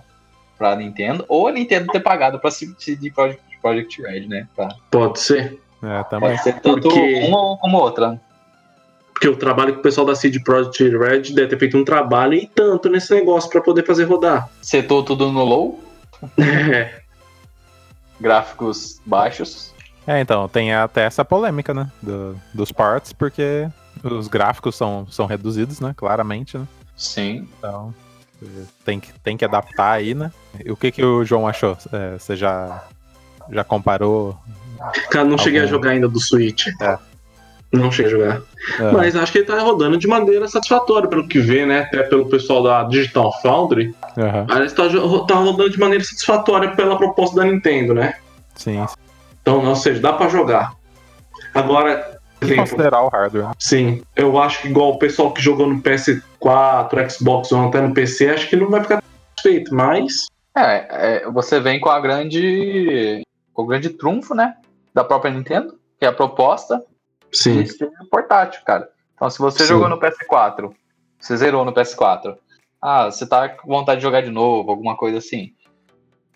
pra 0.56 0.76
Nintendo? 0.76 1.24
Ou 1.28 1.48
a 1.48 1.52
Nintendo 1.52 1.86
ter 1.92 2.00
pagado 2.00 2.38
pra 2.38 2.50
CD 2.50 3.10
Projekt, 3.10 3.42
Projekt 3.60 4.00
Red, 4.02 4.26
né? 4.26 4.46
Pra, 4.56 4.68
Pode 4.90 5.20
ser. 5.20 5.60
É, 5.82 6.02
também. 6.04 6.30
pode 6.30 6.42
ser 6.42 6.60
tanto 6.60 6.88
Porque- 6.88 7.24
uma 7.26 7.56
como 7.58 7.78
outra. 7.78 8.20
Porque 9.12 9.28
eu 9.28 9.36
trabalho 9.36 9.74
com 9.74 9.80
o 9.80 9.82
pessoal 9.82 10.06
da 10.06 10.14
CD 10.14 10.40
Projekt 10.40 10.82
Red 10.96 11.22
deve 11.34 11.48
ter 11.48 11.58
feito 11.58 11.76
um 11.76 11.84
trabalho 11.84 12.34
e 12.34 12.46
tanto 12.46 12.88
nesse 12.88 13.14
negócio 13.14 13.50
pra 13.50 13.60
poder 13.60 13.84
fazer 13.86 14.04
rodar. 14.04 14.48
Setou 14.62 15.02
tudo 15.02 15.30
no 15.30 15.44
low, 15.44 15.80
É, 16.38 17.00
gráficos 18.20 19.00
baixos. 19.04 19.74
É, 20.06 20.20
então, 20.20 20.48
tem 20.48 20.72
até 20.74 21.02
essa 21.04 21.24
polêmica, 21.24 21.72
né? 21.74 21.90
do- 22.02 22.36
dos 22.54 22.72
parts, 22.72 23.12
porque 23.12 23.68
os 24.02 24.28
gráficos 24.28 24.74
são, 24.76 25.06
são 25.10 25.26
reduzidos, 25.26 25.80
né? 25.80 25.92
Claramente, 25.96 26.56
né? 26.58 26.66
Sim. 26.96 27.48
Então, 27.58 27.94
tem 28.84 28.98
que, 29.00 29.12
tem 29.20 29.36
que 29.36 29.44
adaptar 29.44 29.92
aí, 29.92 30.14
né? 30.14 30.32
E 30.64 30.70
o 30.72 30.76
que, 30.76 30.90
que 30.90 31.04
o 31.04 31.24
João 31.24 31.46
achou? 31.46 31.76
Eh, 31.92 32.16
Você 32.18 32.34
já, 32.36 32.84
já 33.50 33.64
comparou? 33.64 34.36
cara, 35.10 35.24
não 35.24 35.36
cheguei 35.38 35.60
a 35.60 35.62
Algum- 35.64 35.74
jogar 35.76 35.90
ainda 35.90 36.08
do 36.08 36.18
Switch. 36.20 36.66
É. 36.80 36.98
Não 37.72 37.92
cheguei 37.92 38.12
a 38.12 38.16
jogar. 38.16 38.42
Ah, 38.80 38.92
Mas 38.92 39.14
acho 39.14 39.30
que 39.30 39.38
ele 39.38 39.46
tá 39.46 39.58
rodando 39.60 39.96
de 39.96 40.06
maneira 40.08 40.48
satisfatória, 40.48 41.08
pelo 41.08 41.28
que 41.28 41.38
vê, 41.38 41.64
né? 41.64 41.80
Até 41.82 42.02
pelo 42.02 42.26
pessoal 42.28 42.62
da 42.62 42.82
Digital 42.84 43.32
Foundry. 43.42 43.94
aham, 44.18 44.46
Parece 44.48 44.74
que 44.74 44.82
tá, 44.82 44.88
tá 45.28 45.34
rodando 45.36 45.70
de 45.70 45.78
maneira 45.78 46.02
satisfatória 46.02 46.70
pela 46.74 46.96
proposta 46.98 47.36
da 47.36 47.44
Nintendo, 47.44 47.94
né? 47.94 48.14
sim. 48.56 48.84
Então, 49.42 49.64
ou 49.64 49.76
seja, 49.76 50.00
dá 50.00 50.12
pra 50.12 50.28
jogar. 50.28 50.72
Agora, 51.54 52.18
Tem 52.40 52.48
que 52.50 52.56
considerar 52.56 53.02
o 53.02 53.08
hardware. 53.08 53.44
né? 53.48 53.52
sim, 53.58 54.02
eu 54.16 54.38
acho 54.40 54.62
que 54.62 54.68
igual 54.68 54.90
o 54.90 54.98
pessoal 54.98 55.32
que 55.32 55.40
jogou 55.40 55.66
no 55.68 55.80
PS4, 55.80 57.10
Xbox 57.10 57.50
ou 57.52 57.68
até 57.68 57.80
no 57.80 57.94
PC, 57.94 58.28
acho 58.30 58.48
que 58.48 58.56
não 58.56 58.68
vai 58.70 58.82
ficar 58.82 59.02
satisfeito, 59.36 59.74
mas. 59.74 60.26
É, 60.56 61.22
é, 61.22 61.30
você 61.30 61.58
vem 61.60 61.78
com 61.80 61.88
a 61.88 62.00
grande. 62.00 63.22
O 63.60 63.66
grande 63.66 63.90
trunfo, 63.90 64.34
né? 64.34 64.56
Da 64.92 65.04
própria 65.04 65.32
Nintendo, 65.32 65.78
que 65.98 66.04
é 66.04 66.08
a 66.08 66.12
proposta 66.12 66.82
Sim. 67.32 67.62
de 67.62 67.68
ser 67.68 67.90
portátil, 68.10 68.62
cara. 68.64 68.88
Então, 69.14 69.28
se 69.30 69.38
você 69.38 69.60
Sim. 69.60 69.68
jogou 69.68 69.88
no 69.88 70.00
PS4, 70.00 70.72
você 71.18 71.36
zerou 71.36 71.64
no 71.64 71.72
PS4, 71.72 72.36
ah, 72.80 73.10
você 73.10 73.26
tá 73.26 73.48
com 73.48 73.68
vontade 73.68 74.00
de 74.00 74.02
jogar 74.02 74.22
de 74.22 74.30
novo, 74.30 74.70
alguma 74.70 74.96
coisa 74.96 75.18
assim. 75.18 75.52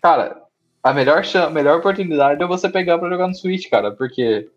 Cara, 0.01 0.37
a 0.83 0.93
melhor, 0.93 1.23
a 1.35 1.49
melhor 1.49 1.79
oportunidade 1.79 2.43
é 2.43 2.47
você 2.47 2.69
pegar 2.69 2.99
pra 2.99 3.09
jogar 3.09 3.27
no 3.27 3.33
Switch, 3.33 3.69
cara, 3.69 3.91
porque 3.91 4.47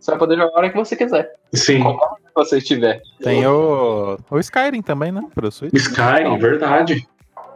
você 0.00 0.10
vai 0.10 0.18
poder 0.18 0.36
jogar 0.36 0.52
a 0.52 0.58
hora 0.58 0.70
que 0.70 0.76
você 0.76 0.96
quiser. 0.96 1.32
Sim. 1.54 1.82
Qualquer 1.82 2.06
hora 2.06 2.16
que 2.16 2.34
você 2.34 2.58
estiver. 2.58 3.00
Tem 3.22 3.46
o, 3.46 4.18
o 4.28 4.38
Skyrim 4.40 4.82
também, 4.82 5.12
né? 5.12 5.22
Pro 5.34 5.50
Switch. 5.50 5.72
Skyrim, 5.74 6.38
verdade. 6.38 7.06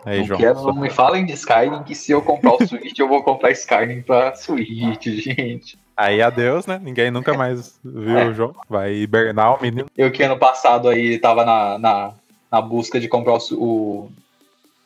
Aí, 0.05 0.20
Não, 0.20 0.26
João. 0.26 0.40
quero, 0.40 0.62
não 0.62 0.74
me 0.74 0.88
falem 0.90 1.24
de 1.26 1.32
Skyrim, 1.34 1.82
que 1.82 1.94
se 1.94 2.11
eu 2.12 2.22
comprar 2.22 2.55
o 2.55 2.59
Switch, 2.66 2.98
eu 2.98 3.09
vou 3.09 3.22
comprar 3.22 3.51
Skyrim 3.51 4.03
pra 4.03 4.34
Switch, 4.34 5.05
gente. 5.07 5.78
Aí, 5.96 6.22
adeus, 6.22 6.66
né? 6.66 6.80
Ninguém 6.82 7.11
nunca 7.11 7.34
mais 7.34 7.78
viu 7.84 8.16
É. 8.18 8.24
o 8.26 8.32
jogo. 8.34 8.61
Vai 8.68 8.94
hibernar 8.94 9.55
o 9.59 9.62
menino. 9.62 9.86
Eu 9.96 10.11
que 10.11 10.22
ano 10.22 10.38
passado 10.38 10.88
aí 10.88 11.18
tava 11.18 11.44
na, 11.44 11.78
na, 11.78 12.12
na 12.51 12.61
busca 12.62 12.98
de 12.98 13.07
comprar 13.09 13.34
o, 13.34 13.38
o, 13.53 14.12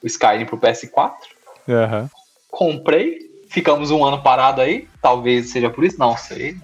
o 0.02 0.06
Skyrim 0.06 0.44
pro 0.46 0.58
PS4. 0.58 1.12
Aham. 1.68 2.10
Comprei, 2.50 3.18
ficamos 3.48 3.92
um 3.92 4.04
ano 4.04 4.20
parado 4.22 4.60
aí. 4.60 4.88
Talvez 5.00 5.50
seja 5.50 5.70
por 5.70 5.84
isso, 5.84 5.98
não 6.00 6.16
sei. 6.16 6.56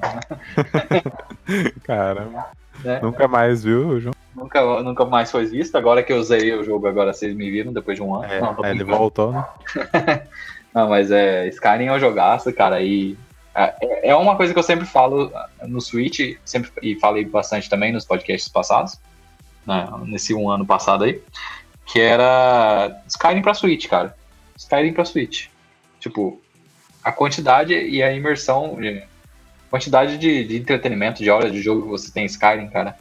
Caramba. 1.85 2.47
Né? 2.85 2.99
Nunca 3.03 3.29
mais 3.29 3.63
viu 3.63 3.87
o 3.89 4.01
João. 4.01 4.15
Nunca, 4.41 4.83
nunca 4.83 5.05
mais 5.05 5.31
foi 5.31 5.45
visto. 5.45 5.77
Agora 5.77 6.03
que 6.03 6.11
eu 6.13 6.17
usei 6.19 6.53
o 6.55 6.65
jogo, 6.65 6.87
agora 6.89 7.13
vocês 7.13 7.35
me 7.35 7.51
viram 7.51 7.73
depois 7.73 7.97
de 7.97 8.03
um 8.03 8.15
ano. 8.15 8.25
É, 8.25 8.41
não, 8.41 8.57
aí 8.65 8.71
ele 8.71 8.85
voltou, 8.85 9.33
né? 9.33 9.47
Não, 10.73 10.89
mas 10.89 11.11
é. 11.11 11.49
Skyrim 11.49 11.87
é 11.87 11.93
um 11.93 11.99
jogaço, 11.99 12.53
cara. 12.53 12.81
E 12.81 13.17
é, 13.55 14.11
é 14.11 14.15
uma 14.15 14.37
coisa 14.37 14.53
que 14.53 14.59
eu 14.59 14.63
sempre 14.63 14.87
falo 14.87 15.33
no 15.67 15.81
Switch, 15.81 16.37
sempre, 16.45 16.71
e 16.81 16.99
falei 16.99 17.25
bastante 17.25 17.69
também 17.69 17.93
nos 17.93 18.05
podcasts 18.05 18.49
passados, 18.49 18.97
né, 19.67 19.89
nesse 20.07 20.33
um 20.33 20.49
ano 20.49 20.65
passado 20.65 21.05
aí, 21.05 21.21
que 21.85 22.01
era 22.01 23.03
Skyrim 23.09 23.43
pra 23.43 23.53
Switch, 23.53 23.89
cara. 23.89 24.15
Skyrim 24.57 24.93
pra 24.93 25.05
Switch. 25.05 25.49
Tipo, 25.99 26.41
a 27.03 27.11
quantidade 27.11 27.75
e 27.75 28.01
a 28.03 28.13
imersão, 28.13 28.77
de- 28.81 29.03
quantidade 29.69 30.19
de, 30.19 30.45
de 30.45 30.57
entretenimento, 30.57 31.21
de 31.23 31.31
horas 31.31 31.53
de 31.53 31.61
jogo 31.61 31.83
que 31.83 31.89
você 31.89 32.13
tem 32.13 32.23
em 32.23 32.27
Skyrim, 32.27 32.69
cara. 32.69 32.97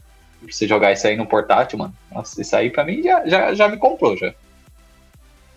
Você 0.47 0.67
jogar 0.67 0.91
isso 0.91 1.07
aí 1.07 1.15
no 1.15 1.25
portátil, 1.25 1.79
mano. 1.79 1.93
Nossa, 2.11 2.41
isso 2.41 2.55
aí 2.55 2.69
pra 2.69 2.83
mim 2.83 3.03
já, 3.03 3.27
já, 3.27 3.53
já 3.53 3.67
me 3.67 3.77
comprou, 3.77 4.15
já. 4.15 4.33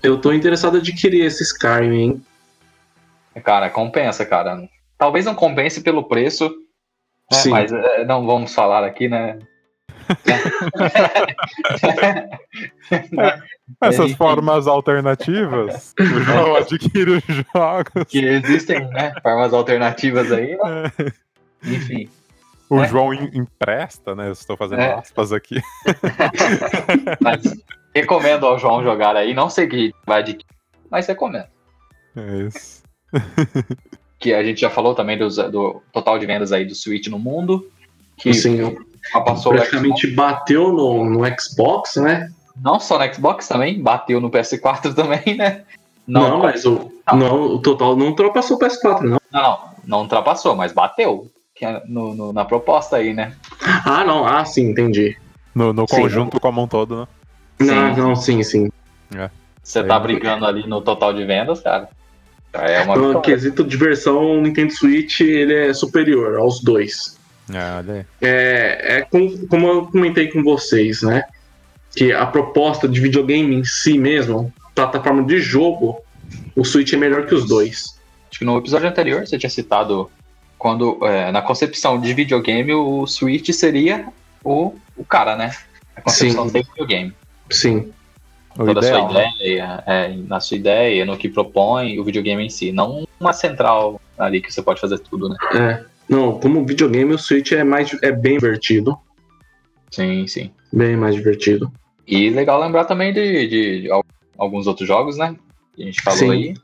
Eu 0.03 0.21
tô 0.21 0.33
interessado 0.33 0.77
em 0.77 0.81
adquirir 0.81 1.25
esse 1.25 1.45
Skyrim, 1.45 1.95
hein? 1.95 2.27
Cara, 3.45 3.71
compensa, 3.71 4.27
cara. 4.27 4.69
Talvez 4.99 5.25
não 5.25 5.35
compense 5.35 5.81
pelo 5.81 6.05
preço, 6.05 6.49
né? 7.31 7.39
Sim. 7.39 7.51
mas 7.51 7.73
é, 7.73 8.05
não 8.05 8.27
vamos 8.27 8.55
falar 8.55 8.85
aqui, 8.85 9.09
né? 9.09 9.39
Essas 13.81 14.13
formas 14.13 14.67
alternativas, 14.67 15.95
o 15.99 16.05
João 16.05 16.57
adquire 16.57 17.13
os 17.13 17.25
jogos. 17.25 18.05
que 18.09 18.19
existem, 18.19 18.87
né? 18.89 19.15
Formas 19.23 19.55
alternativas 19.55 20.33
aí, 20.33 20.57
né? 20.57 20.93
Enfim. 21.65 22.11
O 22.75 22.81
É. 22.83 22.89
João 22.89 23.13
em- 23.13 23.31
empresta, 23.35 24.15
né? 24.15 24.29
Eu 24.29 24.33
estou 24.33 24.57
fazendo 24.57 24.81
É. 24.81 24.95
aspas 24.95 25.33
aqui. 25.33 25.61
Mas 27.21 27.43
recomendo 27.95 28.47
ao 28.47 28.59
João 28.59 28.83
jogar 28.83 29.17
aí. 29.17 29.35
Não 29.35 29.51
sei 29.51 29.67
que 29.67 29.93
vai 30.07 30.21
adquirir, 30.21 30.47
mas 30.91 31.07
recomendo. 31.07 31.47
É 32.17 32.37
isso. 32.47 32.83
Que 34.19 34.33
a 34.33 34.45
gente 34.45 34.61
já 34.61 34.71
falou 34.71 34.95
também 34.95 35.19
dos- 35.19 35.35
do 35.35 35.83
total 35.93 36.17
de 36.17 36.25
vendas 36.27 36.53
aí 36.53 36.65
do 36.65 36.77
Switch 36.77 37.09
no 37.09 37.19
mundo. 37.19 37.69
Que 38.17 38.31
Assim, 38.31 38.57
já 39.13 39.21
passou 39.21 39.53
praticamente 39.53 40.07
bateu 40.15 40.73
no, 40.73 41.05
no 41.05 41.21
Xbox, 41.41 41.97
né? 41.97 42.31
Não 42.63 42.79
só 42.79 43.01
no 43.01 43.13
Xbox 43.13 43.49
também, 43.49 43.83
bateu 43.83 44.21
no 44.21 44.31
PS4 44.31 44.95
também, 44.95 45.37
né? 45.37 45.65
Não, 46.07 46.39
mas 46.39 46.65
o, 46.65 46.93
Não. 47.09 47.17
não, 47.19 47.43
o 47.55 47.59
total 47.61 47.97
não 47.97 48.07
ultrapassou 48.11 48.57
o 48.57 48.61
PS4, 48.61 49.01
não. 49.01 49.19
Não, 49.33 49.43
não, 49.43 49.59
não 49.85 49.99
ultrapassou, 50.03 50.55
mas 50.55 50.71
bateu. 50.73 51.29
Que 51.63 51.67
é 51.67 51.81
no, 51.87 52.13
no- 52.13 52.33
na 52.33 52.45
proposta 52.45 52.97
aí, 52.97 53.15
né? 53.15 53.35
Ah, 53.87 54.03
não. 54.05 54.27
Ah, 54.27 54.45
sim, 54.45 54.71
entendi. 54.71 55.17
No, 55.55 55.73
no 55.73 55.87
Sim. 55.89 56.01
conjunto 56.01 56.41
como 56.41 56.61
um 56.61 56.67
todo, 56.67 57.03
né? 57.03 57.07
Não, 57.61 57.95
Sim. 57.95 58.01
não, 58.01 58.17
sim, 58.17 58.43
sim. 58.43 58.69
Você 59.63 59.79
Aí 59.79 59.87
tá 59.87 59.97
brigando 60.01 60.45
ali 60.45 60.67
no 60.67 60.81
total 60.81 61.15
de 61.15 61.25
vendas, 61.25 61.61
cara. 61.61 61.89
É 62.53 62.83
uma 62.83 62.97
No 62.97 63.07
vitória. 63.07 63.21
quesito 63.21 63.63
diversão, 63.63 64.39
o 64.39 64.41
Nintendo 64.43 64.73
Switch 64.73 65.21
ele 65.21 65.55
é 65.55 65.73
superior 65.73 66.37
aos 66.41 66.61
dois. 66.61 67.17
Ah. 67.55 67.81
É, 68.21 68.97
é 68.97 69.01
com- 69.03 69.47
como 69.47 69.69
eu 69.69 69.87
comentei 69.87 70.33
com 70.33 70.43
vocês, 70.43 71.03
né? 71.03 71.23
Que 71.95 72.13
a 72.13 72.27
proposta 72.27 72.89
de 72.89 73.01
videogame 73.01 73.55
em 73.55 73.63
si 73.65 73.97
mesmo, 73.97 74.53
plataforma 74.75 75.23
de 75.23 75.39
jogo, 75.39 76.01
o 76.57 76.65
Switch 76.65 76.93
é 76.93 76.97
melhor 76.97 77.25
que 77.27 77.37
os 77.37 77.47
dois. 77.47 77.97
Acho 78.29 78.41
que 78.41 78.45
no 78.45 78.59
episódio 78.59 78.89
anterior 78.89 79.25
você 79.25 79.39
tinha 79.39 79.51
citado 79.51 80.11
quando, 80.63 80.97
é, 81.05 81.33
na 81.33 81.43
concepção 81.43 82.01
de 82.01 82.15
videogame, 82.15 82.73
o 82.73 83.05
Switch 83.05 83.51
seria 83.51 84.07
o, 84.45 84.73
o 84.97 85.05
cara, 85.05 85.35
né? 85.35 85.53
A 85.97 86.01
concepção 86.01 86.49
Sim. 86.49 86.61
de 86.61 86.69
videogame. 86.69 87.13
Sim, 87.51 87.93
O 88.57 88.65
Toda 88.65 88.79
ideal, 88.79 89.07
a 89.07 89.11
sua 89.11 89.19
né? 89.19 89.31
ideia, 89.35 89.83
é, 89.89 90.09
na 90.29 90.39
sua 90.39 90.57
ideia, 90.57 91.05
no 91.05 91.17
que 91.17 91.29
propõe 91.29 91.99
o 91.99 92.05
videogame 92.05 92.45
em 92.47 92.49
si. 92.49 92.71
Não 92.71 93.05
uma 93.19 93.33
central 93.33 94.01
ali 94.17 94.41
que 94.41 94.53
você 94.53 94.63
pode 94.63 94.81
fazer 94.81 95.01
tudo, 95.01 95.29
né? 95.29 95.37
é. 95.57 95.85
Não, 96.09 96.39
como 96.39 96.65
videogame, 96.65 97.13
o 97.13 97.19
Switch 97.19 97.51
é, 97.51 97.65
mais, 97.65 97.93
é 98.01 98.13
bem 98.13 98.35
divertido. 98.39 98.97
Sim, 99.91 100.29
sim. 100.29 100.53
Bem 100.73 100.97
mais 100.97 101.17
divertido. 101.17 101.73
E 102.07 102.31
legal 102.31 102.61
lembrar 102.61 102.85
também 102.85 103.13
de, 103.13 103.49
de- 103.49 103.81
de 103.83 103.91
al- 103.91 104.05
alguns 104.39 104.69
outros 104.69 104.87
jogos, 104.87 105.17
né? 105.17 105.35
Que 105.75 105.83
a 105.83 105.87
gente 105.87 106.01
falou 106.03 106.19
Sim. 106.21 106.31
aí. 106.31 106.55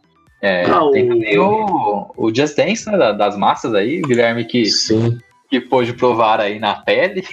É, 0.41 0.65
Ah, 0.71 0.85
o- 0.85 0.93
tem 0.93 1.09
também 1.09 1.39
o, 1.39 2.13
o 2.17 2.35
Just 2.35 2.57
Dance, 2.57 2.89
né, 2.91 2.97
da- 2.97 3.13
das 3.13 3.37
massas 3.37 3.75
aí, 3.75 4.01
o 4.01 4.07
Guilherme 4.07 4.45
que, 4.45 4.67
Sim. 4.67 5.19
que 5.51 5.61
pôde 5.61 5.93
provar 5.93 6.41
aí 6.41 6.59
na 6.61 6.77
pele. 6.77 7.25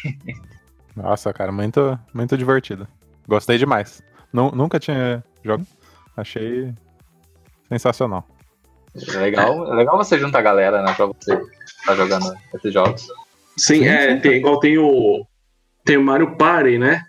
Nossa, 0.95 1.32
cara, 1.34 1.51
muito, 1.51 1.99
muito 2.14 2.38
divertido. 2.38 2.88
Gostei 3.28 3.58
demais. 3.58 4.01
Nu- 4.34 4.51
nunca 4.51 4.80
tinha 4.80 5.24
jogado. 5.43 5.68
Achei 6.18 6.74
sensacional. 7.70 8.26
É 9.14 9.18
legal, 9.18 9.72
é 9.74 9.76
legal 9.76 9.97
você 9.97 10.18
juntar 10.18 10.39
a 10.39 10.43
galera, 10.43 10.82
né, 10.82 10.93
pra 10.93 11.06
você 11.08 11.34
estar 11.66 11.95
jogando 11.95 12.34
esses 12.53 12.74
jogos. 12.74 13.01
Sim, 13.58 13.80
Sim, 13.80 13.88
é, 13.88 14.12
sim. 14.16 14.20
tem, 14.22 14.32
igual 14.34 14.60
tem 14.60 14.78
o. 14.78 15.26
Tem 15.84 15.97
o 15.97 16.03
Mario 16.03 16.36
Party, 16.36 16.78
né? 16.78 17.03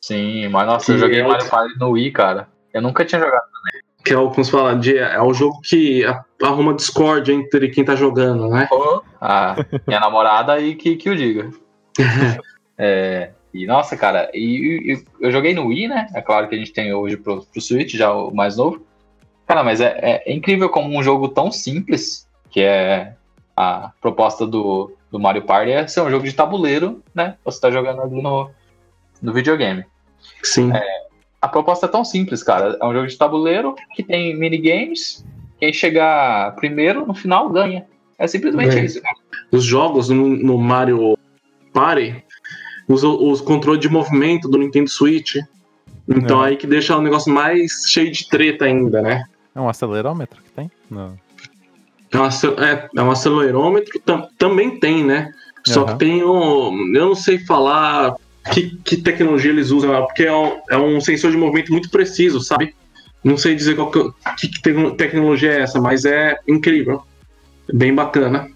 Sim, 0.00 0.48
mas 0.48 0.66
nossa, 0.66 0.92
eu 0.92 0.96
Que 0.96 1.00
joguei 1.00 1.20
é 1.20 1.24
o- 1.24 1.28
Mario 1.28 1.48
Party 1.48 1.78
no 1.78 1.90
Wii, 1.90 2.12
cara. 2.12 2.48
Eu 2.72 2.80
nunca 2.82 3.04
tinha 3.04 3.20
jogado. 3.20 3.42
Que 4.04 4.12
é 4.12 4.18
o, 4.18 4.30
como 4.30 4.44
se 4.44 4.50
fala, 4.50 4.74
de, 4.76 4.98
é 4.98 5.20
o 5.20 5.32
jogo 5.32 5.60
que 5.62 6.04
arruma 6.42 6.74
discord 6.74 7.30
entre 7.32 7.68
quem 7.68 7.84
tá 7.84 7.94
jogando, 7.94 8.48
né? 8.48 8.66
A 9.20 9.56
minha 9.86 10.00
namorada 10.00 10.58
e 10.58 10.74
que, 10.74 10.96
que 10.96 11.10
o 11.10 11.16
diga. 11.16 11.50
É, 12.78 13.30
e 13.54 13.66
nossa, 13.66 13.96
cara, 13.96 14.30
e, 14.34 14.92
e 14.92 15.04
eu 15.20 15.30
joguei 15.30 15.54
no 15.54 15.66
Wii, 15.66 15.86
né? 15.86 16.08
É 16.14 16.22
claro 16.22 16.48
que 16.48 16.54
a 16.54 16.58
gente 16.58 16.72
tem 16.72 16.92
hoje 16.92 17.16
pro, 17.16 17.42
pro 17.44 17.60
Switch, 17.60 17.94
já 17.94 18.12
o 18.12 18.34
mais 18.34 18.56
novo. 18.56 18.84
Cara, 19.46 19.62
mas 19.62 19.80
é, 19.80 19.98
é- 20.02 20.22
é 20.26 20.32
incrível 20.32 20.68
como 20.68 20.98
um 20.98 21.02
jogo 21.02 21.28
tão 21.28 21.52
simples, 21.52 22.26
que 22.50 22.60
é 22.60 23.14
a 23.56 23.92
proposta 24.00 24.46
do, 24.46 24.96
do 25.10 25.20
Mario 25.20 25.42
Party, 25.42 25.70
é 25.70 25.86
ser 25.86 26.00
um 26.00 26.10
jogo 26.10 26.24
de 26.24 26.32
tabuleiro, 26.32 27.02
né? 27.14 27.36
Você 27.44 27.60
tá 27.60 27.70
jogando 27.70 28.00
ali 28.02 28.20
no, 28.20 28.50
no 29.20 29.32
videogame. 29.32 29.84
Sim. 30.42 30.72
A 31.42 31.48
proposta 31.48 31.86
é 31.86 31.88
tão 31.88 32.04
simples, 32.04 32.42
cara. 32.42 32.78
É 32.80 32.86
um 32.86 32.92
jogo 32.92 33.06
de 33.08 33.16
tabuleiro 33.18 33.74
que 33.94 34.02
tem 34.02 34.34
minigames. 34.38 35.24
Quem 35.58 35.72
chegar 35.72 36.54
primeiro, 36.54 37.04
no 37.04 37.12
final, 37.14 37.48
ganha. 37.50 37.84
É 38.18 38.26
simplesmente 38.28 38.78
isso. 38.84 39.02
cara. 39.02 39.16
Os 39.50 39.64
jogos 39.64 40.08
no, 40.08 40.28
no 40.28 40.56
Mario 40.56 41.18
Party, 41.72 42.22
os, 42.88 43.02
os 43.02 43.40
controles 43.40 43.80
de 43.80 43.88
movimento 43.88 44.48
do 44.48 44.56
Nintendo 44.56 44.88
Switch. 44.88 45.36
Então 46.08 46.44
É. 46.44 46.48
aí 46.48 46.56
que 46.56 46.66
deixa 46.66 46.96
o 46.96 47.02
negócio 47.02 47.32
mais 47.32 47.72
cheio 47.88 48.10
de 48.12 48.28
treta 48.28 48.64
ainda, 48.64 49.02
né? 49.02 49.24
É 49.54 49.60
um 49.60 49.68
acelerômetro 49.68 50.40
que 50.42 50.50
tem? 50.50 50.70
No... 50.90 51.18
É 52.12 52.18
um, 52.18 52.24
acel- 52.24 52.58
é, 52.58 52.88
é 52.94 53.02
um 53.02 53.10
acelerômetro, 53.10 53.98
tam- 54.00 54.28
também 54.38 54.78
tem, 54.78 55.04
né? 55.04 55.32
Só 55.66 55.84
que 55.84 55.94
tem 55.98 56.22
um. 56.24 56.94
Eu 56.94 57.06
não 57.06 57.14
sei 57.14 57.38
falar 57.38 58.14
que, 58.50 58.76
que 58.84 58.96
tecnologia 58.96 59.50
eles 59.50 59.70
usam, 59.70 59.94
porque 60.06 60.24
é 60.24 60.32
um, 60.34 60.60
é 60.70 60.76
um 60.76 61.00
sensor 61.00 61.30
de 61.30 61.36
movimento 61.36 61.70
muito 61.72 61.90
preciso, 61.90 62.40
sabe? 62.40 62.74
Não 63.22 63.36
sei 63.36 63.54
dizer 63.54 63.76
qual 63.76 63.90
que, 63.90 64.02
que, 64.38 64.48
que 64.48 64.62
tecno- 64.62 64.96
tecnologia 64.96 65.52
é 65.52 65.60
essa, 65.60 65.80
mas 65.80 66.04
é 66.04 66.36
incrível. 66.48 67.02
Bem 67.72 67.94
bacana. 67.94 68.48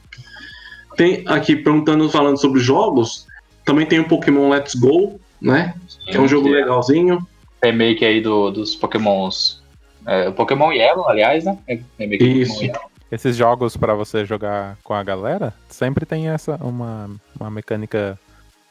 Tem 0.97 1.22
aqui 1.26 1.55
perguntando, 1.55 2.09
falando 2.11 2.39
sobre 2.41 2.59
jogos, 2.61 3.26
também 3.64 3.87
tem 3.87 4.01
o 4.01 4.09
Pokémon 4.09 4.49
Let's 4.49 4.74
Go, 4.74 5.20
né? 5.41 5.74
Que 6.07 6.16
é 6.16 6.20
um 6.20 6.26
jogo 6.26 6.47
Que 6.49 6.55
legalzinho. 6.55 7.24
remake 7.62 8.05
aí 8.05 8.20
do, 8.20 8.51
dos 8.51 8.74
Pokémons. 8.74 9.62
É, 10.07 10.28
o 10.28 10.32
Pokémon 10.32 10.72
Yellow, 10.72 11.09
aliás, 11.09 11.45
né? 11.45 11.59
É 11.68 11.78
Remake 11.99 12.24
Isso. 12.24 12.55
Pokémon 12.55 12.72
Yellow. 12.72 12.91
Esses 13.12 13.37
jogos 13.37 13.76
pra 13.76 13.95
você 13.95 14.24
jogar 14.24 14.76
com 14.82 14.93
a 14.93 15.03
galera, 15.03 15.55
sempre 15.68 16.05
tem 16.05 16.28
essa 16.28 16.57
uma, 16.57 17.09
uma 17.39 17.51
mecânica 17.51 18.18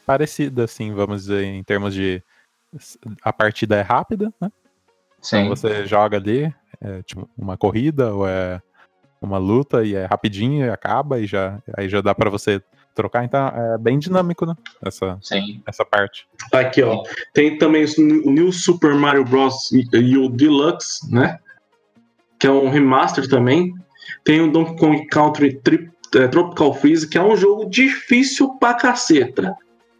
parecida, 0.06 0.64
assim, 0.64 0.93
vamos 0.93 1.24
dizer, 1.24 1.43
em 1.43 1.64
termos 1.64 1.93
de 1.93 2.22
a 3.22 3.32
partida 3.32 3.76
é 3.76 3.82
rápida, 3.82 4.34
né? 4.39 4.51
Então 5.18 5.41
Sim. 5.41 5.49
você 5.49 5.86
joga 5.86 6.18
ali, 6.18 6.53
é 6.82 7.01
tipo 7.03 7.30
uma 7.38 7.58
corrida 7.58 8.14
ou 8.14 8.28
é 8.28 8.62
uma 9.22 9.38
luta 9.38 9.84
e 9.84 9.95
é 9.95 10.06
rapidinho 10.06 10.66
e 10.66 10.70
acaba 10.70 11.20
e 11.20 11.26
já 11.26 11.60
aí 11.76 11.89
já 11.89 12.01
dá 12.01 12.14
pra 12.14 12.30
você 12.30 12.62
trocar, 12.93 13.24
então 13.24 13.47
é 13.47 13.78
bem 13.78 13.97
dinâmico, 13.97 14.45
né? 14.45 14.56
Essa 14.86 15.18
Sim. 15.22 15.62
essa 15.66 15.84
parte. 15.84 16.28
Aqui, 16.53 16.82
ó. 16.84 17.03
Tem 17.34 17.58
também 17.58 17.86
o 18.24 18.32
New 18.32 18.51
Super 18.51 18.93
Mario 18.93 19.26
Bros. 19.26 19.72
e 19.72 20.18
o 20.18 20.30
Deluxe, 20.30 21.12
né? 21.12 21.39
Que 22.39 22.47
é 22.47 22.51
um 22.51 22.70
remaster 22.70 23.28
também. 23.28 23.74
Tem 24.24 24.41
o 24.41 24.51
Donkey 24.51 24.78
Kong 24.78 25.08
Country 25.08 25.56
Tri- 25.62 25.89
eh, 26.16 26.28
Tropical 26.28 26.74
Freeze, 26.74 27.10
que 27.10 27.18
é 27.18 27.24
um 27.24 27.36
jogo 27.36 27.70
difícil 27.70 28.53
pra 28.60 28.74
caceta. 28.76 29.56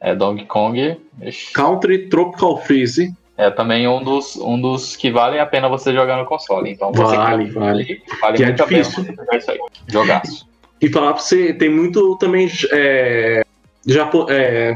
É 0.06 0.14
Donkey 0.14 0.46
Kong. 0.46 0.98
ixi, 1.24 1.52
Country 1.52 2.08
Tropical 2.10 2.62
Freeze. 2.62 3.12
É 3.36 3.50
também 3.50 3.88
um 3.88 4.04
dos, 4.04 4.36
um 4.38 4.62
dos 4.62 4.96
que 4.96 5.10
vale 5.12 5.40
a 5.40 5.46
pena 5.48 5.68
você 5.68 5.92
jogar 5.92 6.18
no 6.18 6.26
console. 6.26 6.70
Então 6.72 6.92
Vale, 6.94 7.50
vale. 7.50 8.02
vale 8.22 8.38
Que 8.38 8.44
é 8.44 8.46
muito 8.46 8.64
a 8.64 8.68
pena 8.68 8.84
difícil. 8.84 9.04
você 9.04 9.16
jogar 9.16 9.38
isso 9.38 9.52
aí. 9.52 9.60
Jogaço. 9.88 10.48
E 10.80 10.90
falar 10.90 11.14
pra 11.14 11.22
você, 11.24 11.54
tem 11.54 11.70
muito 11.70 12.16
também 12.18 12.50
é, 12.72 13.42
japo, 13.86 14.28
é, 14.30 14.76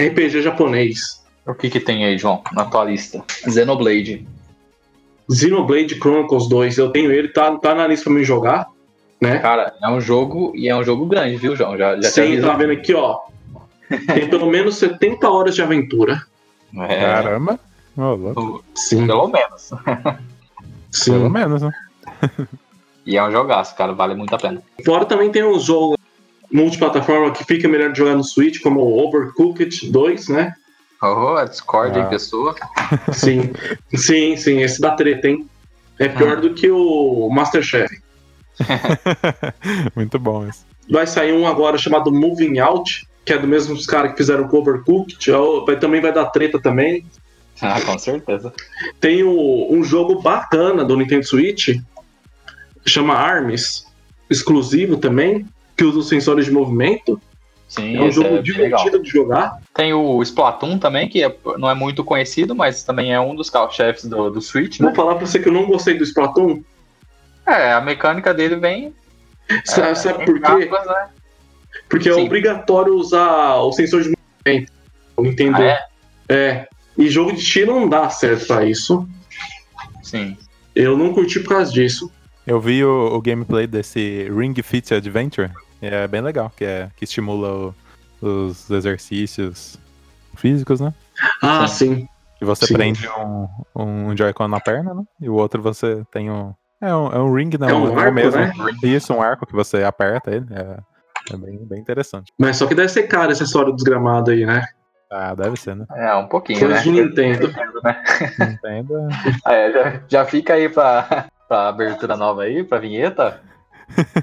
RPG 0.00 0.42
japonês. 0.42 1.24
O 1.46 1.54
que 1.54 1.70
que 1.70 1.78
tem 1.78 2.04
aí, 2.04 2.18
João, 2.18 2.42
na 2.52 2.64
tua 2.64 2.84
lista? 2.84 3.22
Xenoblade. 3.48 4.26
Xenoblade 5.32 5.94
Chronicles 6.00 6.48
2, 6.48 6.78
eu 6.78 6.90
tenho 6.90 7.12
ele, 7.12 7.28
tá, 7.28 7.56
tá 7.56 7.72
na 7.74 7.86
lista 7.86 8.04
pra 8.04 8.12
mim 8.14 8.24
jogar, 8.24 8.66
né? 9.20 9.38
Cara, 9.38 9.72
é 9.82 9.88
um 9.88 10.00
jogo 10.00 10.52
e 10.56 10.68
é 10.68 10.76
um 10.76 10.82
jogo 10.82 11.06
grande, 11.06 11.36
viu, 11.36 11.54
João? 11.56 11.76
Já, 11.78 11.94
já 11.96 12.10
Sim, 12.10 12.40
tá 12.40 12.54
vendo 12.54 12.72
aqui, 12.72 12.92
ó. 12.94 13.20
Tem 14.06 14.28
pelo 14.28 14.46
menos 14.50 14.76
70 14.76 15.28
horas 15.28 15.54
de 15.54 15.62
aventura. 15.62 16.22
É, 16.88 17.00
Caramba! 17.00 17.58
Louco. 17.96 18.64
Sim, 18.74 19.06
pelo 19.06 19.28
menos. 19.28 19.70
Pelo 21.04 21.26
sim. 21.26 21.28
menos, 21.28 21.60
né? 21.62 21.72
E 23.04 23.16
é 23.16 23.22
um 23.22 23.30
jogaço, 23.30 23.76
cara, 23.76 23.92
vale 23.92 24.14
muito 24.14 24.34
a 24.34 24.38
pena. 24.38 24.62
Fora 24.84 25.04
também 25.04 25.30
tem 25.30 25.44
uns 25.44 25.64
jogos 25.64 25.96
multiplataforma 26.50 27.30
que 27.32 27.44
fica 27.44 27.68
melhor 27.68 27.92
de 27.92 27.98
jogar 27.98 28.14
no 28.14 28.24
Switch, 28.24 28.60
como 28.62 28.80
o 28.80 28.98
Overcooked 29.06 29.90
2, 29.90 30.28
né? 30.28 30.54
Oh, 31.02 31.36
a 31.36 31.44
Discord 31.44 31.98
Ah. 31.98 32.02
em 32.02 32.08
pessoa. 32.08 32.54
Sim, 33.12 33.52
sim, 33.94 34.36
sim, 34.36 34.62
esse 34.62 34.80
dá 34.80 34.92
treta, 34.92 35.28
hein? 35.28 35.46
É 35.98 36.08
pior 36.08 36.40
do 36.40 36.54
que 36.54 36.70
o 36.70 37.28
Masterchef. 37.30 38.00
Muito 39.94 40.18
bom 40.18 40.46
isso. 40.48 40.64
Vai 40.90 41.06
sair 41.06 41.32
um 41.32 41.46
agora 41.46 41.76
chamado 41.76 42.12
Moving 42.12 42.58
Out, 42.58 43.06
que 43.26 43.32
é 43.32 43.38
do 43.38 43.46
mesmo 43.46 43.76
caras 43.86 44.12
que 44.12 44.16
fizeram 44.18 44.48
o 44.48 44.56
Overcooked, 44.56 45.30
é 45.30 45.34
vai- 45.66 45.76
também 45.78 46.00
vai 46.00 46.12
dar 46.12 46.26
treta 46.26 46.60
também. 46.60 47.04
Ah, 47.60 47.80
com 47.80 47.98
certeza. 47.98 48.52
Tem 49.00 49.24
o- 49.24 49.66
um 49.70 49.82
jogo 49.82 50.22
bacana 50.22 50.84
do 50.84 50.96
Nintendo 50.96 51.26
Switch, 51.26 51.70
chama 52.86 53.14
ARMS, 53.14 53.84
exclusivo 54.30 54.96
também, 54.96 55.44
que 55.76 55.84
usa 55.84 55.98
os 55.98 56.08
sensores 56.08 56.44
de 56.46 56.52
movimento. 56.52 57.20
Sim, 57.68 57.96
É 57.96 58.02
um 58.02 58.12
jogo 58.12 58.28
é 58.28 58.42
bem 58.42 58.52
legal. 58.58 58.78
divertido 58.84 59.02
de 59.02 59.10
jogar. 59.10 59.58
Tem 59.74 59.92
o 59.92 60.22
Splatoon 60.22 60.78
também, 60.78 61.08
que 61.08 61.24
é- 61.24 61.36
não 61.58 61.68
é 61.68 61.74
muito 61.74 62.04
conhecido, 62.04 62.54
mas 62.54 62.84
também 62.84 63.12
é 63.12 63.18
um 63.18 63.34
dos 63.34 63.50
carro-chefes 63.50 64.04
do, 64.04 64.30
do 64.30 64.40
Switch, 64.40 64.78
né? 64.78 64.86
Vou 64.86 64.94
falar 64.94 65.16
pra 65.16 65.26
você 65.26 65.40
que 65.40 65.48
eu 65.48 65.52
não 65.52 65.66
gostei 65.66 65.94
do 65.98 66.04
Splatoon. 66.04 66.62
É, 67.44 67.72
a 67.72 67.80
mecânica 67.80 68.32
dele 68.32 68.54
vem. 68.56 68.94
Sabe, 69.64 69.88
é, 69.88 69.94
sabe 69.96 70.24
por 70.24 70.40
quê? 70.40 70.66
né? 70.70 71.08
Porque 71.88 72.08
é 72.08 72.14
Sim. 72.14 72.24
obrigatório 72.26 72.94
usar 72.94 73.56
o 73.56 73.72
sensor 73.72 74.02
de 74.02 74.12
movimento. 74.46 74.72
Entendeu? 75.18 75.66
Ah, 75.68 75.78
é? 76.28 76.34
é. 76.34 76.68
E 76.98 77.08
jogo 77.08 77.32
de 77.32 77.42
tiro 77.44 77.74
não 77.78 77.88
dá 77.88 78.08
certo 78.10 78.46
pra 78.46 78.64
isso. 78.64 79.06
Sim. 80.02 80.36
Eu 80.74 80.96
não 80.96 81.12
curti 81.12 81.40
por 81.40 81.50
causa 81.50 81.72
disso. 81.72 82.10
Eu 82.46 82.60
vi 82.60 82.84
o, 82.84 83.14
o 83.16 83.20
gameplay 83.20 83.66
desse 83.66 84.28
Ring 84.30 84.54
Fit 84.62 84.94
Adventure, 84.94 85.50
e 85.82 85.86
é 85.86 86.06
bem 86.06 86.20
legal, 86.20 86.50
que, 86.56 86.64
é, 86.64 86.88
que 86.96 87.04
estimula 87.04 87.74
o- 88.22 88.26
os 88.26 88.70
exercícios 88.70 89.78
físicos, 90.36 90.80
né? 90.80 90.94
Ah, 91.42 91.66
sim. 91.66 92.06
E 92.40 92.44
você 92.44 92.66
Sim. 92.66 92.74
prende 92.74 93.08
um, 93.08 93.48
um 93.74 94.16
Joy-Con 94.16 94.48
na 94.48 94.60
perna, 94.60 94.92
né? 94.94 95.02
E 95.20 95.28
o 95.28 95.34
outro 95.34 95.62
você 95.62 96.02
tem 96.12 96.30
um. 96.30 96.52
É 96.80 96.94
um, 96.94 97.06
é 97.12 97.18
um 97.18 97.34
ring, 97.34 97.50
não, 97.58 97.68
É 97.68 97.74
um 97.74 97.98
é 97.98 98.02
arco, 98.02 98.14
mesmo. 98.14 98.40
né? 98.40 98.52
Isso, 98.82 99.14
um 99.14 99.22
arco 99.22 99.46
que 99.46 99.54
você 99.54 99.82
aperta 99.82 100.30
ele. 100.30 100.46
É, 100.52 100.76
é 101.34 101.36
bem, 101.36 101.58
bem 101.64 101.80
interessante. 101.80 102.32
Mas 102.38 102.56
só 102.56 102.66
que 102.66 102.74
deve 102.74 102.88
ser 102.88 103.04
caro 103.04 103.32
essa 103.32 103.44
história 103.44 103.72
dos 103.72 103.82
gramados 103.82 104.32
aí, 104.32 104.44
né? 104.46 104.66
Ah, 105.10 105.34
deve 105.34 105.56
ser, 105.56 105.76
né? 105.76 105.86
É, 105.94 106.14
um 106.14 106.26
pouquinho, 106.26 106.58
Coisa 106.58 106.74
né? 106.74 106.82
de 106.82 106.90
Nintendo. 106.90 107.52
né? 107.82 108.02
Nintendo. 108.40 108.94
É, 109.46 109.72
já, 109.72 110.00
já 110.08 110.24
fica 110.24 110.54
aí 110.54 110.68
pra, 110.68 111.26
pra 111.48 111.68
abertura 111.68 112.16
nova 112.16 112.42
aí, 112.42 112.64
pra 112.64 112.78
vinheta. 112.78 113.40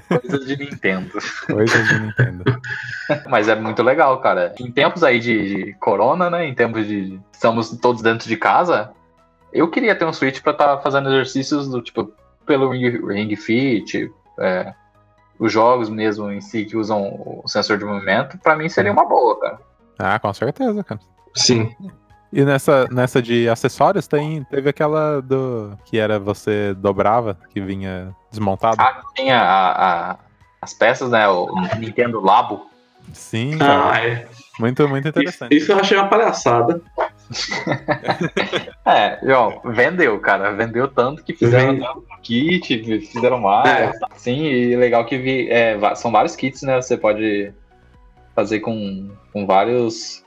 Coisa 0.08 0.44
de 0.44 0.56
Nintendo. 0.58 1.12
Coisas 1.46 1.88
de 1.88 1.98
Nintendo. 1.98 2.44
Mas 3.28 3.48
é 3.48 3.54
muito 3.54 3.82
legal, 3.82 4.20
cara. 4.20 4.54
Em 4.60 4.70
tempos 4.70 5.02
aí 5.02 5.18
de, 5.18 5.64
de 5.64 5.72
corona, 5.74 6.28
né? 6.28 6.46
Em 6.46 6.54
tempos 6.54 6.86
de. 6.86 7.18
Estamos 7.32 7.70
todos 7.78 8.02
dentro 8.02 8.28
de 8.28 8.36
casa. 8.36 8.90
Eu 9.52 9.70
queria 9.70 9.94
ter 9.94 10.04
um 10.04 10.12
Switch 10.12 10.42
pra 10.42 10.52
estar 10.52 10.78
fazendo 10.78 11.08
exercícios 11.08 11.68
do 11.68 11.80
tipo, 11.80 12.12
pelo 12.44 12.70
Ring, 12.70 13.06
Ring 13.06 13.34
Fit, 13.36 14.10
é, 14.38 14.74
os 15.38 15.52
jogos 15.52 15.88
mesmo 15.90 16.30
em 16.30 16.40
si 16.40 16.64
que 16.64 16.76
usam 16.76 17.02
o 17.44 17.48
sensor 17.48 17.78
de 17.78 17.84
movimento, 17.84 18.38
pra 18.38 18.56
mim 18.56 18.68
seria 18.68 18.92
uma 18.92 19.04
boa, 19.06 19.38
cara. 19.40 19.58
Ah, 19.98 20.18
com 20.18 20.32
certeza, 20.34 20.82
cara. 20.84 21.00
Sim. 21.34 21.70
E 22.32 22.44
nessa, 22.44 22.86
nessa 22.90 23.22
de 23.22 23.48
acessórios, 23.48 24.08
tem, 24.08 24.42
teve 24.44 24.68
aquela 24.68 25.20
do. 25.22 25.78
que 25.84 25.98
era 25.98 26.18
você 26.18 26.74
dobrava, 26.74 27.38
que 27.50 27.60
vinha 27.60 28.14
desmontado. 28.30 28.80
Ah, 28.80 29.02
tinha 29.14 29.38
a- 29.40 30.10
a- 30.12 30.16
as 30.60 30.74
peças, 30.74 31.10
né? 31.10 31.28
O 31.28 31.46
Nintendo 31.78 32.20
Labo. 32.20 32.66
Sim. 33.12 33.56
Ah, 33.60 34.00
é. 34.04 34.26
Muito, 34.58 34.88
muito 34.88 35.06
interessante. 35.08 35.54
Isso 35.54 35.70
eu 35.70 35.78
achei 35.78 35.96
uma 35.96 36.08
palhaçada. 36.08 36.80
É, 38.86 39.18
João, 39.22 39.60
vendeu, 39.64 40.20
cara. 40.20 40.52
Vendeu 40.52 40.86
tanto 40.88 41.22
que 41.22 41.32
fizeram 41.34 41.72
Vende. 41.72 41.86
um 41.86 42.02
kit, 42.22 43.00
fizeram 43.06 43.40
mais. 43.40 43.66
É. 43.66 43.92
Sim, 44.16 44.44
e 44.44 44.76
legal 44.76 45.04
que 45.06 45.16
vi, 45.16 45.48
é, 45.50 45.78
são 45.94 46.12
vários 46.12 46.36
kits, 46.36 46.62
né? 46.62 46.76
Você 46.80 46.96
pode 46.96 47.52
fazer 48.34 48.60
com, 48.60 49.10
com 49.32 49.46
vários 49.46 50.22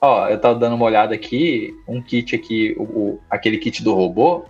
Ó, 0.00 0.28
eu 0.28 0.40
tava 0.40 0.54
dando 0.54 0.76
uma 0.76 0.84
olhada 0.84 1.12
aqui, 1.12 1.74
um 1.88 2.00
kit 2.00 2.36
aqui, 2.36 2.72
o, 2.78 2.82
o- 2.84 3.20
aquele 3.28 3.58
kit 3.58 3.82
do 3.82 3.92
robô, 3.94 4.44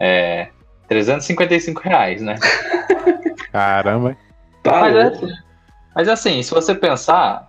é 0.00 0.48
355 0.88 1.80
reais, 1.80 2.20
né? 2.20 2.34
Caramba? 3.52 4.16
Tá 4.64 4.80
Mas 4.80 4.96
é-. 4.96 5.28
Mas 5.94 6.08
assim, 6.08 6.42
se 6.42 6.50
você 6.50 6.74
pensar, 6.74 7.48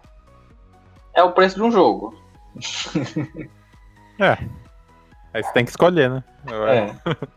é 1.16 1.24
o 1.24 1.32
preço 1.32 1.56
de 1.56 1.64
um 1.64 1.72
jogo. 1.72 2.16
Aí 5.34 5.44
você 5.44 5.52
tem 5.52 5.66
que 5.66 5.72
escolher, 5.72 6.10
né? 6.10 6.24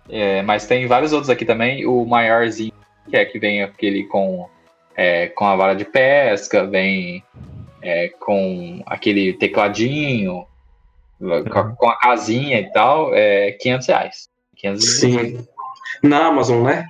É. 0.09 0.39
É, 0.39 0.43
mas 0.43 0.67
tem 0.67 0.87
vários 0.87 1.13
outros 1.13 1.29
aqui 1.31 1.45
também. 1.45 1.85
O 1.85 2.05
maiorzinho, 2.07 2.73
que 3.11 3.17
é 3.17 3.25
que 3.25 3.41
vem 3.41 3.63
aquele 3.63 4.05
com, 4.05 4.49
é, 4.97 5.27
com 5.29 5.45
a 5.45 5.57
vara 5.57 5.75
de 5.75 5.85
pesca, 5.85 6.65
vem 6.65 7.25
é, 7.83 8.09
com 8.21 8.83
aquele 8.87 9.33
tecladinho, 9.33 10.47
com, 11.19 11.75
com 11.75 11.89
a 11.89 11.97
casinha 11.97 12.61
e 12.61 12.71
tal, 12.71 13.13
é 13.15 13.53
500 13.53 13.87
reais. 13.89 14.31
500 14.57 14.85
Sim. 14.85 15.49
Na 16.03 16.27
Amazon, 16.27 16.63
né? 16.63 16.87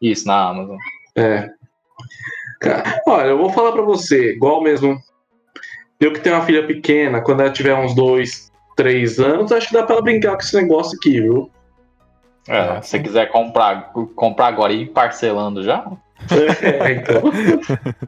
Isso, 0.00 0.26
na 0.26 0.48
Amazon. 0.48 0.76
É. 1.16 1.50
Cara, 2.60 3.00
olha, 3.06 3.26
eu 3.26 3.38
vou 3.38 3.50
falar 3.50 3.72
pra 3.72 3.82
você, 3.82 4.32
igual 4.32 4.62
mesmo. 4.62 4.96
Eu 6.04 6.12
que 6.12 6.20
tenho 6.20 6.36
uma 6.36 6.44
filha 6.44 6.66
pequena, 6.66 7.20
quando 7.20 7.40
ela 7.40 7.50
tiver 7.52 7.74
uns 7.74 7.94
dois, 7.94 8.50
três 8.76 9.18
anos, 9.20 9.52
acho 9.52 9.68
que 9.68 9.74
dá 9.74 9.82
pra 9.82 9.94
ela 9.96 10.02
brincar 10.04 10.32
com 10.32 10.40
esse 10.42 10.54
negócio 10.60 10.96
aqui, 10.98 11.20
viu? 11.20 11.50
É, 12.48 12.58
Ah, 12.58 12.82
se 12.82 12.90
você 12.90 12.98
quiser 13.00 13.26
comprar, 13.30 13.92
comprar 14.16 14.48
agora 14.48 14.72
e 14.72 14.82
ir 14.82 14.86
parcelando 14.86 15.62
já, 15.62 15.84
É, 16.62 16.92
então. 16.92 17.22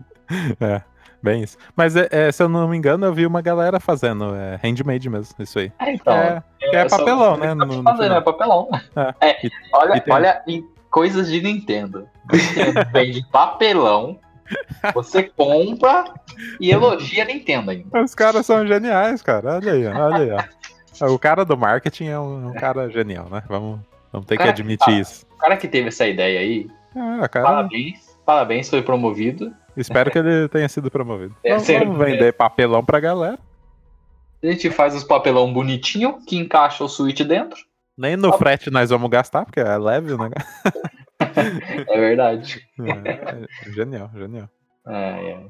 É, 0.60 0.80
bem 1.22 1.42
isso. 1.42 1.56
Mas 1.76 1.94
é, 1.96 2.08
é, 2.10 2.32
se 2.32 2.42
eu 2.42 2.48
não 2.48 2.66
me 2.66 2.76
engano, 2.76 3.04
eu 3.04 3.12
vi 3.12 3.26
uma 3.26 3.42
galera 3.42 3.78
fazendo 3.78 4.34
é, 4.34 4.58
handmade 4.62 5.08
mesmo, 5.10 5.34
isso 5.38 5.58
aí. 5.58 5.70
é, 5.78 5.92
então. 5.92 6.14
é, 6.14 6.42
é 6.62 6.88
papelão, 6.88 7.36
né? 7.36 7.52
No, 7.54 7.82
Fazendo, 7.82 8.02
final. 8.02 8.18
é 8.18 8.20
papelão. 8.22 8.68
É. 9.20 9.28
É, 9.28 9.46
E- 9.46 9.50
olha, 9.72 9.96
e 9.96 10.00
tem- 10.00 10.14
olha 10.14 10.42
em 10.48 10.64
coisas 10.90 11.28
de 11.30 11.42
Nintendo. 11.42 12.08
Nintendo 12.32 12.80
vende 12.92 13.24
papelão, 13.30 14.18
você 14.94 15.22
compra 15.24 16.04
e 16.60 16.70
elogia 16.70 17.22
a 17.22 17.26
Nintendo 17.26 17.70
ainda. 17.70 18.02
Os 18.02 18.14
caras 18.14 18.44
são 18.46 18.66
geniais, 18.66 19.22
cara. 19.22 19.56
Olha 19.56 19.72
aí, 19.72 19.86
olha 19.86 20.16
aí. 20.38 20.46
ó. 21.00 21.06
O 21.12 21.18
cara 21.18 21.44
do 21.44 21.56
marketing 21.56 22.06
é 22.08 22.18
um, 22.18 22.48
um 22.48 22.52
cara 22.54 22.88
genial, 22.88 23.28
né? 23.30 23.42
Vamos, 23.48 23.80
vamos 24.12 24.26
ter 24.26 24.34
que 24.36 24.38
Cara, 24.38 24.50
admitir 24.50 24.94
ah, 24.94 25.00
isso. 25.00 25.26
O 25.34 25.38
cara 25.38 25.56
que 25.56 25.66
teve 25.66 25.88
essa 25.88 26.06
ideia 26.06 26.40
aí, 26.40 26.68
Ah, 26.94 27.28
cara, 27.28 27.44
parabéns, 27.46 28.16
parabéns, 28.24 28.70
foi 28.70 28.80
promovido. 28.82 29.52
espero 29.76 30.10
que 30.10 30.18
ele 30.18 30.48
tenha 30.48 30.68
sido 30.68 30.90
promovido. 30.90 31.34
É, 31.42 31.50
Vamos, 31.50 31.66
vamos 31.66 31.98
vender 31.98 32.32
papelão 32.32 32.84
pra 32.84 33.00
galera. 33.00 33.38
A 34.42 34.46
gente 34.46 34.70
faz 34.70 34.94
os 34.94 35.02
papelão 35.02 35.52
bonitinho, 35.52 36.18
que 36.26 36.36
encaixa 36.36 36.84
o 36.84 36.88
Switch 36.88 37.22
dentro. 37.22 37.58
Nem 37.96 38.16
no 38.16 38.32
frete 38.36 38.70
nós 38.70 38.90
vamos 38.90 39.08
gastar, 39.08 39.44
porque 39.44 39.60
é 39.60 39.78
leve 39.78 40.12
o 40.12 40.18
negócio. 40.18 40.48
É 41.88 42.00
verdade. 42.00 42.66
É, 42.80 43.68
é 43.68 43.72
genial, 43.72 44.10
genial. 44.14 44.48
É, 44.86 45.30
é. 45.30 45.40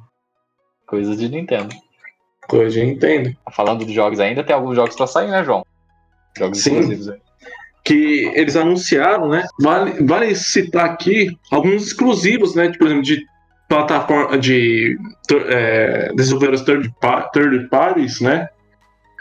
Coisas 0.87 1.18
de 1.18 1.28
Nintendo. 1.28 1.74
Coisa 2.49 2.78
eu 2.78 2.85
entendo. 2.85 3.35
Falando 3.53 3.85
de 3.85 3.93
jogos 3.93 4.20
ainda, 4.20 4.45
tem 4.45 4.55
alguns 4.55 4.76
jogos 4.76 4.97
pra 4.97 5.07
sair, 5.07 5.30
né, 5.30 5.43
João? 5.45 5.64
Jogos 6.37 6.59
Sim. 6.59 6.78
exclusivos 6.78 7.09
aí. 7.09 7.20
Que 7.82 8.32
eles 8.35 8.57
anunciaram, 8.57 9.28
né? 9.28 9.47
Vale, 9.61 10.05
vale 10.05 10.35
citar 10.35 10.87
aqui 10.87 11.39
alguns 11.51 11.87
exclusivos, 11.87 12.55
né? 12.55 12.68
de, 12.68 12.78
Por 12.78 12.87
exemplo, 12.87 13.05
de 13.05 13.26
plataforma 13.68 14.39
de 14.39 14.99
é, 15.49 16.12
desenvolvedores 16.14 16.62
third, 16.62 16.95
third 17.32 17.68
parties, 17.68 18.20
né? 18.20 18.49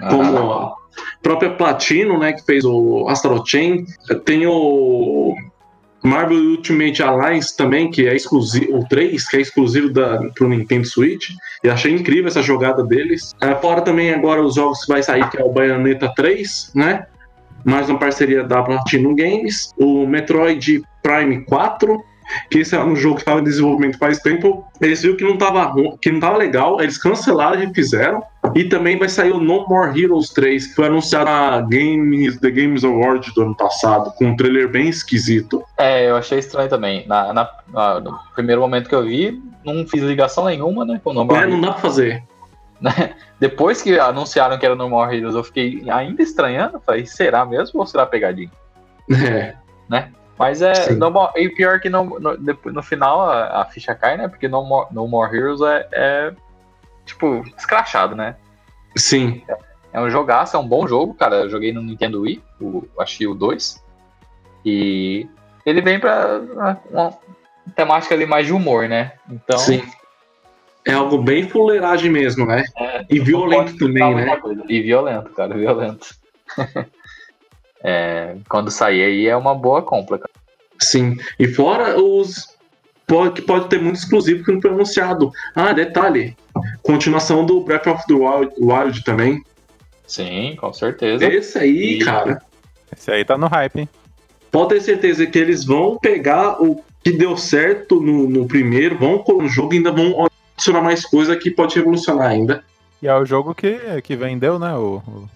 como 0.09 0.37
Ah, 0.37 0.67
a 0.67 1.21
própria 1.21 1.51
Platino, 1.51 2.19
né, 2.19 2.33
que 2.33 2.43
fez 2.45 2.65
o 2.65 3.07
Astral 3.07 3.45
Chain, 3.45 3.85
tem 4.25 4.45
o 4.45 5.35
Marvel 6.03 6.37
Ultimate 6.37 7.01
Alliance 7.01 7.55
também, 7.55 7.89
que 7.89 8.07
é 8.07 8.15
exclusivo, 8.15 8.77
o 8.77 8.87
3, 8.87 9.27
que 9.29 9.37
é 9.37 9.41
exclusivo 9.41 9.89
da, 9.89 10.19
pro 10.35 10.49
Nintendo 10.49 10.85
Switch, 10.85 11.29
e 11.63 11.69
achei 11.69 11.93
incrível 11.93 12.27
essa 12.27 12.41
jogada 12.41 12.83
deles. 12.83 13.33
É, 13.41 13.55
fora 13.55 13.81
também 13.81 14.13
agora 14.13 14.41
os 14.41 14.55
jogos 14.55 14.83
que 14.83 14.91
vai 14.91 15.01
sair, 15.01 15.29
que 15.29 15.39
é 15.39 15.43
o 15.43 15.51
Bayonetta 15.51 16.11
3, 16.13 16.71
né, 16.75 17.05
mais 17.63 17.89
uma 17.89 17.97
parceria 17.97 18.43
da 18.43 18.61
Platino 18.61 19.15
Games, 19.15 19.71
o 19.77 20.05
Metroid 20.05 20.83
Prime 21.01 21.45
4, 21.45 22.03
que 22.49 22.59
esse 22.59 22.75
é 22.75 22.83
um 22.83 22.95
jogo 22.95 23.15
que 23.15 23.21
estava 23.21 23.39
em 23.39 23.43
desenvolvimento 23.43 23.97
faz 23.97 24.19
tempo, 24.19 24.65
eles 24.81 25.01
viram 25.01 25.15
que 25.17 25.23
não 25.23 25.33
estava 25.33 25.73
que 26.01 26.11
não 26.11 26.19
tava 26.19 26.37
legal, 26.37 26.81
eles 26.81 26.97
cancelaram 26.97 27.61
e 27.61 27.65
refizeram. 27.65 28.23
E 28.55 28.65
também 28.65 28.97
vai 28.99 29.07
sair 29.09 29.31
o 29.31 29.39
No 29.39 29.65
More 29.67 29.97
Heroes 29.99 30.29
3, 30.29 30.67
que 30.67 30.75
foi 30.75 30.87
anunciado 30.87 31.25
na 31.25 31.61
Games, 31.61 32.37
The 32.39 32.51
Games 32.51 32.83
Award 32.83 33.33
do 33.33 33.41
ano 33.41 33.55
passado, 33.55 34.11
com 34.17 34.25
um 34.25 34.35
trailer 34.35 34.67
bem 34.69 34.89
esquisito. 34.89 35.63
É, 35.77 36.09
eu 36.09 36.17
achei 36.17 36.39
estranho 36.39 36.69
também. 36.69 37.07
Na, 37.07 37.31
na- 37.33 37.49
na- 37.71 37.99
no 38.01 38.19
primeiro 38.35 38.59
momento 38.61 38.89
que 38.89 38.95
eu 38.95 39.03
vi, 39.03 39.41
não 39.65 39.87
fiz 39.87 40.01
ligação 40.03 40.45
nenhuma, 40.45 40.83
né? 40.85 40.99
Com 41.03 41.11
o 41.11 41.13
nome 41.13 41.33
É, 41.35 41.45
não 41.47 41.61
dá 41.61 41.71
pra 41.71 41.81
fazer. 41.81 42.21
Depois 43.39 43.81
que 43.81 43.97
anunciaram 43.97 44.57
que 44.57 44.65
era 44.65 44.75
No 44.75 44.89
More 44.89 45.15
Heroes, 45.15 45.35
eu 45.35 45.43
fiquei 45.43 45.83
ainda 45.89 46.21
estranhando. 46.21 46.81
Falei, 46.85 47.05
será 47.05 47.45
mesmo 47.45 47.79
ou 47.79 47.85
será 47.87 48.05
pegadinha? 48.05 48.51
É, 49.11 49.55
Mas 50.37 50.61
é. 50.61 50.73
Sim. 50.73 50.95
No 50.95 51.11
More- 51.11 51.31
e 51.35 51.49
pior 51.49 51.79
que 51.79 51.89
no, 51.89 52.19
no, 52.19 52.37
no 52.37 52.83
final 52.83 53.21
a, 53.21 53.61
a 53.61 53.65
ficha 53.65 53.93
cai, 53.93 54.17
né? 54.17 54.27
Porque 54.27 54.47
No 54.47 54.63
More, 54.63 54.87
no 54.91 55.07
More 55.07 55.35
Heroes 55.35 55.61
é, 55.61 55.87
é, 55.91 56.33
Tipo, 57.05 57.43
escrachado, 57.57 58.15
né? 58.15 58.35
sim. 58.95 59.43
É 59.91 60.01
um 60.01 60.09
jogaço, 60.09 60.55
é 60.55 60.59
um 60.59 60.67
bom 60.67 60.87
jogo, 60.87 61.13
cara. 61.13 61.35
Eu 61.41 61.49
joguei 61.51 61.71
no 61.71 61.81
Nintendo 61.83 62.21
Wii, 62.21 62.41
o, 62.59 62.83
acho 62.99 63.15
que 63.15 63.27
o 63.27 63.35
2. 63.35 63.83
E 64.65 65.27
ele 65.65 65.81
vem 65.81 65.99
pra 65.99 66.39
uma, 66.39 66.81
uma 66.89 67.17
temática 67.75 68.15
ali 68.15 68.25
mais 68.25 68.47
de 68.47 68.53
humor, 68.53 68.89
né? 68.89 69.11
Então. 69.29 69.57
Sim. 69.59 69.83
É 70.85 70.93
algo 70.93 71.19
bem 71.21 71.47
fuleiragem 71.47 72.09
mesmo, 72.09 72.45
né? 72.45 72.63
É, 72.77 73.05
E 73.09 73.19
violento 73.19 73.77
também, 73.77 74.15
né? 74.15 74.35
coisa. 74.37 74.63
E 74.67 74.81
violento, 74.81 75.29
cara, 75.31 75.53
violento. 75.55 76.07
É, 77.83 78.35
quando 78.47 78.71
sair 78.71 79.03
aí 79.03 79.27
é 79.27 79.35
uma 79.35 79.53
boa 79.53 79.81
compra, 79.81 80.17
cara. 80.17 80.31
Sim. 80.81 81.17
E 81.37 81.47
fora 81.47 81.99
os. 82.01 82.53
Pode, 83.05 83.33
que 83.33 83.41
pode 83.41 83.67
ter 83.67 83.81
muito 83.81 83.97
exclusivo 83.97 84.45
que 84.45 84.51
não 84.51 84.61
foi 84.61 84.71
anunciado. 84.71 85.29
Ah, 85.53 85.73
detalhe. 85.73 86.37
Continuação 86.81 87.45
do 87.45 87.59
Breath 87.61 87.87
of 87.87 88.05
the 88.07 88.13
Wild, 88.13 88.53
Wild 88.57 89.03
também. 89.03 89.43
Sim, 90.07 90.55
com 90.57 90.71
certeza. 90.71 91.25
Esse 91.25 91.57
aí, 91.57 91.99
E- 91.99 91.99
cara. 91.99 92.41
Esse 92.95 93.11
aí 93.11 93.25
tá 93.25 93.37
no 93.37 93.47
hype, 93.47 93.81
hein? 93.81 93.89
Pode 94.51 94.69
ter 94.75 94.81
certeza 94.81 95.25
que 95.25 95.37
eles 95.37 95.65
vão 95.65 95.97
pegar 95.97 96.61
o 96.63 96.81
que 97.03 97.11
deu 97.11 97.35
certo 97.35 97.99
no, 97.99 98.29
no 98.29 98.47
primeiro, 98.47 98.97
vão 98.97 99.17
com 99.17 99.43
o 99.43 99.49
jogo 99.49 99.73
e 99.73 99.77
ainda 99.77 99.91
vão 99.91 100.27
adicionar 100.55 100.81
mais 100.81 101.03
coisa 101.05 101.35
que 101.35 101.51
pode 101.51 101.75
revolucionar 101.75 102.29
ainda. 102.29 102.63
E 103.01 103.07
é 103.07 103.15
o 103.15 103.25
jogo 103.25 103.53
que, 103.53 103.77
que 104.03 104.15
vendeu, 104.15 104.57
né? 104.57 104.73
O, 104.75 105.01
o, 105.05 105.29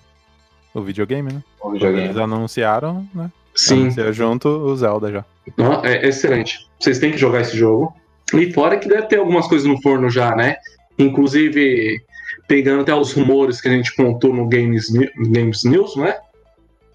o 0.80 0.84
videogame, 0.84 1.34
né? 1.34 1.44
O 1.62 1.72
videogame. 1.72 2.06
Eles 2.06 2.18
anunciaram, 2.18 3.08
né? 3.14 3.32
Sim, 3.56 3.84
Anunciou 3.84 4.14
junto 4.14 4.48
o 4.48 4.76
Zelda 4.76 5.12
já. 5.12 5.26
Ó, 5.60 5.84
é 5.84 6.08
excelente. 6.08 6.68
Vocês 6.80 7.00
têm 7.00 7.12
que 7.12 7.18
jogar 7.18 7.42
esse 7.42 7.58
jogo. 7.58 7.94
E 8.34 8.54
fora 8.54 8.78
que 8.78 8.88
deve 8.88 9.08
ter 9.08 9.18
algumas 9.18 9.48
coisas 9.48 9.68
no 9.68 9.82
forno 9.82 10.10
já, 10.10 10.36
né? 10.36 10.58
Inclusive, 11.00 12.02
pegando 12.48 12.82
até 12.82 12.94
os 12.94 13.14
rumores 13.14 13.60
que 13.60 13.68
a 13.68 13.72
gente 13.72 13.96
contou 13.96 14.34
no 14.34 14.48
Games, 14.48 14.90
Games 15.16 15.64
News, 15.64 15.96
né? 15.96 16.16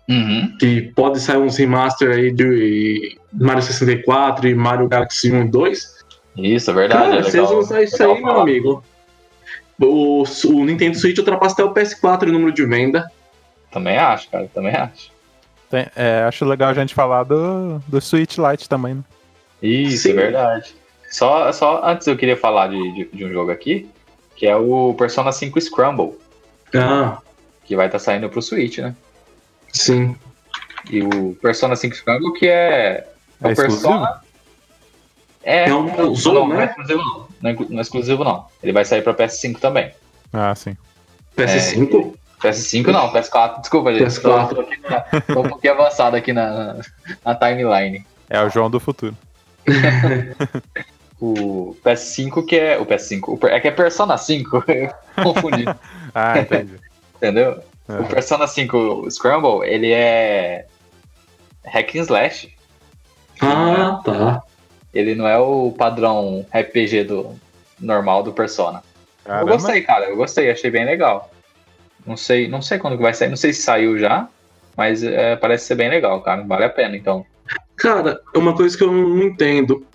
Uhum. 0.08 0.56
Que 0.58 0.92
pode 0.94 1.20
sair 1.20 1.38
uns 1.38 1.56
remaster 1.56 2.10
aí 2.10 2.30
de 2.30 3.16
Mario 3.32 3.62
64 3.62 4.48
e 4.48 4.54
Mario 4.54 4.88
Galaxy 4.88 5.32
1 5.32 5.42
e 5.42 5.48
2. 5.48 6.02
Isso, 6.36 6.70
é 6.70 6.74
verdade. 6.74 7.02
Cara, 7.02 7.14
é 7.14 7.22
legal, 7.22 7.44
eles 7.44 7.50
lançarem 7.50 7.84
isso 7.84 7.94
legal 7.94 8.14
aí, 8.14 8.22
meu 8.22 8.30
falar. 8.30 8.42
amigo. 8.42 8.84
O, 9.80 10.22
o 10.22 10.64
Nintendo 10.64 10.96
Switch 10.96 11.18
ultrapassa 11.18 11.54
até 11.54 11.64
o 11.64 11.74
PS4 11.74 12.28
em 12.28 12.32
número 12.32 12.52
de 12.52 12.64
venda. 12.64 13.10
Também 13.72 13.96
acho, 13.98 14.28
cara, 14.28 14.48
também 14.52 14.74
acho. 14.76 15.10
Tem- 15.70 15.86
é, 15.96 16.22
acho 16.28 16.44
legal 16.44 16.68
a 16.70 16.74
gente 16.74 16.94
falar 16.94 17.24
do, 17.24 17.78
do 17.88 18.00
Switch 18.00 18.36
Lite 18.38 18.68
também, 18.68 18.94
né? 18.96 19.02
Isso, 19.62 20.04
Sim. 20.04 20.10
é 20.10 20.14
verdade. 20.14 20.74
Só, 21.10 21.50
só 21.52 21.82
antes 21.84 22.06
eu 22.06 22.16
queria 22.16 22.36
falar 22.36 22.68
de, 22.68 22.92
de, 22.92 23.04
de 23.16 23.24
um 23.24 23.32
jogo 23.32 23.50
aqui, 23.50 23.88
que 24.36 24.46
é 24.46 24.54
o 24.56 24.94
Persona 24.94 25.32
5 25.32 25.60
Scramble, 25.60 26.12
Ah, 26.74 27.18
que 27.64 27.74
vai 27.76 27.86
estar 27.86 27.98
saindo 27.98 28.28
pro 28.28 28.42
Switch, 28.42 28.78
né? 28.78 28.94
sim. 29.72 30.14
E 30.90 31.00
o 31.02 31.34
Persona 31.40 31.76
5 31.76 31.94
Scramble 31.94 32.32
que 32.34 32.46
é. 32.48 33.06
É 33.42 33.46
o 33.48 33.50
exclusivo? 33.52 33.82
Persona. 33.88 34.20
É, 35.44 35.68
É 35.68 35.74
um 35.74 35.84
não, 35.84 35.90
console, 35.90 36.38
não, 36.40 36.48
não 36.48 36.54
é 36.56 36.58
né? 36.58 36.64
exclusivo 36.66 36.98
não. 37.04 37.28
Não 37.40 37.50
é, 37.50 37.56
não 37.70 37.78
é 37.78 37.80
exclusivo 37.82 38.24
não. 38.24 38.46
Ele 38.62 38.72
vai 38.72 38.84
sair 38.84 39.02
pra 39.02 39.14
PS5 39.14 39.58
também. 39.60 39.92
Ah, 40.32 40.54
sim. 40.54 40.76
PS5? 41.36 42.14
PS5 42.42 42.86
não, 42.88 43.12
PS4, 43.12 43.60
desculpa, 43.60 43.92
gente. 43.94 44.04
PS4. 44.04 44.48
Tô, 44.48 45.34
tô, 45.34 45.40
um 45.40 45.48
pouquinho 45.48 45.74
avançado 45.74 46.16
aqui 46.16 46.32
na, 46.32 46.76
na 47.24 47.34
timeline. 47.34 48.04
É 48.28 48.42
o 48.42 48.48
João 48.48 48.70
do 48.70 48.80
futuro. 48.80 49.16
O 51.22 51.76
PS5 51.84 52.44
que 52.44 52.58
é. 52.58 52.76
O 52.80 52.84
PS5. 52.84 53.28
o 53.28 53.38
Per- 53.38 53.52
é 53.52 53.60
que 53.60 53.68
é 53.68 53.70
Persona 53.70 54.18
5. 54.18 54.64
eu 54.66 54.92
Confundi. 55.22 55.64
Ah, 56.14 56.38
entendi. 56.38 56.74
Entendeu? 57.14 57.62
É. 57.88 57.94
O 57.94 58.04
Persona 58.04 58.46
5 58.46 59.10
Scramble, 59.10 59.66
ele 59.66 59.92
é 59.92 60.66
hack 61.64 61.94
and 61.94 62.00
slash. 62.00 62.52
Ah, 63.40 63.98
tá. 64.04 64.42
Ele 64.92 65.14
não 65.14 65.26
é 65.26 65.38
o 65.38 65.72
padrão 65.72 66.44
RPG 66.52 67.04
do 67.04 67.34
normal 67.80 68.22
do 68.22 68.32
Persona. 68.32 68.82
Caramba. 69.24 69.50
Eu 69.50 69.54
gostei, 69.54 69.80
cara. 69.80 70.04
Eu 70.06 70.16
gostei, 70.16 70.50
achei 70.50 70.70
bem 70.70 70.84
legal. 70.84 71.31
Não 72.06 72.16
sei, 72.16 72.48
não 72.48 72.60
sei 72.60 72.78
quando 72.78 72.96
que 72.96 73.02
vai 73.02 73.14
sair, 73.14 73.28
não 73.28 73.36
sei 73.36 73.52
se 73.52 73.62
saiu 73.62 73.98
já, 73.98 74.28
mas 74.76 75.02
é, 75.02 75.36
parece 75.36 75.66
ser 75.66 75.74
bem 75.76 75.88
legal, 75.88 76.20
cara. 76.20 76.42
Vale 76.42 76.64
a 76.64 76.70
pena, 76.70 76.96
então. 76.96 77.24
Cara, 77.76 78.20
é 78.34 78.38
uma 78.38 78.54
coisa 78.54 78.76
que 78.76 78.84
eu 78.84 78.92
não 78.92 79.22
entendo. 79.22 79.86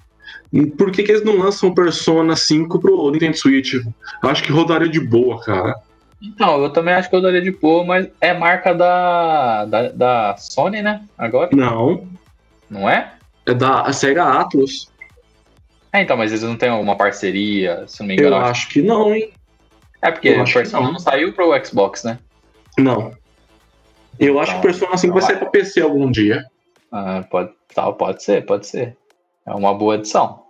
Por 0.77 0.91
que, 0.91 1.03
que 1.03 1.11
eles 1.11 1.23
não 1.23 1.37
lançam 1.37 1.73
Persona 1.73 2.35
5 2.35 2.79
pro 2.79 3.11
Nintendo 3.11 3.37
Switch? 3.37 3.73
Eu 3.73 4.29
acho 4.29 4.43
que 4.43 4.51
rodaria 4.51 4.87
de 4.87 4.99
boa, 4.99 5.41
cara. 5.43 5.75
Então, 6.21 6.63
eu 6.63 6.69
também 6.69 6.93
acho 6.93 7.09
que 7.09 7.15
eu 7.15 7.21
daria 7.21 7.41
de 7.41 7.51
boa, 7.51 7.85
mas 7.85 8.07
é 8.19 8.33
marca 8.33 8.73
da, 8.73 9.65
da, 9.65 9.89
da 9.89 10.35
Sony, 10.37 10.81
né? 10.81 11.03
Agora, 11.17 11.49
Não. 11.53 12.07
não 12.69 12.89
é? 12.89 13.13
É 13.45 13.53
da 13.53 13.91
Sega 13.93 14.23
Atlus. 14.23 14.89
É, 15.93 16.01
então, 16.01 16.17
mas 16.17 16.31
eles 16.31 16.43
não 16.43 16.57
têm 16.57 16.69
alguma 16.69 16.95
parceria, 16.95 17.83
se 17.87 17.99
não 17.99 18.07
me 18.07 18.15
engano. 18.15 18.35
Eu 18.35 18.41
acho 18.41 18.67
que 18.69 18.81
não, 18.81 19.13
hein? 19.13 19.31
É 20.01 20.11
porque 20.11 20.31
o 20.31 20.43
Persona 20.43 20.85
não. 20.85 20.93
não 20.93 20.99
saiu 20.99 21.33
pro 21.33 21.65
Xbox, 21.65 22.03
né? 22.03 22.19
Não. 22.77 23.13
Eu 24.19 24.39
acho 24.39 24.55
que 24.55 24.61
Persona 24.61 24.97
5 24.97 25.13
vai 25.13 25.21
sair 25.21 25.37
pra 25.37 25.49
PC 25.49 25.81
algum 25.81 26.09
dia. 26.09 26.45
Ah, 26.91 27.23
pode, 27.29 27.51
tá, 27.73 27.91
pode 27.91 28.23
ser, 28.23 28.45
pode 28.45 28.67
ser. 28.67 28.95
É 29.45 29.53
uma 29.53 29.73
boa 29.73 29.95
edição. 29.95 30.45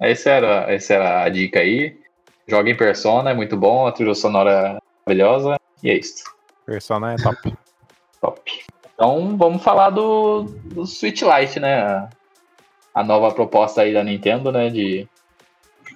Essa 0.00 0.30
era, 0.30 0.72
essa 0.72 0.94
era 0.94 1.22
a 1.24 1.28
dica 1.28 1.60
aí. 1.60 1.98
Joga 2.46 2.70
em 2.70 2.76
Persona, 2.76 3.30
é 3.30 3.34
muito 3.34 3.56
bom, 3.56 3.86
a 3.86 3.92
trilha 3.92 4.14
sonora 4.14 4.50
é 4.50 4.78
maravilhosa. 5.06 5.58
E 5.82 5.90
é 5.90 5.98
isso. 5.98 6.24
Persona 6.66 7.14
é 7.14 7.16
top. 7.16 7.52
Top. 8.20 8.40
Então 8.94 9.36
vamos 9.36 9.64
falar 9.64 9.90
do, 9.90 10.44
do 10.44 10.86
Switch 10.86 11.22
Lite, 11.22 11.58
né? 11.58 11.82
A, 11.82 12.08
a 12.94 13.02
nova 13.02 13.34
proposta 13.34 13.82
aí 13.82 13.92
da 13.92 14.04
Nintendo, 14.04 14.52
né? 14.52 14.70
De. 14.70 15.08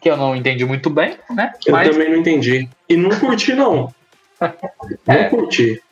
Que 0.07 0.11
eu 0.13 0.17
não 0.17 0.37
entendi 0.37 0.65
muito 0.65 0.89
bem, 0.89 1.19
né? 1.31 1.53
Eu 1.67 1.73
Mas 1.73 1.91
também 1.91 2.09
não 2.11 2.19
entendi. 2.19 2.69
E 2.89 2.97
não 2.97 3.11
curti, 3.19 3.53
não. 3.55 3.93
Não 5.05 5.15
É. 5.15 5.29
curti. 5.29 5.83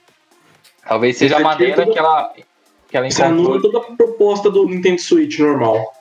talvez 0.87 1.17
seja 1.17 1.39
a 1.39 1.41
maneira 1.41 1.83
tudo- 1.83 1.93
que 1.93 1.99
ela, 1.99 2.33
que 2.89 2.97
ela 2.97 3.09
Isso 3.09 3.25
anula 3.25 3.57
encontrou. 3.59 3.73
toda 3.83 3.93
a 3.93 3.97
proposta 3.97 4.49
do 4.53 4.69
Nintendo 4.69 5.01
Switch 5.01 5.41
normal. 5.41 5.93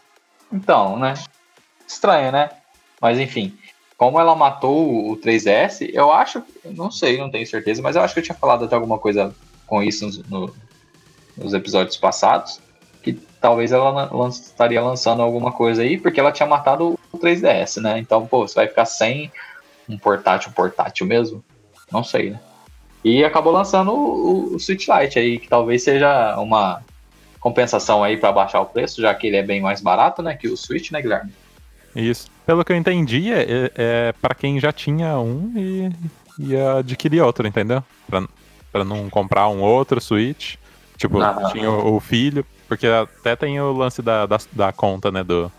Então, 0.52 1.00
né? 1.00 1.16
Estranho, 1.88 2.32
né? 2.32 2.52
Mas 3.02 3.18
enfim, 3.18 3.58
como 3.98 4.20
ela 4.20 4.36
matou 4.36 5.10
o 5.12 5.18
3DS, 5.18 5.90
eu 5.92 6.12
acho, 6.14 6.44
não 6.66 6.92
sei, 6.92 7.18
não 7.18 7.32
tenho 7.32 7.48
certeza, 7.48 7.82
mas 7.82 7.96
eu 7.96 8.04
acho 8.04 8.14
que 8.14 8.20
eu 8.20 8.24
tinha 8.24 8.36
falado 8.38 8.66
até 8.66 8.76
alguma 8.76 9.00
coisa 9.00 9.34
com 9.66 9.82
isso 9.82 10.06
nos, 10.06 10.18
no- 10.30 10.54
nos 11.36 11.54
episódios 11.56 11.98
passados, 11.98 12.60
que 13.04 13.14
talvez 13.42 13.72
ela 13.72 14.10
lan- 14.12 14.30
estaria 14.30 14.82
lançando 14.82 15.22
alguma 15.22 15.52
coisa 15.52 15.82
aí, 15.84 15.98
porque 16.00 16.20
ela 16.20 16.32
tinha 16.32 16.48
matado 16.48 16.98
o 17.12 17.18
3DS, 17.20 17.82
né? 17.82 18.00
Então, 18.00 18.26
pô, 18.26 18.48
você 18.48 18.56
vai 18.56 18.68
ficar 18.68 18.86
sem 18.86 19.32
um 19.88 19.98
portátil 19.98 20.52
portátil 20.54 21.06
mesmo? 21.06 21.44
Não 21.92 22.04
sei, 22.04 22.32
né? 22.32 22.40
E 23.04 23.24
acabou 23.26 23.52
lançando 23.52 23.92
o, 23.92 24.56
o 24.56 24.60
Switch 24.60 24.88
Lite 24.88 25.20
aí, 25.20 25.38
que 25.38 25.50
talvez 25.50 25.84
seja 25.84 26.40
uma 26.40 26.82
compensação 27.40 28.02
aí 28.02 28.16
para 28.16 28.32
baixar 28.32 28.62
o 28.62 28.66
preço, 28.66 29.02
já 29.02 29.14
que 29.14 29.28
ele 29.28 29.36
é 29.36 29.44
bem 29.44 29.60
mais 29.60 29.82
barato, 29.82 30.22
né, 30.24 30.34
que 30.36 30.48
o 30.48 30.56
Switch, 30.56 30.92
né, 30.92 31.02
Guilherme? 31.02 31.34
Isso. 31.94 32.28
Pelo 32.46 32.64
que 32.64 32.72
eu 32.72 32.78
entendi, 32.78 33.32
é, 33.32 33.72
é 33.76 34.14
para 34.22 34.34
quem 34.34 34.58
já 34.60 34.72
tinha 34.72 35.20
um 35.20 35.52
e 35.56 35.92
ia 36.40 36.78
adquirir 36.80 37.22
outro, 37.22 37.46
entendeu? 37.46 37.84
Pra, 38.10 38.24
pra 38.72 38.86
não 38.86 39.10
comprar 39.10 39.50
um 39.50 39.62
outro 39.62 40.00
Switch. 40.00 40.56
Tipo, 40.98 41.22
Ah. 41.22 41.50
tinha 41.52 41.70
o, 41.70 41.96
o 41.98 42.00
filho, 42.00 42.46
porque 42.68 42.88
até 42.88 43.36
tem 43.36 43.60
o 43.60 43.72
lance 43.72 44.02
da, 44.02 44.26
da, 44.26 44.38
da 44.52 44.72
conta, 44.72 45.12
né, 45.12 45.24
do, 45.24 45.52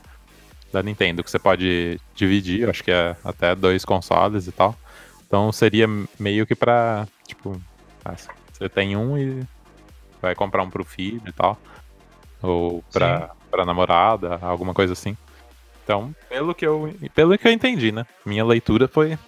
da 0.73 0.83
Nintendo, 0.83 1.23
que 1.23 1.31
você 1.31 1.39
pode 1.39 2.01
dividir, 2.15 2.69
acho 2.69 2.83
que 2.83 2.91
é 2.91 3.17
até 3.25 3.55
dois 3.55 3.85
consoles 3.85 4.47
e 4.47 4.53
tal. 4.53 4.75
Então 5.27 5.51
seria 5.53 5.87
meio 6.19 6.47
que 6.47 6.55
pra, 6.55 7.07
tipo, 7.27 7.61
ah, 8.05 8.15
você 8.53 8.69
tem 8.69 8.97
um 8.97 9.17
e 9.17 9.43
vai 10.21 10.35
comprar 10.35 10.63
um 10.63 10.71
pro 10.71 10.85
filho 10.85 11.23
e 11.27 11.33
tal. 11.33 11.59
Ou 12.43 12.83
pra, 12.93 13.31
pra 13.51 13.65
namorada, 13.65 14.39
alguma 14.43 14.75
coisa 14.75 14.93
assim. 14.93 15.17
Então, 15.83 16.15
pelo 16.29 16.55
que 16.55 16.67
eu, 16.67 16.95
pelo 17.15 17.37
que 17.37 17.47
eu 17.47 17.53
entendi, 17.53 17.93
né? 17.93 18.07
Minha 18.25 18.45
leitura 18.45 18.89
foi, 18.89 19.19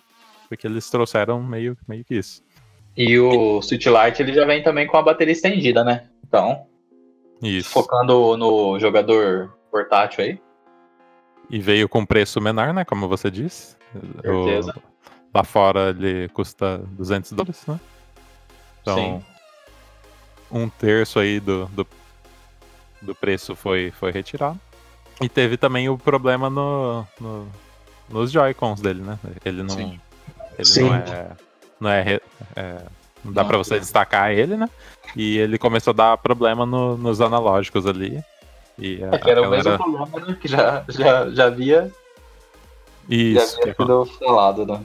foi 0.48 0.56
que 0.56 0.66
eles 0.66 0.88
trouxeram 0.90 1.42
meio, 1.42 1.76
meio 1.86 2.04
que 2.04 2.14
isso. 2.14 2.42
E 2.96 3.18
o 3.18 3.60
Switch 3.60 3.86
Lite 3.86 4.22
ele 4.22 4.32
já 4.32 4.46
vem 4.46 4.62
também 4.62 4.86
com 4.86 4.96
a 4.96 5.02
bateria 5.02 5.32
estendida, 5.32 5.84
né? 5.84 6.08
Então, 6.26 6.66
Isso. 7.42 7.70
focando 7.70 8.36
no 8.36 8.78
jogador 8.78 9.52
portátil 9.70 10.24
aí. 10.24 10.40
E 11.50 11.60
veio 11.60 11.88
com 11.88 12.04
preço 12.04 12.40
menor, 12.40 12.72
né? 12.72 12.84
Como 12.84 13.08
você 13.08 13.30
disse. 13.30 13.76
Certeza. 14.22 14.74
O- 14.76 14.82
lá 15.34 15.44
fora 15.44 15.90
ele 15.90 16.28
custa 16.30 16.78
200 16.78 17.32
dólares, 17.32 17.64
né? 17.66 17.78
Então, 18.82 18.96
Sim. 18.96 19.24
um 20.50 20.68
terço 20.68 21.18
aí 21.18 21.38
do, 21.40 21.66
do, 21.66 21.86
do 23.02 23.14
preço 23.14 23.54
foi, 23.54 23.90
foi 23.92 24.10
retirado. 24.12 24.58
E 25.20 25.28
teve 25.28 25.56
também 25.56 25.88
o 25.88 25.96
problema 25.96 26.50
no, 26.50 27.06
no- 27.20 27.48
nos 28.08 28.30
Joy-Cons 28.32 28.80
dele, 28.80 29.02
né? 29.02 29.18
Ele 29.44 29.62
não, 29.62 29.70
Sim. 29.74 30.00
ele 30.58 30.64
Sim. 30.64 30.82
não 30.84 30.94
é. 30.94 31.30
Não 31.80 31.90
é, 31.90 32.20
é- 32.56 32.82
não 33.26 33.32
dá 33.32 33.44
pra 33.44 33.58
você 33.58 33.76
é. 33.76 33.78
destacar 33.78 34.30
ele, 34.30 34.56
né? 34.56 34.68
E 35.14 35.38
ele 35.38 35.58
começou 35.58 35.90
a 35.90 35.94
dar 35.94 36.18
problema 36.18 36.64
no- 36.64 36.96
nos 36.96 37.20
analógicos 37.20 37.86
ali. 37.86 38.22
E 38.78 39.02
a, 39.04 39.14
É 39.14 39.18
que 39.18 39.30
era 39.30 39.42
o 39.46 39.50
mesmo 39.50 39.76
problema 39.76 40.20
né, 40.26 40.36
que 40.40 40.48
já, 40.48 40.84
já, 40.88 41.30
já 41.30 41.46
havia, 41.46 41.90
já 43.08 43.14
Isso, 43.16 43.60
havia 43.60 43.74
que, 43.74 43.82
sido 43.82 44.04
falado, 44.18 44.66
né? 44.66 44.80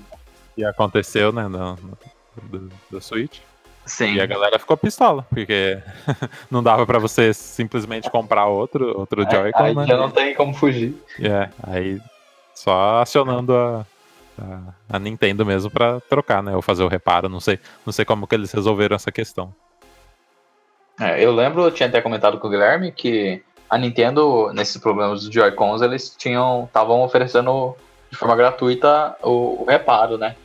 que 0.55 0.63
aconteceu, 0.65 1.31
né? 1.31 1.43
No, 1.47 1.75
no- 1.75 1.97
do, 2.43 2.69
do 2.89 3.01
Switch. 3.01 3.39
Sim. 3.85 4.13
E 4.13 4.21
a 4.21 4.25
galera 4.25 4.59
ficou 4.59 4.77
pistola, 4.77 5.25
porque 5.29 5.79
não 6.51 6.61
dava 6.61 6.85
pra 6.85 6.99
você 6.99 7.33
simplesmente 7.33 8.09
comprar 8.11 8.45
outro, 8.45 8.97
outro 8.97 9.23
Joy-Con, 9.29 9.63
aí 9.63 9.75
né? 9.75 9.87
já 9.87 9.97
não 9.97 10.09
tem 10.09 10.33
como 10.35 10.53
fugir. 10.53 10.95
É, 11.19 11.49
aí 11.63 11.99
só 12.53 13.01
acionando 13.01 13.55
a, 13.55 13.85
a, 14.41 14.95
a 14.95 14.99
Nintendo 14.99 15.45
mesmo 15.45 15.69
pra 15.69 15.99
trocar, 16.01 16.41
né? 16.43 16.55
Ou 16.55 16.61
fazer 16.61 16.83
o 16.83 16.87
reparo, 16.87 17.29
não 17.29 17.39
sei, 17.39 17.59
não 17.85 17.93
sei 17.93 18.03
como 18.05 18.25
que 18.27 18.35
eles 18.35 18.51
resolveram 18.51 18.95
essa 18.95 19.11
questão. 19.11 19.53
É, 20.99 21.23
eu 21.23 21.33
lembro, 21.33 21.63
eu 21.63 21.71
tinha 21.71 21.87
até 21.89 22.01
comentado 22.01 22.37
com 22.37 22.47
o 22.47 22.49
Guilherme 22.49 22.91
que 22.91 23.41
a 23.69 23.77
Nintendo, 23.77 24.51
nesses 24.53 24.77
problemas 24.77 25.23
dos 25.23 25.33
Joy-Cons, 25.33 25.81
eles 25.81 26.13
tinham. 26.17 26.65
estavam 26.65 27.01
oferecendo 27.01 27.75
de 28.11 28.17
forma 28.17 28.35
gratuita 28.35 29.15
o, 29.23 29.63
o 29.63 29.65
reparo, 29.67 30.17
né? 30.17 30.35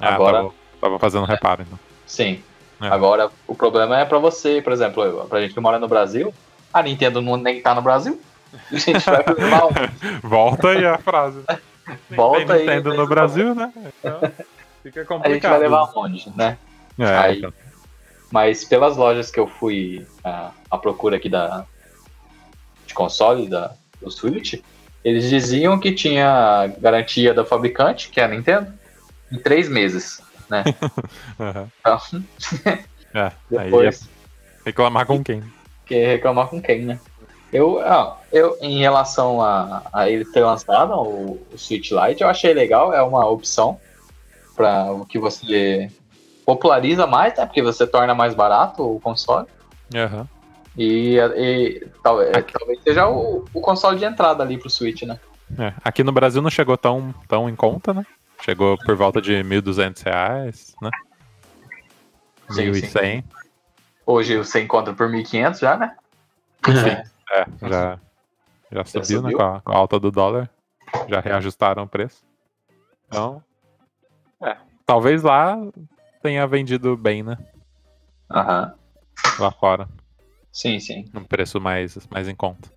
Ah, 0.00 0.14
Agora- 0.14 0.36
tava, 0.38 0.52
tava 0.80 0.98
fazendo 0.98 1.24
reparo, 1.24 1.62
então. 1.62 1.78
Sim. 2.06 2.42
É. 2.80 2.88
Agora, 2.88 3.30
o 3.46 3.54
problema 3.54 3.98
é 3.98 4.04
pra 4.04 4.18
você, 4.18 4.60
por 4.62 4.72
exemplo, 4.72 5.02
eu- 5.04 5.24
pra 5.26 5.40
gente 5.40 5.54
que 5.54 5.60
mora 5.60 5.78
no 5.78 5.88
Brasil, 5.88 6.32
a 6.72 6.82
Nintendo 6.82 7.20
não 7.20 7.36
nem 7.36 7.60
tá 7.60 7.74
no 7.74 7.82
Brasil. 7.82 8.20
A 8.72 8.76
gente 8.78 9.04
vai 9.04 9.24
levar 9.36 9.66
um. 9.66 9.70
Volta 10.28 10.68
aí 10.70 10.84
a 10.84 10.98
frase. 10.98 11.40
Volta 12.16 12.54
aí. 12.54 12.60
Nintendo 12.60 12.94
no 12.94 13.06
Brasil, 13.06 13.54
né? 13.54 13.72
Então, 13.98 14.20
fica 14.82 15.04
complicado. 15.04 15.24
A 15.30 15.34
gente 15.34 15.46
vai 15.48 15.58
levar 15.58 15.92
onde, 15.96 16.36
né? 16.36 16.58
É, 16.98 17.04
aí- 17.16 17.38
então. 17.38 17.52
Mas 18.30 18.64
pelas 18.64 18.96
lojas 18.96 19.30
que 19.30 19.40
eu 19.40 19.48
fui 19.48 20.06
à, 20.22 20.54
à 20.70 20.78
procura 20.78 21.16
aqui 21.16 21.28
da 21.28 21.66
de 22.86 22.94
console 22.94 23.48
da, 23.48 23.76
do 24.00 24.10
Switch, 24.10 24.54
eles 25.04 25.28
diziam 25.28 25.78
que 25.78 25.92
tinha 25.92 26.66
garantia 26.80 27.32
da 27.34 27.44
fabricante, 27.44 28.10
que 28.10 28.20
é 28.20 28.24
a 28.24 28.28
Nintendo, 28.28 28.72
em 29.32 29.38
três 29.42 29.68
meses. 29.68 30.20
Aham. 31.40 31.70
Então, 31.80 31.98
É, 33.14 33.26
ia 33.50 33.60
depois 33.64 34.10
reclamar 34.66 35.06
com 35.06 35.22
quem? 35.22 35.42
que 35.86 36.04
reclamar 36.06 36.48
com 36.48 36.60
quem, 36.62 36.84
né? 36.84 37.00
Eu, 37.52 37.80
ah, 37.80 38.18
eu 38.32 38.56
em 38.60 38.78
relação 38.78 39.42
a, 39.42 39.82
a 39.92 40.08
ele 40.08 40.24
ter 40.24 40.44
lançado 40.44 40.92
o, 40.94 41.40
o 41.52 41.58
Switch 41.58 41.90
Lite, 41.90 42.22
eu 42.22 42.28
achei 42.28 42.54
legal, 42.54 42.92
é 42.94 43.02
uma 43.02 43.26
opção 43.28 43.80
para 44.54 44.92
o 44.92 45.04
que 45.04 45.18
você 45.18 45.90
populariza 46.46 47.06
mais, 47.06 47.36
né? 47.36 47.46
Porque 47.46 47.62
você 47.62 47.86
torna 47.86 48.14
mais 48.14 48.34
barato 48.34 48.82
o 48.82 49.00
console. 49.00 49.46
Aham. 49.94 50.28
E, 50.76 51.16
e 51.18 51.86
tal- 52.02 52.22
é, 52.22 52.40
talvez 52.42 52.80
seja 52.82 53.08
o, 53.08 53.44
o 53.52 53.60
console 53.60 53.98
de 53.98 54.04
entrada 54.04 54.42
ali 54.42 54.56
pro 54.56 54.70
Switch, 54.70 55.02
né? 55.02 55.18
É, 55.58 55.74
aqui 55.82 56.04
no 56.04 56.12
Brasil 56.12 56.40
não 56.40 56.50
chegou 56.50 56.76
tão, 56.76 57.12
tão 57.26 57.48
em 57.48 57.56
conta, 57.56 57.92
né? 57.92 58.06
Chegou 58.42 58.78
por 58.78 58.94
volta 58.94 59.20
de 59.20 59.42
1.200 59.42 60.02
reais, 60.02 60.74
né? 60.80 60.90
Sim, 62.50 62.70
1.100. 62.70 63.24
Hoje 64.06 64.36
você 64.36 64.60
encontra 64.60 64.94
por 64.94 65.08
1.500 65.08 65.58
já, 65.58 65.76
né? 65.76 65.96
É, 66.68 67.04
já, 67.62 67.98
já 68.72 68.84
subiu, 68.84 69.22
né? 69.22 69.30
subiu? 69.30 69.38
Com 69.38 69.42
a, 69.44 69.60
com 69.60 69.72
a 69.72 69.76
alta 69.76 69.98
do 70.00 70.10
dólar. 70.10 70.50
Já 71.08 71.20
reajustaram 71.20 71.84
o 71.84 71.88
preço. 71.88 72.24
Então, 73.06 73.42
é, 74.42 74.56
talvez 74.84 75.22
lá 75.22 75.56
tenha 76.22 76.46
vendido 76.46 76.96
bem, 76.96 77.22
né? 77.22 77.38
Aham. 78.30 78.74
Lá 79.38 79.50
fora. 79.50 79.88
Sim, 80.52 80.80
sim. 80.80 81.04
Um 81.14 81.22
preço 81.24 81.60
mais, 81.60 81.96
mais 82.10 82.28
em 82.28 82.34
conta. 82.34 82.68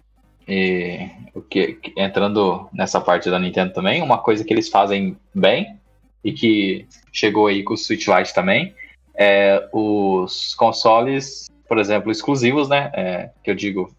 E 0.48 1.10
o 1.34 1.42
que, 1.42 1.74
que- 1.74 1.94
entrando 2.00 2.68
nessa 2.74 3.00
parte 3.00 3.30
da 3.30 3.40
Nintendo 3.40 3.74
também, 3.74 4.02
uma 4.02 4.18
coisa 4.18 4.44
que 4.44 4.54
eles 4.54 4.70
fazem 4.70 5.18
bem 5.34 5.80
e 6.24 6.32
que 6.34 6.88
chegou 7.12 7.48
aí 7.48 7.64
com 7.64 7.74
o 7.74 7.78
Switch 7.78 8.08
Lite 8.08 8.34
também 8.34 8.76
é 9.16 9.68
os 9.72 10.54
consoles, 10.56 11.50
por 11.68 11.78
exemplo, 11.78 12.12
exclusivos, 12.12 12.68
né? 12.70 12.92
É, 12.94 13.30
que 13.44 13.50
eu 13.52 13.56
digo, 13.56 13.94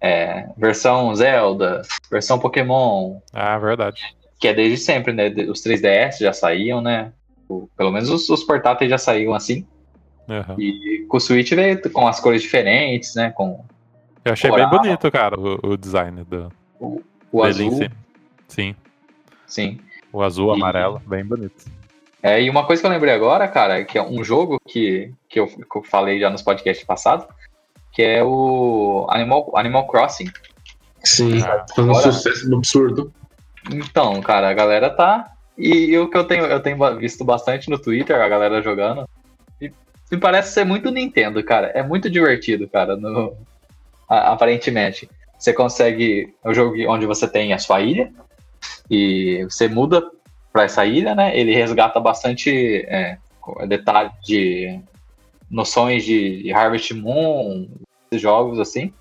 é, 0.00 0.46
versão 0.56 1.14
Zelda, 1.14 1.82
versão 2.10 2.38
Pokémon, 2.38 3.18
Ah, 3.32 3.58
verdade. 3.58 4.02
que 4.38 4.48
é 4.48 4.54
desde 4.54 4.78
sempre, 4.78 5.12
né? 5.12 5.28
Os 5.48 5.62
3DS 5.62 6.18
já 6.20 6.32
saíam, 6.32 6.80
né? 6.80 7.12
O- 7.48 7.68
Pelo 7.76 7.90
menos 7.90 8.08
os, 8.10 8.28
os 8.30 8.42
portáteis 8.44 8.90
já 8.90 8.98
saíam 8.98 9.34
assim. 9.34 9.66
Aham. 10.28 10.54
E 10.58 11.04
com 11.08 11.16
o 11.16 11.20
Switch 11.20 11.50
veio 11.52 11.80
com 11.92 12.06
as 12.06 12.20
cores 12.20 12.40
diferentes, 12.42 13.14
né? 13.14 13.30
Com 13.30 13.64
Eu 14.24 14.32
achei 14.32 14.48
Coral. 14.50 14.70
bem 14.70 14.78
bonito, 14.78 15.10
cara, 15.10 15.38
o, 15.38 15.72
o 15.72 15.76
design 15.76 16.22
do, 16.24 16.52
o 16.80 17.44
em 17.44 17.48
azul. 17.48 17.72
si. 17.72 17.90
Sim, 18.48 18.74
Sim. 19.46 19.80
o 20.12 20.22
azul, 20.22 20.52
E- 20.52 20.56
amarelo, 20.56 21.00
bem 21.06 21.24
bonito. 21.24 21.64
É, 22.22 22.40
e 22.42 22.50
uma 22.50 22.66
coisa 22.66 22.82
que 22.82 22.86
eu 22.86 22.90
lembrei 22.90 23.14
agora, 23.14 23.48
cara, 23.48 23.82
que 23.84 23.96
é 23.96 24.02
um 24.02 24.22
jogo 24.22 24.58
que, 24.68 25.12
que, 25.28 25.40
eu, 25.40 25.46
que 25.46 25.76
eu 25.78 25.82
falei 25.82 26.20
já 26.20 26.28
nos 26.28 26.42
podcasts 26.42 26.84
passados, 26.86 27.26
que 27.92 28.02
é 28.02 28.22
o 28.22 29.06
Animal, 29.10 29.50
Animal 29.56 29.86
Crossing. 29.86 30.30
Sim, 31.04 31.42
Ah, 31.42 31.64
fazendo 31.74 31.88
um 31.92 31.96
agora- 31.96 32.12
sucesso 32.12 32.54
absurdo. 32.54 33.12
Então, 33.72 34.20
cara, 34.20 34.48
a 34.48 34.54
galera 34.54 34.90
tá. 34.90 35.32
E, 35.56 35.86
e 35.90 35.98
o 35.98 36.08
que 36.08 36.16
eu 36.16 36.24
tenho, 36.24 36.44
eu 36.44 36.60
tenho 36.60 36.78
visto 36.98 37.24
bastante 37.24 37.68
no 37.68 37.78
Twitter, 37.78 38.20
a 38.20 38.28
galera 38.28 38.62
jogando. 38.62 39.08
E 39.60 39.70
me 40.10 40.18
parece 40.18 40.52
ser 40.54 40.64
muito 40.64 40.90
Nintendo, 40.90 41.42
cara. 41.44 41.68
É 41.68 41.82
muito 41.82 42.08
divertido, 42.08 42.68
cara, 42.68 42.96
no, 42.96 43.34
a- 44.08 44.32
aparentemente. 44.32 45.08
Você 45.38 45.52
consegue. 45.52 46.34
É 46.44 46.48
um 46.50 46.54
jogo 46.54 46.76
onde 46.88 47.06
você 47.06 47.26
tem 47.28 47.52
a 47.52 47.58
sua 47.58 47.80
ilha. 47.80 48.10
E 48.90 49.44
você 49.48 49.68
muda 49.68 50.02
pra 50.52 50.64
essa 50.64 50.84
ilha, 50.84 51.14
né? 51.14 51.36
Ele 51.38 51.54
resgata 51.54 52.00
bastante 52.00 52.84
é, 52.88 53.16
detalhes 53.66 54.12
de 54.22 54.80
noções 55.50 56.04
de, 56.04 56.52
Harvest 56.52 56.94
Moon, 56.94 57.68
jogos 58.12 58.58
assim. 58.58 58.92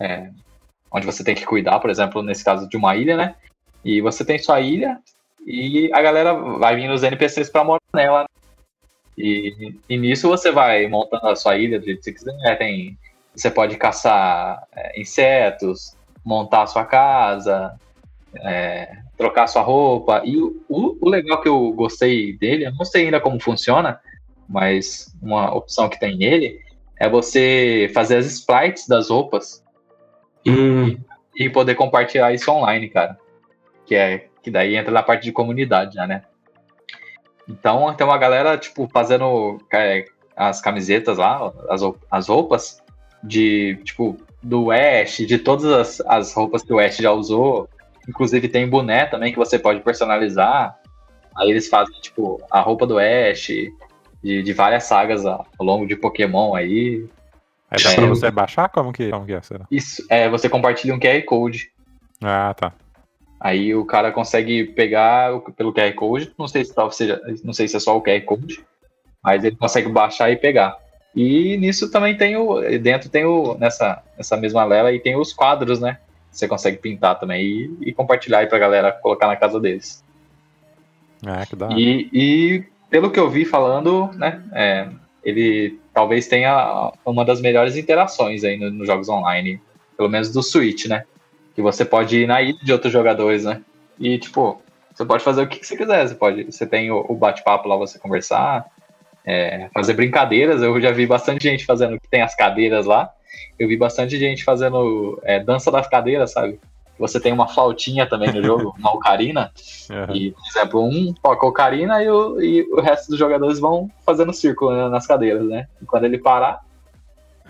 É, 0.00 0.30
onde 0.90 1.06
você 1.06 1.22
tem 1.22 1.34
que 1.34 1.46
cuidar, 1.46 1.78
por 1.78 1.90
exemplo, 1.90 2.22
nesse 2.22 2.44
caso 2.44 2.68
de 2.68 2.76
uma 2.76 2.96
ilha, 2.96 3.16
né? 3.16 3.34
E 3.84 4.00
você 4.00 4.24
tem 4.24 4.38
sua 4.38 4.60
ilha 4.60 4.98
e 5.46 5.90
a 5.92 6.02
galera 6.02 6.34
vai 6.34 6.76
vindo 6.76 6.92
os 6.92 7.02
NPCs 7.02 7.50
pra 7.50 7.64
morar 7.64 7.80
nela. 7.94 8.22
né? 8.22 8.26
E, 9.16 9.74
e 9.88 9.96
nisso 9.96 10.28
você 10.28 10.50
vai 10.50 10.86
montando 10.88 11.28
a 11.28 11.36
sua 11.36 11.56
ilha 11.56 11.78
do 11.78 11.84
jeito 11.84 11.98
que 11.98 12.04
você 12.04 12.12
quiser. 12.12 12.58
Tem, 12.58 12.98
você 13.34 13.50
pode 13.50 13.76
caçar 13.76 14.62
é, 14.74 15.00
insetos, 15.00 15.96
montar 16.24 16.62
a 16.62 16.66
sua 16.66 16.84
casa, 16.84 17.78
é, 18.36 18.96
trocar 19.16 19.46
sua 19.46 19.62
roupa. 19.62 20.22
E 20.24 20.36
o, 20.36 20.62
o 20.68 21.08
legal 21.08 21.40
que 21.40 21.48
eu 21.48 21.72
gostei 21.72 22.36
dele, 22.36 22.66
eu 22.66 22.74
não 22.74 22.84
sei 22.84 23.06
ainda 23.06 23.20
como 23.20 23.40
funciona, 23.40 24.00
mas 24.48 25.14
uma 25.22 25.54
opção 25.54 25.88
que 25.88 25.98
tem 25.98 26.16
nele 26.16 26.60
é 26.98 27.08
você 27.08 27.90
fazer 27.94 28.16
as 28.16 28.26
sprites 28.26 28.86
das 28.86 29.10
roupas 29.10 29.62
Hum, 30.46 30.98
e 31.36 31.48
poder 31.48 31.74
compartilhar 31.74 32.32
isso 32.32 32.50
online, 32.50 32.88
cara. 32.88 33.18
Que 33.86 33.94
é 33.94 34.28
que 34.42 34.50
daí 34.50 34.74
entra 34.74 34.90
na 34.90 35.02
parte 35.02 35.22
de 35.22 35.32
comunidade 35.32 35.94
já, 35.94 36.06
né? 36.06 36.22
Então 37.48 37.94
tem 37.94 38.06
uma 38.06 38.18
galera, 38.18 38.58
tipo, 38.58 38.88
fazendo 38.92 39.58
é, 39.72 40.04
as 40.36 40.60
camisetas 40.60 41.18
lá, 41.18 41.52
as, 41.68 41.80
as 42.10 42.28
roupas 42.28 42.82
de, 43.22 43.78
tipo, 43.84 44.16
do 44.42 44.72
Ash, 44.72 45.18
de 45.18 45.38
todas 45.38 45.64
as, 45.66 46.00
as 46.06 46.34
roupas 46.34 46.62
que 46.62 46.72
o 46.72 46.80
Ash 46.80 46.96
já 46.96 47.12
usou. 47.12 47.68
Inclusive 48.08 48.48
tem 48.48 48.68
boné 48.68 49.06
também 49.06 49.32
que 49.32 49.38
você 49.38 49.58
pode 49.58 49.80
personalizar. 49.80 50.76
Aí 51.36 51.50
eles 51.50 51.68
fazem, 51.68 51.94
tipo, 52.00 52.42
a 52.50 52.60
roupa 52.60 52.84
do 52.84 52.98
Ash, 52.98 53.48
de, 54.22 54.42
de 54.42 54.52
várias 54.52 54.84
sagas 54.84 55.24
ao 55.26 55.46
longo 55.60 55.86
de 55.86 55.96
Pokémon 55.96 56.54
aí. 56.54 57.06
Aí 57.70 57.82
dá 57.82 57.92
É. 57.92 57.94
pra 57.96 58.06
você 58.06 58.30
baixar? 58.30 58.68
Como 58.68 58.92
que, 58.92 59.10
como 59.10 59.24
que 59.26 59.32
é, 59.32 59.42
será? 59.42 59.66
Isso, 59.70 60.04
é, 60.08 60.28
você 60.28 60.48
compartilha 60.48 60.94
um 60.94 61.00
QR 61.00 61.22
Code. 61.24 61.70
Ah, 62.22 62.54
tá. 62.54 62.72
Aí 63.40 63.74
o 63.74 63.84
cara 63.84 64.12
consegue 64.12 64.64
pegar 64.64 65.32
pelo 65.56 65.72
QR 65.72 65.92
Code, 65.94 66.32
não 66.38 66.46
sei 66.46 66.64
se 66.64 66.72
talvez 66.74 66.96
seja, 66.96 67.20
não 67.42 67.52
sei 67.52 67.66
se 67.66 67.76
é 67.76 67.80
só 67.80 67.96
o 67.96 68.02
QR 68.02 68.20
Code, 68.22 68.64
mas 69.22 69.42
ele 69.42 69.56
consegue 69.56 69.88
baixar 69.88 70.30
e 70.30 70.36
pegar. 70.36 70.76
E 71.14 71.56
nisso 71.58 71.90
também 71.90 72.16
tem 72.16 72.36
o 72.36 72.60
dentro 72.78 73.10
tem 73.10 73.24
o 73.24 73.54
nessa 73.58 74.02
nessa 74.16 74.36
mesma 74.36 74.64
lela 74.64 74.90
aí 74.90 75.00
tem 75.00 75.16
os 75.16 75.32
quadros, 75.32 75.80
né? 75.80 75.98
Você 76.30 76.46
consegue 76.48 76.78
pintar 76.78 77.18
também 77.18 77.44
e, 77.44 77.76
e 77.88 77.92
compartilhar 77.92 78.38
aí 78.38 78.46
pra 78.46 78.58
galera 78.58 78.92
colocar 78.92 79.26
na 79.26 79.36
casa 79.36 79.58
deles. 79.60 80.02
Ah, 81.26 81.44
que 81.44 81.62
hora. 81.62 81.74
E, 81.78 82.08
e 82.12 82.64
pelo 82.92 83.10
que 83.10 83.18
eu 83.18 83.30
vi 83.30 83.46
falando, 83.46 84.10
né, 84.14 84.42
é, 84.52 84.86
ele 85.24 85.80
talvez 85.94 86.28
tenha 86.28 86.92
uma 87.06 87.24
das 87.24 87.40
melhores 87.40 87.74
interações 87.74 88.44
aí 88.44 88.58
no- 88.58 88.70
nos 88.70 88.86
jogos 88.86 89.08
online, 89.08 89.58
pelo 89.96 90.10
menos 90.10 90.30
do 90.30 90.42
Switch, 90.42 90.84
né? 90.86 91.04
Que 91.54 91.62
você 91.62 91.86
pode 91.86 92.18
ir 92.18 92.26
na 92.26 92.42
ilha 92.42 92.58
de 92.62 92.70
outros 92.70 92.92
jogadores, 92.92 93.44
né? 93.44 93.62
E 93.98 94.18
tipo, 94.18 94.60
você 94.94 95.06
pode 95.06 95.24
fazer 95.24 95.42
o 95.42 95.46
que 95.46 95.64
você 95.64 95.74
quiser. 95.74 96.06
Você 96.06 96.14
pode, 96.14 96.44
você 96.44 96.66
tem 96.66 96.90
o, 96.90 97.04
o 97.08 97.14
bate-papo 97.14 97.66
lá, 97.66 97.76
você 97.76 97.98
conversar, 97.98 98.66
é, 99.24 99.70
fazer 99.72 99.94
brincadeiras. 99.94 100.62
Eu 100.62 100.78
já 100.80 100.90
vi 100.90 101.06
bastante 101.06 101.42
gente 101.48 101.64
fazendo 101.64 101.98
que 101.98 102.08
tem 102.08 102.20
as 102.20 102.34
cadeiras 102.34 102.84
lá. 102.84 103.10
Eu 103.58 103.68
vi 103.68 103.76
bastante 103.76 104.18
gente 104.18 104.44
fazendo 104.44 105.18
é, 105.24 105.40
dança 105.40 105.70
das 105.70 105.88
cadeiras, 105.88 106.32
sabe? 106.32 106.60
Você 106.98 107.18
tem 107.18 107.32
uma 107.32 107.48
flautinha 107.48 108.06
também 108.06 108.32
no 108.32 108.42
jogo, 108.42 108.74
uma 108.78 108.94
ocarina. 108.94 109.52
Aham. 109.90 110.14
E, 110.14 110.30
por 110.32 110.42
exemplo, 110.48 110.84
um 110.84 111.12
toca 111.14 111.46
ocarina 111.46 112.02
e 112.02 112.08
o, 112.08 112.40
e 112.40 112.62
o 112.72 112.80
resto 112.80 113.08
dos 113.10 113.18
jogadores 113.18 113.58
vão 113.58 113.90
fazendo 114.04 114.32
círculo 114.32 114.72
né, 114.72 114.88
nas 114.88 115.06
cadeiras, 115.06 115.44
né? 115.46 115.66
E 115.80 115.84
quando 115.84 116.04
ele 116.04 116.18
parar, 116.18 116.60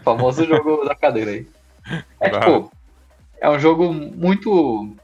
famoso 0.02 0.44
jogo 0.44 0.84
da 0.88 0.94
cadeira 0.94 1.32
aí. 1.32 1.46
É 2.20 2.30
tipo, 2.30 2.70
é 3.40 3.50
um 3.50 3.58
jogo 3.58 3.92
muito 3.92 4.94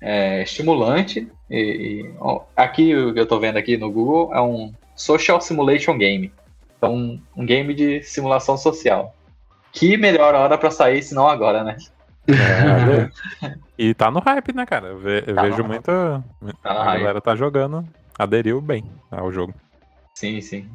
é, 0.00 0.42
estimulante. 0.42 1.28
E, 1.50 1.56
e, 1.58 2.14
ó, 2.20 2.42
aqui, 2.56 2.94
o 2.94 3.12
que 3.14 3.20
eu 3.20 3.26
tô 3.26 3.38
vendo 3.38 3.56
aqui 3.56 3.76
no 3.76 3.90
Google 3.90 4.34
é 4.34 4.40
um 4.40 4.72
Social 4.94 5.40
Simulation 5.40 5.96
Game. 5.96 6.32
Então, 6.76 6.94
um, 6.94 7.20
um 7.36 7.46
game 7.46 7.72
de 7.74 8.02
simulação 8.02 8.56
social. 8.56 9.14
Que 9.72 9.96
melhor 9.96 10.34
hora 10.34 10.58
pra 10.58 10.70
sair, 10.70 11.02
se 11.02 11.14
não 11.14 11.28
agora, 11.28 11.64
né? 11.64 11.76
É, 12.28 13.10
e 13.76 13.92
tá 13.94 14.10
no 14.10 14.20
hype, 14.20 14.54
né, 14.54 14.64
cara? 14.64 14.88
Eu, 14.88 14.98
ve- 14.98 15.24
eu 15.26 15.34
Tá 15.34 15.42
vejo 15.42 15.64
muita. 15.64 16.24
Tá 16.62 16.70
a 16.72 16.84
hype. 16.84 17.00
galera 17.00 17.20
tá 17.20 17.34
jogando, 17.34 17.86
aderiu 18.18 18.60
bem 18.60 18.84
ao 19.10 19.32
jogo. 19.32 19.54
Sim, 20.14 20.40
sim. 20.40 20.70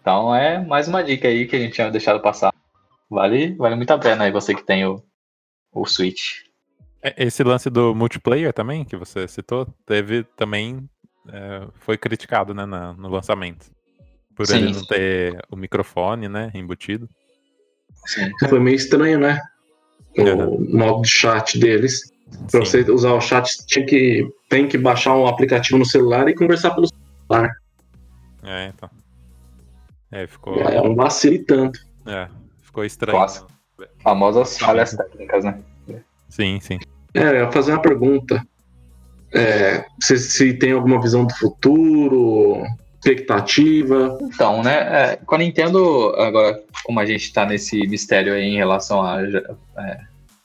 Então 0.00 0.34
é 0.34 0.64
mais 0.64 0.86
uma 0.86 1.02
dica 1.02 1.26
aí 1.26 1.46
que 1.46 1.56
a 1.56 1.58
gente 1.58 1.72
tinha 1.74 1.90
deixado 1.90 2.20
passar. 2.20 2.52
Vale, 3.10 3.54
vale 3.54 3.74
muito 3.76 3.90
a 3.90 3.98
pena 3.98 4.24
aí 4.24 4.30
você 4.30 4.54
que 4.54 4.62
tem 4.62 4.84
o, 4.86 5.02
o 5.72 5.84
Switch. 5.86 6.42
É, 7.02 7.24
Esse 7.24 7.42
lance 7.42 7.68
do 7.68 7.94
multiplayer 7.94 8.52
também, 8.52 8.84
que 8.84 8.96
você 8.96 9.26
citou, 9.26 9.66
teve 9.84 10.22
também. 10.36 10.88
é, 11.28 11.66
foi 11.80 11.98
criticado, 11.98 12.54
né, 12.54 12.64
na- 12.64 12.92
no 12.92 13.08
lançamento. 13.08 13.66
Por 14.36 14.46
Sim. 14.46 14.58
ele 14.58 14.72
não 14.74 14.84
ter 14.86 15.40
o 15.50 15.56
microfone, 15.56 16.28
né, 16.28 16.52
embutido. 16.54 17.08
Sim. 18.06 18.30
foi 18.48 18.60
meio 18.60 18.76
estranho, 18.76 19.18
né? 19.18 19.40
O 20.18 20.22
Uhum. 20.22 20.66
modo 20.78 21.02
de 21.02 21.08
chat 21.10 21.58
deles. 21.58 22.12
Pra 22.50 22.64
Sim. 22.64 22.82
você 22.84 22.90
usar 22.90 23.12
o 23.12 23.20
chat, 23.20 23.64
tinha 23.66 23.86
que, 23.86 24.28
tem 24.48 24.66
que 24.66 24.76
baixar 24.76 25.14
um 25.16 25.26
aplicativo 25.26 25.78
no 25.78 25.84
celular 25.84 26.28
e 26.28 26.34
conversar 26.34 26.72
pelo 26.72 26.88
celular. 26.88 27.50
É, 28.42 28.72
então. 28.74 28.90
É, 30.10 30.26
ficou. 30.26 30.54
É 30.56 30.80
um 30.80 30.94
vacilo 30.94 31.34
e 31.34 31.38
tanto. 31.44 31.78
É, 32.06 32.28
ficou 32.62 32.84
estranho. 32.84 33.26
Famosas 34.02 34.58
falhas 34.58 34.94
técnicas, 34.94 35.44
né? 35.44 35.60
Sim, 36.28 36.58
sim. 36.60 36.78
É, 37.14 37.28
eu 37.28 37.34
ia 37.34 37.52
fazer 37.52 37.72
uma 37.72 37.82
pergunta. 37.82 38.42
É, 39.32 39.84
se, 40.00 40.16
se 40.18 40.54
tem 40.54 40.72
alguma 40.72 41.00
visão 41.00 41.24
do 41.26 41.34
futuro, 41.34 42.62
expectativa. 42.98 44.18
Então, 44.22 44.62
né? 44.62 45.12
é, 45.12 45.16
com 45.16 45.34
a 45.34 45.38
Nintendo, 45.38 46.14
agora, 46.16 46.62
como 46.84 47.00
a 47.00 47.06
gente 47.06 47.32
tá 47.32 47.44
nesse 47.44 47.86
mistério 47.86 48.32
aí 48.32 48.42
em 48.42 48.56
relação 48.56 49.02
à 49.02 49.22
é, 49.22 50.00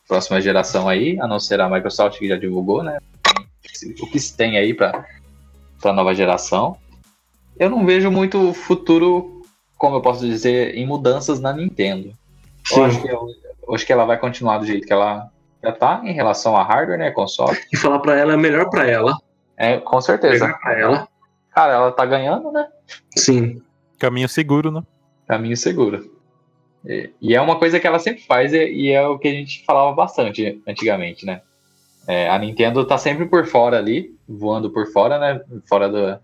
próxima 0.08 0.42
geração 0.42 0.88
aí, 0.88 1.20
a 1.20 1.28
não 1.28 1.40
ser 1.40 1.62
a 1.62 1.70
Microsoft 1.70 2.20
que 2.20 2.28
já 2.28 2.38
divulgou, 2.38 2.84
né? 2.84 3.00
O 4.02 4.08
que 4.08 4.20
se 4.20 4.36
tem 4.36 4.58
aí 4.58 4.74
pra, 4.74 5.06
pra 5.82 5.94
nova 5.94 6.14
geração. 6.14 6.78
Eu 7.58 7.70
não 7.70 7.86
vejo 7.86 8.12
muito 8.12 8.54
futuro, 8.54 9.44
como 9.78 9.96
eu 9.96 10.02
posso 10.02 10.26
dizer, 10.26 10.76
em 10.76 10.86
mudanças 10.86 11.40
na 11.40 11.54
Nintendo. 11.54 12.14
Eu 12.72 12.84
acho, 12.84 13.02
que, 13.02 13.08
eu, 13.08 13.28
eu 13.68 13.76
acho 13.76 13.86
que 13.86 13.94
ela 13.94 14.06
vai 14.06 14.18
continuar 14.18 14.60
do 14.60 14.66
jeito 14.66 14.86
que 14.86 14.94
ela 14.94 15.30
já 15.64 15.72
tá 15.72 16.02
em 16.04 16.14
relação 16.14 16.56
a 16.56 16.64
hardware, 16.64 16.98
né? 16.98 17.12
Console. 17.12 17.58
E 17.72 17.78
falar 17.78 18.00
pra 18.00 18.18
ela 18.18 18.34
é 18.34 18.38
melhor 18.38 18.70
pra 18.70 18.88
ela. 18.88 19.18
É, 19.58 19.78
com 19.78 20.02
certeza. 20.02 20.46
Melhor 20.46 20.60
pra 20.60 20.80
ela. 20.80 21.08
Cara, 21.54 21.74
ela 21.74 21.92
tá 21.92 22.06
ganhando, 22.06 22.52
né? 22.52 22.68
Sim. 23.16 23.62
Caminho 24.00 24.28
seguro, 24.30 24.72
né? 24.72 24.82
Caminho 25.28 25.56
seguro. 25.58 26.12
E, 26.86 27.10
e 27.22 27.36
é 27.36 27.42
uma 27.42 27.58
coisa 27.60 27.80
que 27.80 27.86
ela 27.86 28.00
sempre 28.00 28.24
faz 28.24 28.54
e, 28.54 28.66
e 28.68 28.90
é 28.92 29.06
o 29.08 29.20
que 29.20 29.28
a 29.28 29.32
gente 29.32 29.64
falava 29.66 29.94
bastante 29.96 30.62
antigamente, 30.68 31.26
né? 31.26 31.42
É, 32.08 32.28
a 32.30 32.40
Nintendo 32.40 32.84
tá 32.84 32.98
sempre 32.98 33.26
por 33.28 33.46
fora 33.46 33.78
ali, 33.78 34.16
voando 34.28 34.72
por 34.72 34.88
fora, 34.92 35.20
né? 35.20 35.42
Fora 35.70 35.88
do, 35.88 36.20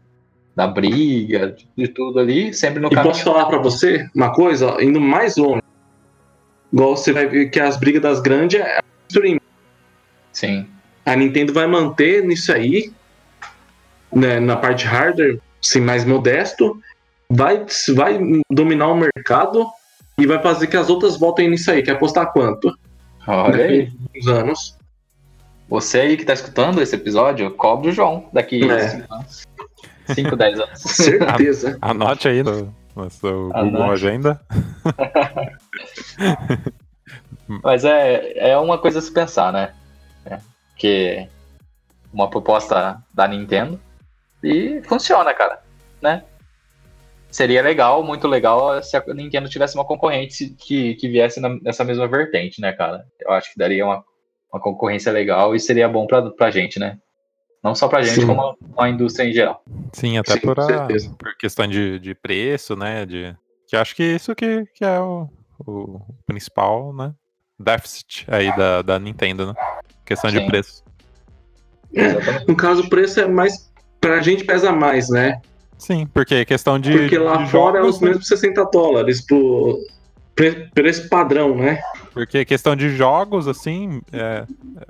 da 0.56 0.66
briga, 0.68 1.56
de 1.78 1.88
tudo 1.88 2.20
ali, 2.20 2.52
sempre 2.54 2.80
no 2.80 2.88
E 2.88 2.96
caminho. 2.96 3.14
posso 3.14 3.24
falar 3.24 3.46
pra 3.46 3.60
você 3.60 4.10
uma 4.16 4.34
coisa, 4.34 4.74
ó, 4.74 4.82
indo 4.82 5.00
mais 5.00 5.38
longe. 5.38 5.62
Igual 6.74 6.98
você 6.98 7.14
vai 7.14 7.28
ver 7.28 7.50
que 7.52 7.60
as 7.60 7.78
brigas 7.78 8.02
das 8.02 8.20
grandes 8.20 8.60
é 8.60 8.80
stream. 9.08 9.40
Sim, 10.34 10.68
A 11.06 11.16
Nintendo 11.16 11.54
vai 11.54 11.68
manter 11.68 12.24
nisso 12.26 12.52
aí, 12.52 12.92
né, 14.12 14.40
na 14.40 14.56
parte 14.56 14.86
hardware, 14.86 15.40
ser 15.62 15.82
mais 15.82 16.06
modesto, 16.06 16.80
vai, 17.30 17.66
vai 17.96 18.20
dominar 18.52 18.88
o 18.88 18.96
mercado 18.96 19.68
e 20.18 20.26
vai 20.26 20.42
fazer 20.42 20.68
que 20.68 20.78
as 20.78 20.90
outras 20.90 21.18
voltem 21.18 21.50
nisso 21.50 21.72
aí. 21.72 21.84
Quer 21.84 21.92
apostar 21.92 22.32
quanto? 22.32 22.74
olha 23.28 23.66
aí. 23.66 23.92
Uns 24.16 24.28
anos. 24.28 24.78
Você 25.70 26.00
aí 26.00 26.18
que 26.18 26.24
tá 26.24 26.34
escutando 26.34 26.82
esse 26.82 26.96
episódio, 26.96 27.52
cobre 27.52 27.90
o 27.90 27.92
João 27.92 28.30
daqui 28.32 28.70
É. 28.70 28.90
5 28.90 29.14
anos. 29.14 29.44
5, 30.08 30.36
10 30.36 30.60
anos. 30.60 30.80
Certeza. 30.82 31.78
Anote 31.82 32.30
aí 32.30 32.42
no, 32.42 32.74
no 32.96 33.10
seu 33.10 33.50
Google 33.50 33.60
Anote. 33.60 33.92
Agenda. 33.92 34.42
Mas 37.64 37.86
é, 37.86 38.50
é 38.50 38.58
uma 38.58 38.78
coisa 38.78 39.00
a 39.00 39.02
se 39.02 39.12
pensar, 39.12 39.54
né? 39.54 39.74
É, 40.26 40.40
que 40.76 41.28
uma 42.14 42.30
proposta 42.30 43.02
da 43.14 43.28
Nintendo 43.28 43.80
e 44.44 44.82
funciona, 44.84 45.34
cara, 45.34 45.62
né? 46.02 46.24
Seria 47.30 47.62
legal, 47.62 48.04
muito 48.04 48.28
legal, 48.28 48.82
se 48.82 48.96
a 48.96 49.04
Nintendo 49.14 49.50
tivesse 49.50 49.76
uma 49.76 49.84
concorrente 49.86 50.50
que, 50.58 50.96
que 50.96 51.10
viesse 51.10 51.40
na- 51.40 51.60
nessa 51.62 51.84
mesma 51.84 52.08
vertente, 52.08 52.62
né, 52.62 52.72
cara? 52.72 53.06
Eu 53.20 53.32
acho 53.32 53.52
que 53.52 53.60
daria 53.60 53.86
uma, 53.86 54.04
uma 54.52 54.62
concorrência 54.62 55.12
legal 55.12 55.54
e 55.54 55.60
seria 55.60 55.90
bom 55.90 56.08
pra, 56.08 56.30
pra 56.32 56.50
gente, 56.52 56.80
né? 56.80 56.98
Não 57.62 57.76
só 57.76 57.88
pra 57.90 58.02
gente, 58.02 58.22
Sim. 58.22 58.28
como 58.28 58.42
a, 58.42 58.56
a 58.86 58.90
indústria 58.90 59.26
em 59.28 59.34
geral. 59.34 59.62
Sim, 59.92 60.18
até 60.18 60.34
Sim, 60.34 60.40
por, 60.40 60.60
a- 60.60 60.88
por 61.20 61.36
questão 61.38 61.68
de, 61.68 62.00
de 62.00 62.16
preço, 62.16 62.76
né? 62.76 63.06
De, 63.06 63.36
que 63.68 63.76
eu 63.76 63.82
acho 63.82 63.94
que 63.96 64.04
isso 64.04 64.34
que, 64.34 64.66
que 64.74 64.86
é 64.86 65.00
o, 65.00 65.28
o 65.60 66.00
principal, 66.26 66.94
né? 66.94 67.14
Déficit 67.60 68.26
aí 68.30 68.56
da, 68.56 68.82
da 68.84 69.00
Nintendo, 69.00 69.48
né? 69.48 69.54
Questão 70.06 70.30
Sim. 70.30 70.40
de 70.40 70.46
preço. 70.46 70.84
No 72.48 72.56
caso, 72.56 72.84
o 72.84 72.90
preço 72.90 73.20
é 73.20 73.28
mais. 73.28 73.67
Pra 74.00 74.22
gente 74.22 74.44
pesa 74.44 74.72
mais, 74.72 75.10
né? 75.10 75.42
Sim, 75.78 76.08
porque 76.14 76.44
questão 76.46 76.80
de. 76.80 76.92
Porque 76.92 77.18
lá 77.18 77.38
de 77.38 77.52
fora 77.52 77.78
é 77.80 77.82
jogos, 77.82 77.96
os 77.98 78.02
mesmos 78.02 78.28
60 78.28 78.66
dólares 78.72 79.22
pro 79.26 79.80
pre- 80.36 80.70
preço 80.74 81.08
padrão, 81.10 81.56
né? 81.56 81.80
Porque 82.14 82.44
questão 82.46 82.76
de 82.76 82.90
jogos, 82.96 83.48
assim, 83.48 84.02
é, 84.12 84.44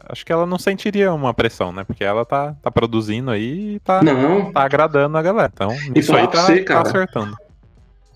acho 0.10 0.26
que 0.26 0.32
ela 0.32 0.46
não 0.46 0.58
sentiria 0.58 1.12
uma 1.14 1.34
pressão, 1.34 1.72
né? 1.74 1.84
Porque 1.84 2.04
ela 2.04 2.24
tá, 2.24 2.56
tá 2.62 2.72
produzindo 2.72 3.32
aí 3.32 3.76
e 3.76 3.80
tá, 3.80 4.02
Não. 4.02 4.52
tá 4.52 4.64
agradando 4.64 5.18
a 5.18 5.22
galera. 5.22 5.52
Então, 5.54 5.76
isso 5.96 6.12
falar 6.12 6.22
aí 6.22 6.28
tá, 6.28 6.42
você, 6.44 6.58
tá 6.60 6.64
cara, 6.76 6.88
acertando. 6.88 7.36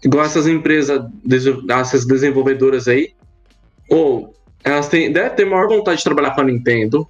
Igual 0.03 0.25
essas 0.25 0.47
empresas, 0.47 1.01
essas 1.69 2.05
desenvolvedoras 2.05 2.87
aí, 2.87 3.13
ou 3.89 4.33
elas 4.63 4.87
têm, 4.87 5.11
devem 5.11 5.35
ter 5.35 5.45
maior 5.45 5.67
vontade 5.67 5.97
de 5.97 6.03
trabalhar 6.03 6.31
com 6.31 6.41
a 6.41 6.43
Nintendo. 6.45 7.07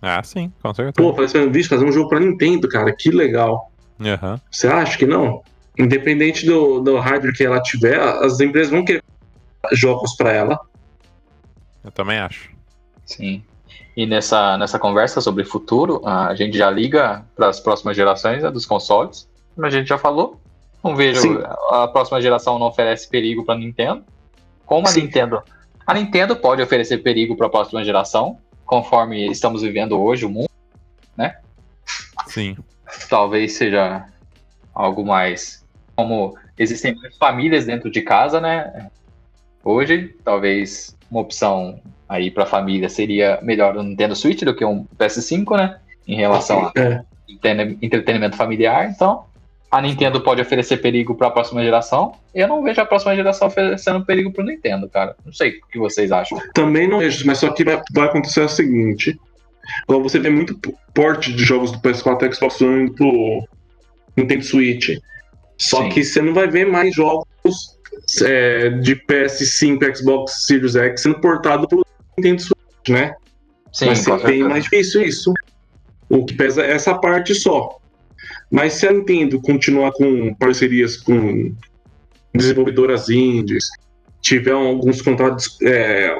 Ah, 0.00 0.22
sim, 0.22 0.52
com 0.62 0.72
certeza. 0.72 0.94
Pô, 0.96 1.12
falei 1.12 1.26
assim, 1.26 1.48
bicho, 1.48 1.68
fazer 1.68 1.84
um 1.84 1.92
jogo 1.92 2.08
pra 2.08 2.20
Nintendo, 2.20 2.68
cara, 2.68 2.92
que 2.92 3.10
legal. 3.10 3.70
Aham. 4.00 4.40
Você 4.50 4.68
acha 4.68 4.96
que 4.96 5.06
não? 5.06 5.42
Independente 5.76 6.46
do, 6.46 6.80
do 6.80 6.98
hardware 6.98 7.34
que 7.34 7.44
ela 7.44 7.60
tiver, 7.60 7.98
as 7.98 8.40
empresas 8.40 8.70
vão 8.70 8.84
querer 8.84 9.02
jogos 9.72 10.14
pra 10.16 10.32
ela. 10.32 10.58
Eu 11.84 11.90
também 11.90 12.18
acho. 12.18 12.50
Sim. 13.04 13.42
E 13.96 14.06
nessa, 14.06 14.56
nessa 14.56 14.78
conversa 14.78 15.20
sobre 15.20 15.44
futuro, 15.44 16.00
a 16.06 16.34
gente 16.34 16.56
já 16.56 16.70
liga 16.70 17.24
para 17.34 17.48
as 17.48 17.58
próximas 17.58 17.96
gerações 17.96 18.42
né, 18.42 18.50
dos 18.50 18.64
consoles. 18.64 19.28
Como 19.54 19.66
a 19.66 19.70
gente 19.70 19.88
já 19.88 19.98
falou, 19.98 20.40
não 20.82 20.94
vejo 20.94 21.20
Sim. 21.20 21.38
a 21.70 21.88
próxima 21.88 22.20
geração 22.20 22.58
não 22.58 22.68
oferece 22.68 23.08
perigo 23.08 23.44
para 23.44 23.58
Nintendo. 23.58 24.04
Como 24.64 24.86
a 24.86 24.90
Sim. 24.90 25.02
Nintendo, 25.02 25.42
a 25.84 25.94
Nintendo 25.94 26.36
pode 26.36 26.62
oferecer 26.62 26.98
perigo 26.98 27.36
para 27.36 27.46
a 27.46 27.50
próxima 27.50 27.82
geração, 27.82 28.38
conforme 28.68 29.26
estamos 29.28 29.62
vivendo 29.62 29.98
hoje 29.98 30.24
o 30.24 30.30
mundo. 30.30 30.48
Sim. 32.26 32.56
Talvez 33.08 33.54
seja 33.54 34.06
algo 34.74 35.04
mais 35.04 35.64
como 35.96 36.36
existem 36.58 36.94
mais 36.94 37.16
famílias 37.16 37.64
dentro 37.64 37.90
de 37.90 38.02
casa, 38.02 38.40
né? 38.40 38.88
Hoje, 39.64 40.14
talvez 40.22 40.94
uma 41.10 41.22
opção 41.22 41.80
aí 42.08 42.30
para 42.30 42.46
família 42.46 42.88
seria 42.88 43.40
melhor 43.42 43.76
o 43.76 43.82
Nintendo 43.82 44.14
Switch 44.14 44.42
do 44.42 44.54
que 44.54 44.64
um 44.64 44.84
PS5, 44.98 45.56
né? 45.56 45.80
Em 46.06 46.16
relação 46.16 46.66
a 46.66 46.72
É. 46.78 47.02
entretenimento 47.82 48.36
familiar. 48.36 48.90
Então, 48.90 49.24
a 49.70 49.82
Nintendo 49.82 50.20
pode 50.20 50.40
oferecer 50.40 50.78
perigo 50.78 51.14
para 51.14 51.28
a 51.28 51.30
próxima 51.30 51.62
geração. 51.62 52.12
Eu 52.34 52.48
não 52.48 52.62
vejo 52.62 52.80
a 52.80 52.86
próxima 52.86 53.14
geração 53.14 53.48
oferecendo 53.48 54.04
perigo 54.04 54.32
para 54.32 54.42
o 54.42 54.46
Nintendo, 54.46 54.88
cara. 54.88 55.14
Não 55.24 55.32
sei 55.32 55.50
o 55.50 55.66
que 55.70 55.78
vocês 55.78 56.10
acham. 56.10 56.38
Também 56.54 56.88
não 56.88 57.00
vejo, 57.00 57.26
mas 57.26 57.38
só 57.38 57.50
que 57.50 57.64
vai, 57.64 57.80
vai 57.92 58.06
acontecer 58.06 58.40
o 58.40 58.48
seguinte. 58.48 59.18
Igual 59.84 60.02
você 60.02 60.18
vê 60.18 60.30
muito 60.30 60.58
porte 60.94 61.32
de 61.32 61.44
jogos 61.44 61.70
do 61.70 61.78
PS4 61.80 62.30
e 62.30 62.34
Xbox 62.34 62.60
One 62.62 62.82
indo 62.84 62.94
pro 62.94 63.48
Nintendo 64.16 64.44
Switch. 64.44 64.88
Só 65.58 65.82
Sim. 65.82 65.88
que 65.90 66.04
você 66.04 66.22
não 66.22 66.32
vai 66.32 66.48
ver 66.48 66.66
mais 66.66 66.94
jogos 66.94 67.26
é, 68.22 68.70
de 68.70 68.96
PS5 68.96 69.82
e 69.82 69.96
Xbox 69.96 70.46
Series 70.46 70.76
X 70.76 71.02
sendo 71.02 71.20
portado 71.20 71.68
pro 71.68 71.84
Nintendo 72.16 72.40
Switch, 72.40 72.88
né? 72.88 73.14
Sim, 73.72 73.86
vai 73.86 73.96
ser 73.96 74.22
bem 74.22 74.44
mais 74.44 74.64
difícil 74.64 75.02
isso. 75.02 75.34
O 76.08 76.24
que 76.24 76.34
pesa 76.34 76.64
é 76.64 76.72
essa 76.72 76.94
parte 76.94 77.34
só. 77.34 77.78
Mas 78.50 78.74
se 78.74 78.86
a 78.86 78.92
Nintendo 78.92 79.40
continuar 79.40 79.92
com 79.92 80.34
parcerias 80.34 80.96
com 80.96 81.54
desenvolvedoras 82.34 83.08
indies, 83.08 83.68
tiver 84.20 84.52
alguns 84.52 85.02
contratos, 85.02 85.58
é, 85.62 86.14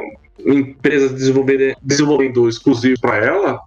empresas 0.47 1.13
desenvolvendo 1.83 2.49
exclusivo 2.49 3.01
para 3.01 3.17
ela, 3.25 3.61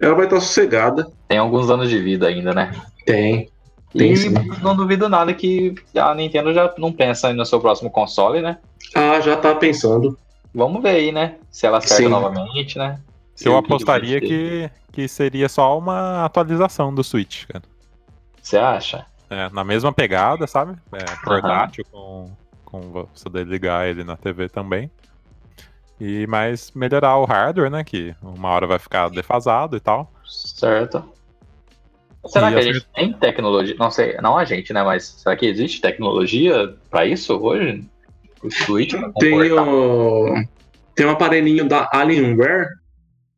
ela 0.00 0.14
vai 0.14 0.24
estar 0.24 0.40
sossegada. 0.40 1.10
Tem 1.28 1.38
alguns 1.38 1.70
anos 1.70 1.88
de 1.88 1.98
vida 1.98 2.26
ainda, 2.26 2.52
né? 2.52 2.74
Tem. 3.06 3.48
Tem 3.96 4.12
e 4.12 4.16
sim. 4.16 4.34
não 4.60 4.74
duvido 4.74 5.08
nada 5.08 5.32
que 5.32 5.74
a 5.94 6.14
Nintendo 6.14 6.52
já 6.52 6.72
não 6.78 6.92
pensa 6.92 7.32
no 7.32 7.46
seu 7.46 7.60
próximo 7.60 7.88
console, 7.90 8.42
né? 8.42 8.58
Ah, 8.94 9.20
já 9.20 9.36
tá 9.36 9.54
pensando. 9.54 10.18
Vamos 10.52 10.82
ver 10.82 10.90
aí, 10.90 11.12
né? 11.12 11.36
Se 11.50 11.66
ela 11.66 11.78
acerta 11.78 12.02
Sim. 12.02 12.08
novamente, 12.08 12.78
né? 12.78 12.98
Eu 13.44 13.56
apostaria 13.56 14.20
que, 14.20 14.70
que 14.92 15.08
seria 15.08 15.48
só 15.48 15.76
uma 15.76 16.24
atualização 16.24 16.94
do 16.94 17.02
Switch, 17.02 17.46
cara. 17.46 17.64
Você 18.44 18.58
acha? 18.58 19.06
É, 19.30 19.48
na 19.48 19.64
mesma 19.64 19.90
pegada, 19.90 20.46
sabe? 20.46 20.76
É, 20.92 21.04
portátil, 21.24 21.84
com, 21.90 22.30
com 22.62 23.08
você 23.12 23.28
ligar 23.42 23.88
ele 23.88 24.04
na 24.04 24.16
TV 24.16 24.50
também. 24.50 24.90
E 25.98 26.26
mais 26.26 26.70
melhorar 26.72 27.16
o 27.16 27.24
hardware, 27.24 27.70
né? 27.70 27.82
Que 27.82 28.14
uma 28.22 28.50
hora 28.50 28.66
vai 28.66 28.78
ficar 28.78 29.08
defasado 29.08 29.76
e 29.78 29.80
tal. 29.80 30.12
Certo. 30.26 31.02
Será 32.26 32.50
E 32.50 32.54
que 32.54 32.58
a 32.58 32.62
gente 32.62 32.86
tem 32.94 33.12
tecnologia? 33.14 33.76
Não 33.78 33.90
sei, 33.90 34.16
não 34.20 34.36
a 34.36 34.44
gente, 34.44 34.72
né? 34.74 34.82
Mas 34.82 35.04
será 35.04 35.34
que 35.34 35.46
existe 35.46 35.80
tecnologia 35.80 36.74
pra 36.90 37.06
isso 37.06 37.34
hoje? 37.34 37.82
O 38.42 38.50
Switch 38.50 38.92
Tem, 39.18 39.52
o... 39.52 40.44
tem 40.94 41.06
um 41.06 41.10
aparelhinho 41.10 41.66
da 41.66 41.88
Alienware 41.90 42.68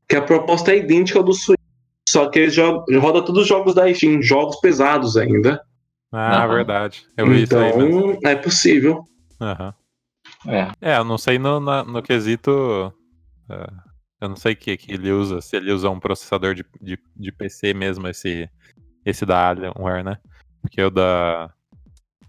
que 0.08 0.16
a 0.16 0.22
proposta 0.22 0.72
é 0.72 0.78
idêntica 0.78 1.20
ao 1.20 1.24
do 1.24 1.32
Switch. 1.32 1.55
Só 2.16 2.30
que 2.30 2.38
ele 2.38 2.50
joga, 2.50 2.98
roda 2.98 3.22
todos 3.22 3.42
os 3.42 3.46
jogos 3.46 3.74
da 3.74 3.92
Steam, 3.92 4.22
jogos 4.22 4.56
pesados 4.58 5.18
ainda. 5.18 5.62
Ah, 6.10 6.44
Aham. 6.44 6.54
verdade. 6.54 7.06
Eu 7.14 7.28
vi 7.28 7.42
isso 7.42 7.58
aí 7.58 7.76
mesmo. 7.76 8.12
Então, 8.12 8.30
é 8.30 8.34
possível. 8.36 9.04
Aham. 9.38 9.74
É. 10.46 10.72
É, 10.80 10.96
eu 10.96 11.04
não 11.04 11.18
sei 11.18 11.38
no, 11.38 11.60
na- 11.60 11.84
no 11.84 12.02
quesito. 12.02 12.90
é, 13.50 13.66
eu 14.22 14.30
não 14.30 14.36
sei 14.36 14.54
o 14.54 14.56
que, 14.56 14.78
que 14.78 14.92
ele 14.94 15.12
usa, 15.12 15.42
se 15.42 15.58
ele 15.58 15.70
usa 15.70 15.90
um 15.90 16.00
processador 16.00 16.54
de, 16.54 16.64
de, 16.80 16.98
de 17.14 17.32
PC 17.32 17.74
mesmo, 17.74 18.08
esse, 18.08 18.48
esse 19.04 19.26
da 19.26 19.50
Alienware, 19.50 20.02
né? 20.02 20.16
Porque 20.62 20.80
o 20.82 20.88
da. 20.90 21.52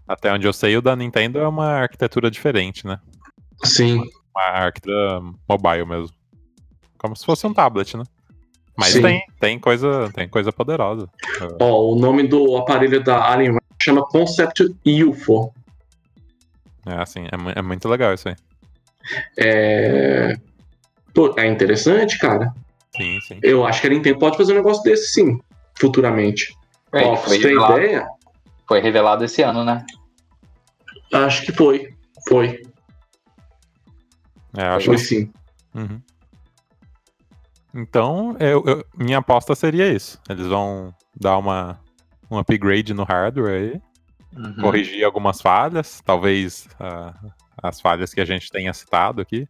Até 0.06 0.30
onde 0.30 0.46
eu 0.46 0.52
sei, 0.52 0.76
o 0.76 0.82
da 0.82 0.94
Nintendo 0.94 1.38
é 1.38 1.48
uma 1.48 1.66
arquitetura 1.66 2.30
diferente, 2.30 2.86
né? 2.86 3.00
Sim. 3.64 4.02
Uma 4.36 4.42
arquitetura 4.44 5.22
mobile 5.48 5.86
mesmo. 5.86 6.14
Como 6.98 7.16
se 7.16 7.24
fosse 7.24 7.46
um 7.46 7.54
tablet, 7.54 7.96
né? 7.96 8.04
Mas 8.78 8.92
Sim. 8.92 9.02
tem, 9.02 9.22
tem 9.40 9.58
coisa, 9.58 10.08
tem 10.14 10.28
coisa 10.28 10.52
poderosa. 10.52 11.08
Ó, 11.60 11.92
o 11.92 11.96
nome 11.98 12.28
do 12.28 12.56
aparelho 12.56 13.02
da 13.02 13.28
Alienware 13.28 13.60
chama 13.82 14.06
Concept 14.06 14.72
UFO. 14.86 15.52
É 16.86 16.94
assim, 17.02 17.24
é, 17.24 17.58
é 17.58 17.62
muito 17.62 17.88
legal 17.88 18.14
isso 18.14 18.28
aí. 18.28 18.36
É... 19.36 20.36
Pô, 21.12 21.34
é 21.36 21.48
interessante, 21.48 22.18
cara. 22.20 22.54
Sim, 22.96 23.18
sim. 23.20 23.40
Eu 23.42 23.66
acho 23.66 23.80
que 23.80 23.88
a 23.88 23.90
Nintendo 23.90 24.20
pode 24.20 24.36
fazer 24.36 24.52
um 24.52 24.56
negócio 24.56 24.82
desse 24.84 25.12
sim, 25.12 25.40
futuramente. 25.74 26.54
Ei, 26.92 27.02
Ó, 27.02 27.16
foi, 27.16 27.36
você 27.36 27.48
revelado, 27.48 27.78
ideia, 27.80 28.08
foi 28.68 28.80
revelado 28.80 29.24
esse 29.24 29.42
ano, 29.42 29.64
né? 29.64 29.84
acho 31.12 31.42
que 31.42 31.52
foi. 31.52 31.92
Foi. 32.28 32.62
É, 34.56 34.62
acho 34.62 34.86
Foi 34.86 34.96
que 34.96 35.02
sim. 35.02 35.32
Uhum. 35.74 36.00
Então, 37.74 38.36
eu- 38.40 38.64
eu- 38.66 38.84
minha 38.96 39.18
aposta 39.18 39.54
seria 39.54 39.92
isso. 39.92 40.18
Eles 40.28 40.46
vão 40.46 40.94
dar 41.14 41.36
uma, 41.38 41.78
um 42.30 42.38
upgrade 42.38 42.94
no 42.94 43.04
hardware 43.04 43.54
aí, 43.72 43.82
Uhum. 44.36 44.54
corrigir 44.62 45.04
algumas 45.04 45.40
falhas, 45.40 46.00
talvez 46.04 46.68
ah, 46.78 47.14
as 47.62 47.80
falhas 47.80 48.12
que 48.14 48.20
a 48.20 48.24
gente 48.24 48.50
tenha 48.50 48.72
citado 48.72 49.20
aqui, 49.20 49.46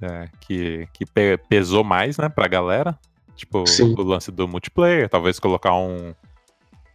é, 0.00 0.28
que, 0.40 0.88
que 0.92 1.04
pe- 1.06 1.38
pesou 1.48 1.82
mais, 1.84 2.16
né, 2.18 2.28
pra 2.28 2.48
galera. 2.48 2.98
Tipo, 3.34 3.66
Sim. 3.66 3.94
o 3.96 4.02
lance 4.02 4.30
do 4.30 4.46
multiplayer, 4.46 5.08
talvez 5.08 5.38
colocar 5.40 5.74
um, 5.74 6.14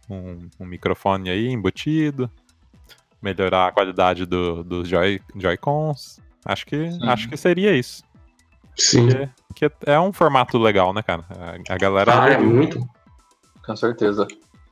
um, 0.08 0.48
um 0.60 0.64
microfone 0.66 1.28
aí 1.30 1.48
embutido, 1.48 2.30
melhorar 3.20 3.66
a 3.68 3.72
qualidade 3.72 4.24
do, 4.24 4.62
dos 4.62 4.88
Joy, 4.88 5.20
Joy-Cons. 5.34 6.20
Acho 6.44 6.64
que, 6.66 6.90
Sim. 6.92 6.98
acho 7.08 7.28
que 7.28 7.36
seria 7.36 7.74
isso. 7.76 8.02
Sim. 8.78 9.08
Que, 9.54 9.68
que 9.68 9.90
é 9.90 9.98
um 9.98 10.12
formato 10.12 10.56
legal, 10.58 10.92
né, 10.92 11.02
cara? 11.02 11.24
A, 11.30 11.74
a 11.74 11.76
galera. 11.76 12.22
Ah, 12.22 12.30
é 12.30 12.38
muito. 12.38 12.80
Com 13.64 13.76
certeza. 13.76 14.26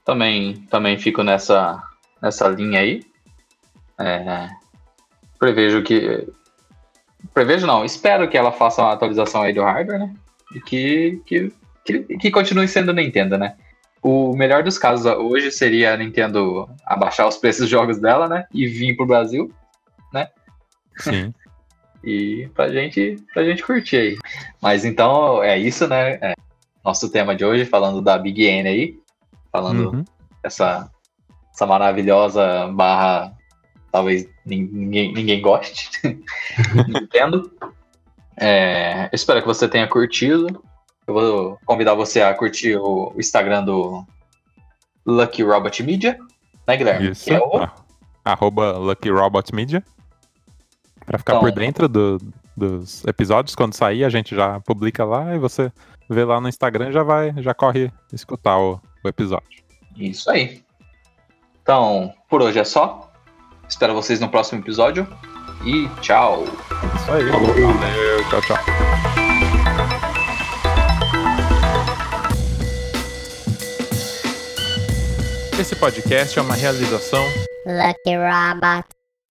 Também, 0.05 0.55
também 0.71 0.99
fico 0.99 1.23
nessa, 1.23 1.83
nessa 2.23 2.49
linha 2.49 2.81
aí. 2.81 3.03
É, 3.99 4.49
prevejo 5.39 5.83
que. 5.83 6.27
Prevejo 7.35 7.67
não, 7.67 7.85
espero 7.85 8.29
que 8.29 8.39
ela 8.39 8.53
faça 8.53 8.83
uma 8.83 8.93
atualização 8.93 9.43
aí 9.43 9.53
do 9.53 9.63
hardware, 9.63 9.99
né? 9.99 10.15
E 10.55 10.61
que, 10.61 11.21
que, 11.27 11.53
que, 11.85 11.99
que 12.17 12.31
continue 12.31 12.69
sendo 12.69 12.93
Nintendo, 12.93 13.37
né? 13.37 13.57
O 14.01 14.37
melhor 14.37 14.63
dos 14.63 14.79
casos 14.79 15.05
hoje 15.05 15.51
seria 15.51 15.93
a 15.93 15.97
Nintendo 15.97 16.69
abaixar 16.85 17.27
os 17.27 17.37
preços 17.37 17.63
dos 17.63 17.71
jogos 17.71 17.99
dela, 17.99 18.29
né? 18.29 18.47
E 18.53 18.67
vir 18.67 18.97
pro 18.97 19.07
Brasil. 19.07 19.53
Sim. 20.99 21.35
E 22.07 22.49
pra 22.55 22.69
gente, 22.69 23.17
pra 23.35 23.45
gente 23.45 23.63
curtir 23.65 23.97
aí. 23.97 24.17
Mas 24.63 24.85
então 24.85 25.43
é 25.43 25.59
isso, 25.59 25.89
né? 25.89 26.13
É 26.23 26.35
nosso 26.85 27.11
tema 27.11 27.35
de 27.35 27.45
hoje, 27.45 27.65
falando 27.65 28.01
da 28.01 28.17
Big 28.17 28.45
N 28.45 28.69
aí. 28.69 28.99
Falando 29.51 29.91
Uhum. 29.91 30.05
essa, 30.43 30.89
essa 31.53 31.67
maravilhosa 31.67 32.69
barra 32.69 33.33
talvez 33.91 34.29
nin- 34.45 34.69
ninguém, 34.73 35.13
ninguém 35.13 35.43
goste. 35.43 35.91
Nintendo. 36.87 37.51
É, 38.39 39.07
eu 39.07 39.11
espero 39.15 39.41
que 39.41 39.47
você 39.49 39.67
tenha 39.69 39.89
curtido. 39.89 40.63
Eu 41.07 41.15
vou 41.15 41.59
convidar 41.65 41.95
você 41.95 42.21
a 42.21 42.35
curtir 42.35 42.77
o, 42.77 43.13
Instagram 43.17 43.65
do 43.65 44.05
Lucky 45.05 45.43
Robot 45.43 45.83
Media, 45.83 46.19
né, 46.69 46.77
Guilherme? 46.77 47.11
Isso. 47.11 47.33
É 47.33 47.39
o- 47.41 47.63
Ah, 47.63 47.73
Arroba 48.25 48.73
Lucky 48.79 49.09
Robot 49.09 49.55
Media. 49.55 49.83
Pra 51.07 51.19
ficar 51.19 51.35
Então- 51.37 51.41
por 51.45 51.53
dentro 51.53 51.89
do- 51.89 52.19
dos 52.57 53.05
episódios, 53.07 53.55
quando 53.55 53.75
sair, 53.75 54.05
a 54.05 54.09
gente 54.09 54.35
já 54.35 54.59
publica 54.61 55.05
lá 55.05 55.35
e 55.35 55.39
você 55.39 55.71
vê 56.11 56.25
lá 56.25 56.41
no 56.41 56.49
Instagram 56.49 56.89
e 56.89 56.93
já 56.93 57.03
vai, 57.03 57.33
já 57.39 57.55
corre 57.55 57.91
escutar 58.13 58.59
o, 58.59 58.81
o 59.05 59.09
episódio. 59.09 59.63
Isso 59.97 60.29
aí. 60.31 60.63
Então, 61.63 62.13
por 62.29 62.43
hoje 62.43 62.59
é 62.59 62.65
só. 62.65 63.11
Espero 63.69 63.95
vocês 63.95 64.21
no 64.21 64.29
próximo 64.29 64.61
episódio. 64.61 65.07
E 65.65 65.89
tchau. 66.01 66.45
Isso 66.97 67.11
aí. 67.13 67.29
Falou. 67.31 67.47
Valeu, 67.49 68.29
tchau, 68.31 68.41
tchau. 68.43 69.67
Esse 75.59 75.75
podcast 75.77 76.39
é 76.39 76.43
uma 76.43 76.55
realização 76.55 77.25
Lucky 77.67 78.17
Robot. 78.17 78.87